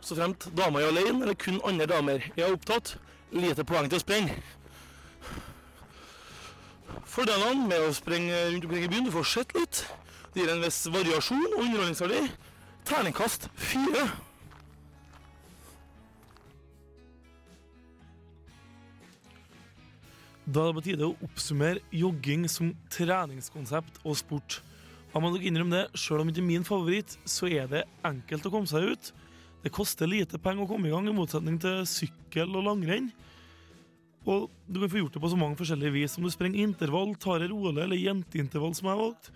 Så 0.00 0.16
fremt 0.16 0.48
dama 0.56 0.80
er 0.80 0.88
alene, 0.88 1.22
eller 1.22 1.34
kun 1.34 1.60
andre 1.64 1.86
damer 1.86 2.24
jeg 2.36 2.46
er 2.46 2.54
opptatt, 2.54 2.94
lite 3.32 3.64
poeng 3.68 3.90
til 3.90 4.00
å 4.00 4.02
sprenge. 4.02 4.36
Fordelene 7.10 7.66
med 7.68 7.84
å 7.84 7.92
sprenge 7.92 8.38
rundt 8.48 8.64
omkring 8.64 8.86
i 8.86 8.88
byen, 8.88 9.10
du 9.10 9.12
får 9.12 9.28
sett 9.28 9.52
litt. 9.58 9.82
Det 10.32 10.44
gir 10.44 10.52
en 10.52 10.64
viss 10.64 10.80
variasjon 10.88 11.46
og 11.50 11.62
underholdningsverdi. 11.66 12.24
Terningkast 12.88 13.48
fire. 13.58 14.06
Da 20.46 20.64
er 20.64 20.70
det 20.70 20.78
på 20.78 20.86
tide 20.88 21.06
å 21.06 21.16
oppsummere 21.26 21.84
jogging 21.94 22.48
som 22.50 22.72
treningskonsept 22.90 24.00
og 24.02 24.16
sport. 24.18 24.62
Jeg 25.10 25.22
må 25.22 25.32
nok 25.32 25.42
innrømme 25.42 25.74
det, 25.74 25.98
Selv 25.98 26.22
om 26.22 26.30
ikke 26.30 26.44
min 26.44 26.66
favoritt, 26.66 27.16
så 27.26 27.48
er 27.50 27.66
det 27.70 27.82
enkelt 28.06 28.46
å 28.46 28.52
komme 28.52 28.70
seg 28.70 28.92
ut. 28.92 29.10
Det 29.64 29.72
koster 29.74 30.08
lite 30.08 30.38
penger 30.40 30.64
å 30.64 30.70
komme 30.70 30.88
i 30.88 30.92
gang, 30.94 31.08
i 31.10 31.14
motsetning 31.14 31.58
til 31.60 31.82
sykkel 31.88 32.54
og 32.56 32.64
langrenn. 32.68 33.10
Og 34.28 34.48
du 34.68 34.78
kan 34.80 34.92
få 34.92 35.00
gjort 35.02 35.16
det 35.16 35.22
på 35.24 35.30
så 35.32 35.38
mange 35.40 35.58
forskjellige 35.58 35.96
vis, 35.96 36.16
om 36.16 36.24
du 36.24 36.32
sprenger 36.32 36.62
intervall, 36.62 37.14
tar 37.20 37.42
det 37.42 37.50
rolig 37.50 37.82
eller 37.82 37.98
jenteintervall, 37.98 38.74
som 38.76 38.88
jeg 38.88 38.96
har 38.96 39.02
valgt. 39.02 39.30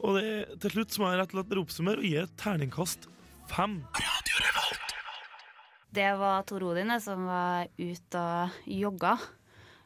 Og 0.00 0.16
det, 0.16 0.28
til 0.62 0.74
slutt 0.74 0.98
må 1.02 1.10
jeg 1.10 1.20
rett 1.20 1.32
og 1.34 1.36
slett 1.36 1.50
bare 1.50 1.64
oppsummere 1.64 2.00
og 2.00 2.06
gi 2.08 2.14
et 2.22 2.36
terningkast 2.40 3.10
fem. 3.50 3.80
Det 5.90 6.08
var 6.20 6.46
Tor 6.46 6.64
Odin 6.70 6.94
som 7.02 7.26
var 7.28 7.68
ute 7.76 8.22
og 8.22 8.70
jogga. 8.70 9.16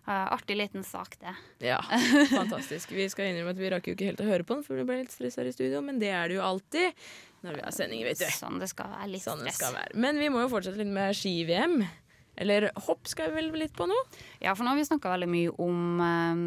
Eh, 0.05 0.33
artig 0.35 0.57
liten 0.61 0.85
sak, 0.85 1.15
det. 1.21 1.33
Ja, 1.65 1.79
fantastisk. 2.39 2.91
Vi 2.93 3.07
skal 3.09 3.31
innrømme 3.31 3.55
at 3.55 3.61
vi 3.61 3.71
rakk 3.73 3.87
jo 3.89 3.95
ikke 3.97 4.11
helt 4.11 4.21
å 4.21 4.27
høre 4.29 4.45
på 4.45 4.59
den, 4.59 4.65
for 4.67 4.77
vi 4.77 4.85
ble 4.85 4.99
litt 5.01 5.15
stressa 5.15 5.41
her 5.41 5.49
i 5.49 5.55
studio, 5.57 5.81
men 5.85 6.01
det 6.03 6.11
er 6.13 6.29
det 6.29 6.37
jo 6.37 6.45
alltid 6.45 7.07
når 7.45 7.57
vi 7.59 7.65
har 7.65 7.73
sending, 7.77 8.03
vet 8.05 8.21
du. 8.21 8.27
Sånn 8.33 8.61
det 8.61 8.69
skal 8.73 8.93
være. 8.93 9.09
Litt 9.15 9.25
Sånn 9.25 9.41
stress. 9.45 9.73
være. 9.73 9.97
Men 10.01 10.21
vi 10.21 10.29
må 10.33 10.45
jo 10.45 10.51
fortsette 10.53 10.81
litt 10.81 10.93
med 10.93 11.17
ski-VM. 11.17 11.79
Eller 12.41 12.69
hopp 12.87 13.07
skal 13.07 13.31
vi 13.31 13.39
vel 13.39 13.53
litt 13.61 13.75
på 13.77 13.87
nå? 13.87 13.97
Ja, 14.43 14.57
for 14.57 14.65
nå 14.67 14.73
har 14.73 14.81
vi 14.81 14.87
snakka 14.89 15.13
veldig 15.13 15.29
mye 15.31 15.53
om 15.63 16.01
um, 16.03 16.47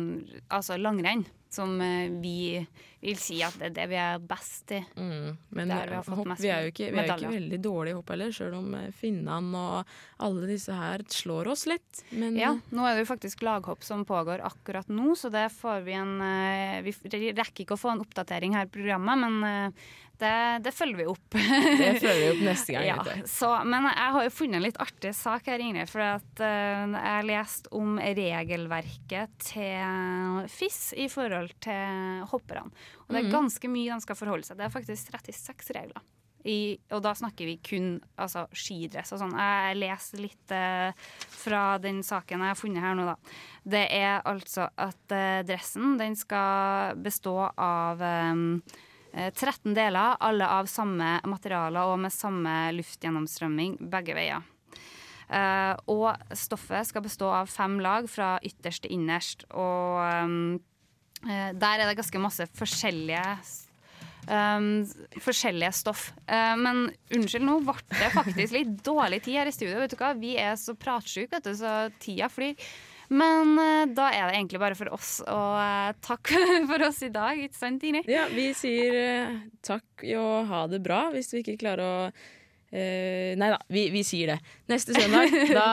altså 0.51 0.76
langrenn, 0.82 1.24
som 1.58 1.74
eh, 1.84 2.08
vi 2.22 2.62
vil 3.01 3.18
si 3.22 3.38
at 3.45 3.55
det 3.60 3.70
er 3.70 3.76
det 3.76 3.86
vi 3.91 3.97
er 4.01 4.24
best 4.26 4.74
i. 4.74 4.80
Mm, 4.97 5.36
Men 5.58 5.74
vi 5.74 5.99
hopp, 6.01 6.32
vi 6.41 6.49
er 6.51 6.66
jo 6.66 6.72
ikke, 6.72 6.89
vi 6.93 7.01
er 7.03 7.12
ikke 7.14 7.34
veldig 7.34 7.60
dårlige 7.64 7.93
i 7.93 7.97
hopp 7.99 8.10
heller, 8.14 8.34
sjøl 8.36 8.55
om 8.58 8.74
eh, 8.80 8.88
finnene 8.97 9.62
og 9.62 9.93
alle 10.26 10.49
disse 10.49 10.74
her 10.76 11.05
slår 11.14 11.51
oss 11.53 11.68
litt. 11.70 12.03
Men 12.18 12.39
Ja, 12.39 12.55
nå 12.74 12.88
er 12.88 12.97
det 12.97 13.05
jo 13.05 13.12
faktisk 13.14 13.45
laghopp 13.45 13.86
som 13.86 14.05
pågår 14.08 14.43
akkurat 14.47 14.89
nå, 14.89 15.14
så 15.20 15.32
det 15.34 15.47
får 15.55 15.86
vi 15.88 15.97
en 15.97 16.18
eh, 16.26 16.82
Vi 16.86 16.95
rekker 17.38 17.66
ikke 17.66 17.78
å 17.78 17.84
få 17.86 17.93
en 17.93 18.03
oppdatering 18.05 18.58
her 18.58 18.70
i 18.70 18.74
programmet, 18.74 19.26
men 19.28 19.74
det, 20.20 20.34
det 20.65 20.72
følger 20.74 20.97
vi 21.01 21.05
opp. 21.11 21.38
Det 21.82 21.91
følger 22.01 22.20
vi 22.22 22.30
opp 22.34 22.41
neste 22.47 22.74
gang, 22.76 22.86
Ja, 22.88 22.97
så, 23.30 23.51
men 23.68 23.86
jeg 23.89 24.13
har 24.15 24.26
jo 24.28 24.34
funnet 24.34 24.59
en 24.59 24.65
litt 24.65 24.80
artig 24.82 25.13
sak 25.18 25.47
her, 25.51 25.61
Ingrid. 25.63 25.89
For 25.91 26.01
at, 26.05 26.28
uh, 26.41 26.86
jeg 26.97 27.13
har 27.18 27.28
lest 27.30 27.68
om 27.78 27.97
regelverket 28.01 29.38
til 29.51 30.43
FIS 30.51 30.82
i 30.97 31.07
forhold 31.11 31.53
til 31.63 32.24
hopperne. 32.32 32.70
Og 33.07 33.13
det 33.15 33.20
er 33.24 33.28
Mhm. 33.30 33.34
ganske 33.38 33.70
mye 33.72 33.93
de 33.93 34.01
skal 34.01 34.15
forholde 34.15 34.43
seg 34.43 34.55
til. 34.57 34.63
Det 34.63 34.70
er 34.70 34.78
faktisk 34.80 35.11
36 35.11 35.74
regler. 35.82 36.01
I, 36.47 36.78
og 36.95 37.01
da 37.03 37.11
snakker 37.18 37.43
vi 37.45 37.57
kun 37.59 37.88
altså, 38.18 38.45
skidress 38.55 39.11
og 39.11 39.20
sånn. 39.20 39.34
Jeg 39.36 39.76
leser 39.82 40.22
litt 40.22 40.51
eh, 40.55 40.93
fra 41.28 41.78
den 41.84 41.99
saken 42.07 42.39
jeg 42.39 42.53
har 42.53 42.55
funnet 42.55 42.84
her 42.86 42.95
nå, 42.95 43.03
da. 43.09 43.15
Det 43.68 43.82
er 43.91 44.22
altså 44.24 44.70
at 44.80 45.11
eh, 45.11 45.41
dressen 45.43 45.97
den 45.99 46.15
skal 46.15 46.95
bestå 47.03 47.34
av 47.57 47.99
eh, 48.01 48.34
13 49.18 49.74
deler, 49.74 50.18
alle 50.22 50.47
av 50.59 50.70
samme 50.70 51.18
materialer 51.26 51.89
og 51.89 51.97
med 52.03 52.13
samme 52.13 52.53
luftgjennomstrømming 52.78 53.80
begge 53.91 54.15
veier. 54.18 54.45
Eh, 55.28 55.74
og 55.91 56.36
stoffet 56.38 56.88
skal 56.88 57.03
bestå 57.03 57.32
av 57.41 57.49
fem 57.51 57.80
lag 57.84 58.07
fra 58.11 58.38
ytterst 58.45 58.86
til 58.86 58.95
innerst. 58.95 59.47
Og 59.51 60.03
eh, 60.05 61.49
der 61.57 61.80
er 61.82 61.88
det 61.88 61.97
ganske 61.99 62.22
masse 62.22 62.47
forskjellige 62.55 63.26
um, 64.30 64.86
forskjellige 65.24 65.72
stoff. 65.76 66.11
Uh, 66.30 66.55
men 66.59 66.84
unnskyld, 67.13 67.45
nå 67.47 67.59
ble 67.65 67.78
det 67.95 68.11
faktisk 68.13 68.55
litt 68.55 68.76
dårlig 68.86 69.24
tid 69.26 69.41
her 69.41 69.49
i 69.49 69.55
studio. 69.55 69.80
Vet 69.82 69.95
du 69.95 69.99
hva? 69.99 70.13
Vi 70.18 70.36
er 70.39 70.55
så 70.59 70.76
pratsjuke, 70.78 71.41
så 71.47 71.89
tida 72.03 72.30
flyr. 72.32 72.55
Men 73.08 73.53
eh, 73.62 73.84
da 73.95 74.10
er 74.12 74.28
det 74.28 74.39
egentlig 74.39 74.60
bare 74.62 74.78
for 74.78 74.91
oss 74.97 75.12
å 75.24 75.41
uh, 75.55 75.91
takke 76.03 76.39
for 76.72 76.88
oss 76.89 77.03
i 77.08 77.12
dag, 77.14 77.39
ikke 77.39 77.58
sant, 77.58 77.86
Ingrid? 77.88 78.10
Ja, 78.12 78.26
vi 78.32 78.49
sier 78.58 78.97
eh, 78.99 79.38
takk 79.66 80.03
og 80.18 80.49
ha 80.51 80.66
det 80.72 80.82
bra 80.84 81.08
hvis 81.14 81.32
vi 81.36 81.45
ikke 81.45 81.62
klarer 81.64 81.86
å 81.86 81.93
Uh, 82.68 83.32
Nei 83.39 83.47
da, 83.47 83.62
vi, 83.72 83.86
vi 83.93 84.01
sier 84.03 84.34
det. 84.34 84.41
Neste 84.68 84.91
søndag, 84.91 85.32
da, 85.55 85.68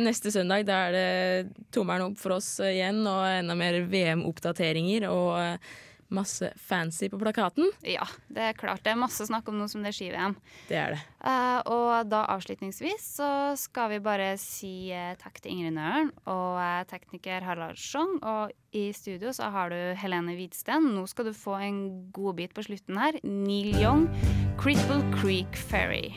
neste 0.00 0.30
søndag 0.32 0.62
da 0.64 0.78
er 0.86 0.94
det 0.96 1.66
tommelen 1.76 2.06
opp 2.06 2.16
for 2.16 2.38
oss 2.38 2.54
igjen, 2.64 3.02
og 3.04 3.20
enda 3.28 3.52
mer 3.58 3.76
VM-oppdateringer 3.84 5.04
og 5.10 5.34
eh, 5.42 5.74
masse 6.14 6.50
fancy 6.56 7.08
på 7.10 7.18
plakaten. 7.20 7.68
Ja, 7.86 8.06
det 8.32 8.50
er 8.50 8.56
klart. 8.58 8.82
Det 8.84 8.92
er 8.92 9.00
masse 9.00 9.26
snakk 9.28 9.48
om 9.50 9.58
noe 9.60 9.68
som 9.70 9.84
det 9.84 9.92
er 9.92 9.98
ski-VM. 9.98 10.36
Det 10.68 10.78
er 10.80 10.96
det. 10.96 11.02
Uh, 11.20 11.60
og 11.74 12.08
da 12.08 12.22
avslutningsvis 12.34 13.04
så 13.18 13.30
skal 13.58 13.92
vi 13.94 14.00
bare 14.04 14.30
si 14.40 14.90
uh, 14.94 15.12
takk 15.20 15.40
til 15.42 15.56
Ingrid 15.56 15.76
Nøren 15.76 16.12
og 16.24 16.58
uh, 16.60 16.82
tekniker 16.88 17.44
Harald 17.44 17.80
Schjong. 17.80 18.18
Og 18.22 18.56
i 18.76 18.88
studio 18.96 19.32
så 19.36 19.52
har 19.52 19.72
du 19.72 19.78
Helene 20.00 20.36
Hvidsten. 20.38 20.92
Nå 20.96 21.06
skal 21.10 21.30
du 21.30 21.36
få 21.36 21.60
en 21.60 21.80
godbit 22.14 22.56
på 22.56 22.66
slutten 22.68 23.00
her. 23.00 23.20
Neil 23.24 23.74
Young, 23.76 24.08
'Cripple 24.58 25.02
Creek 25.20 25.60
Ferry'. 25.68 26.14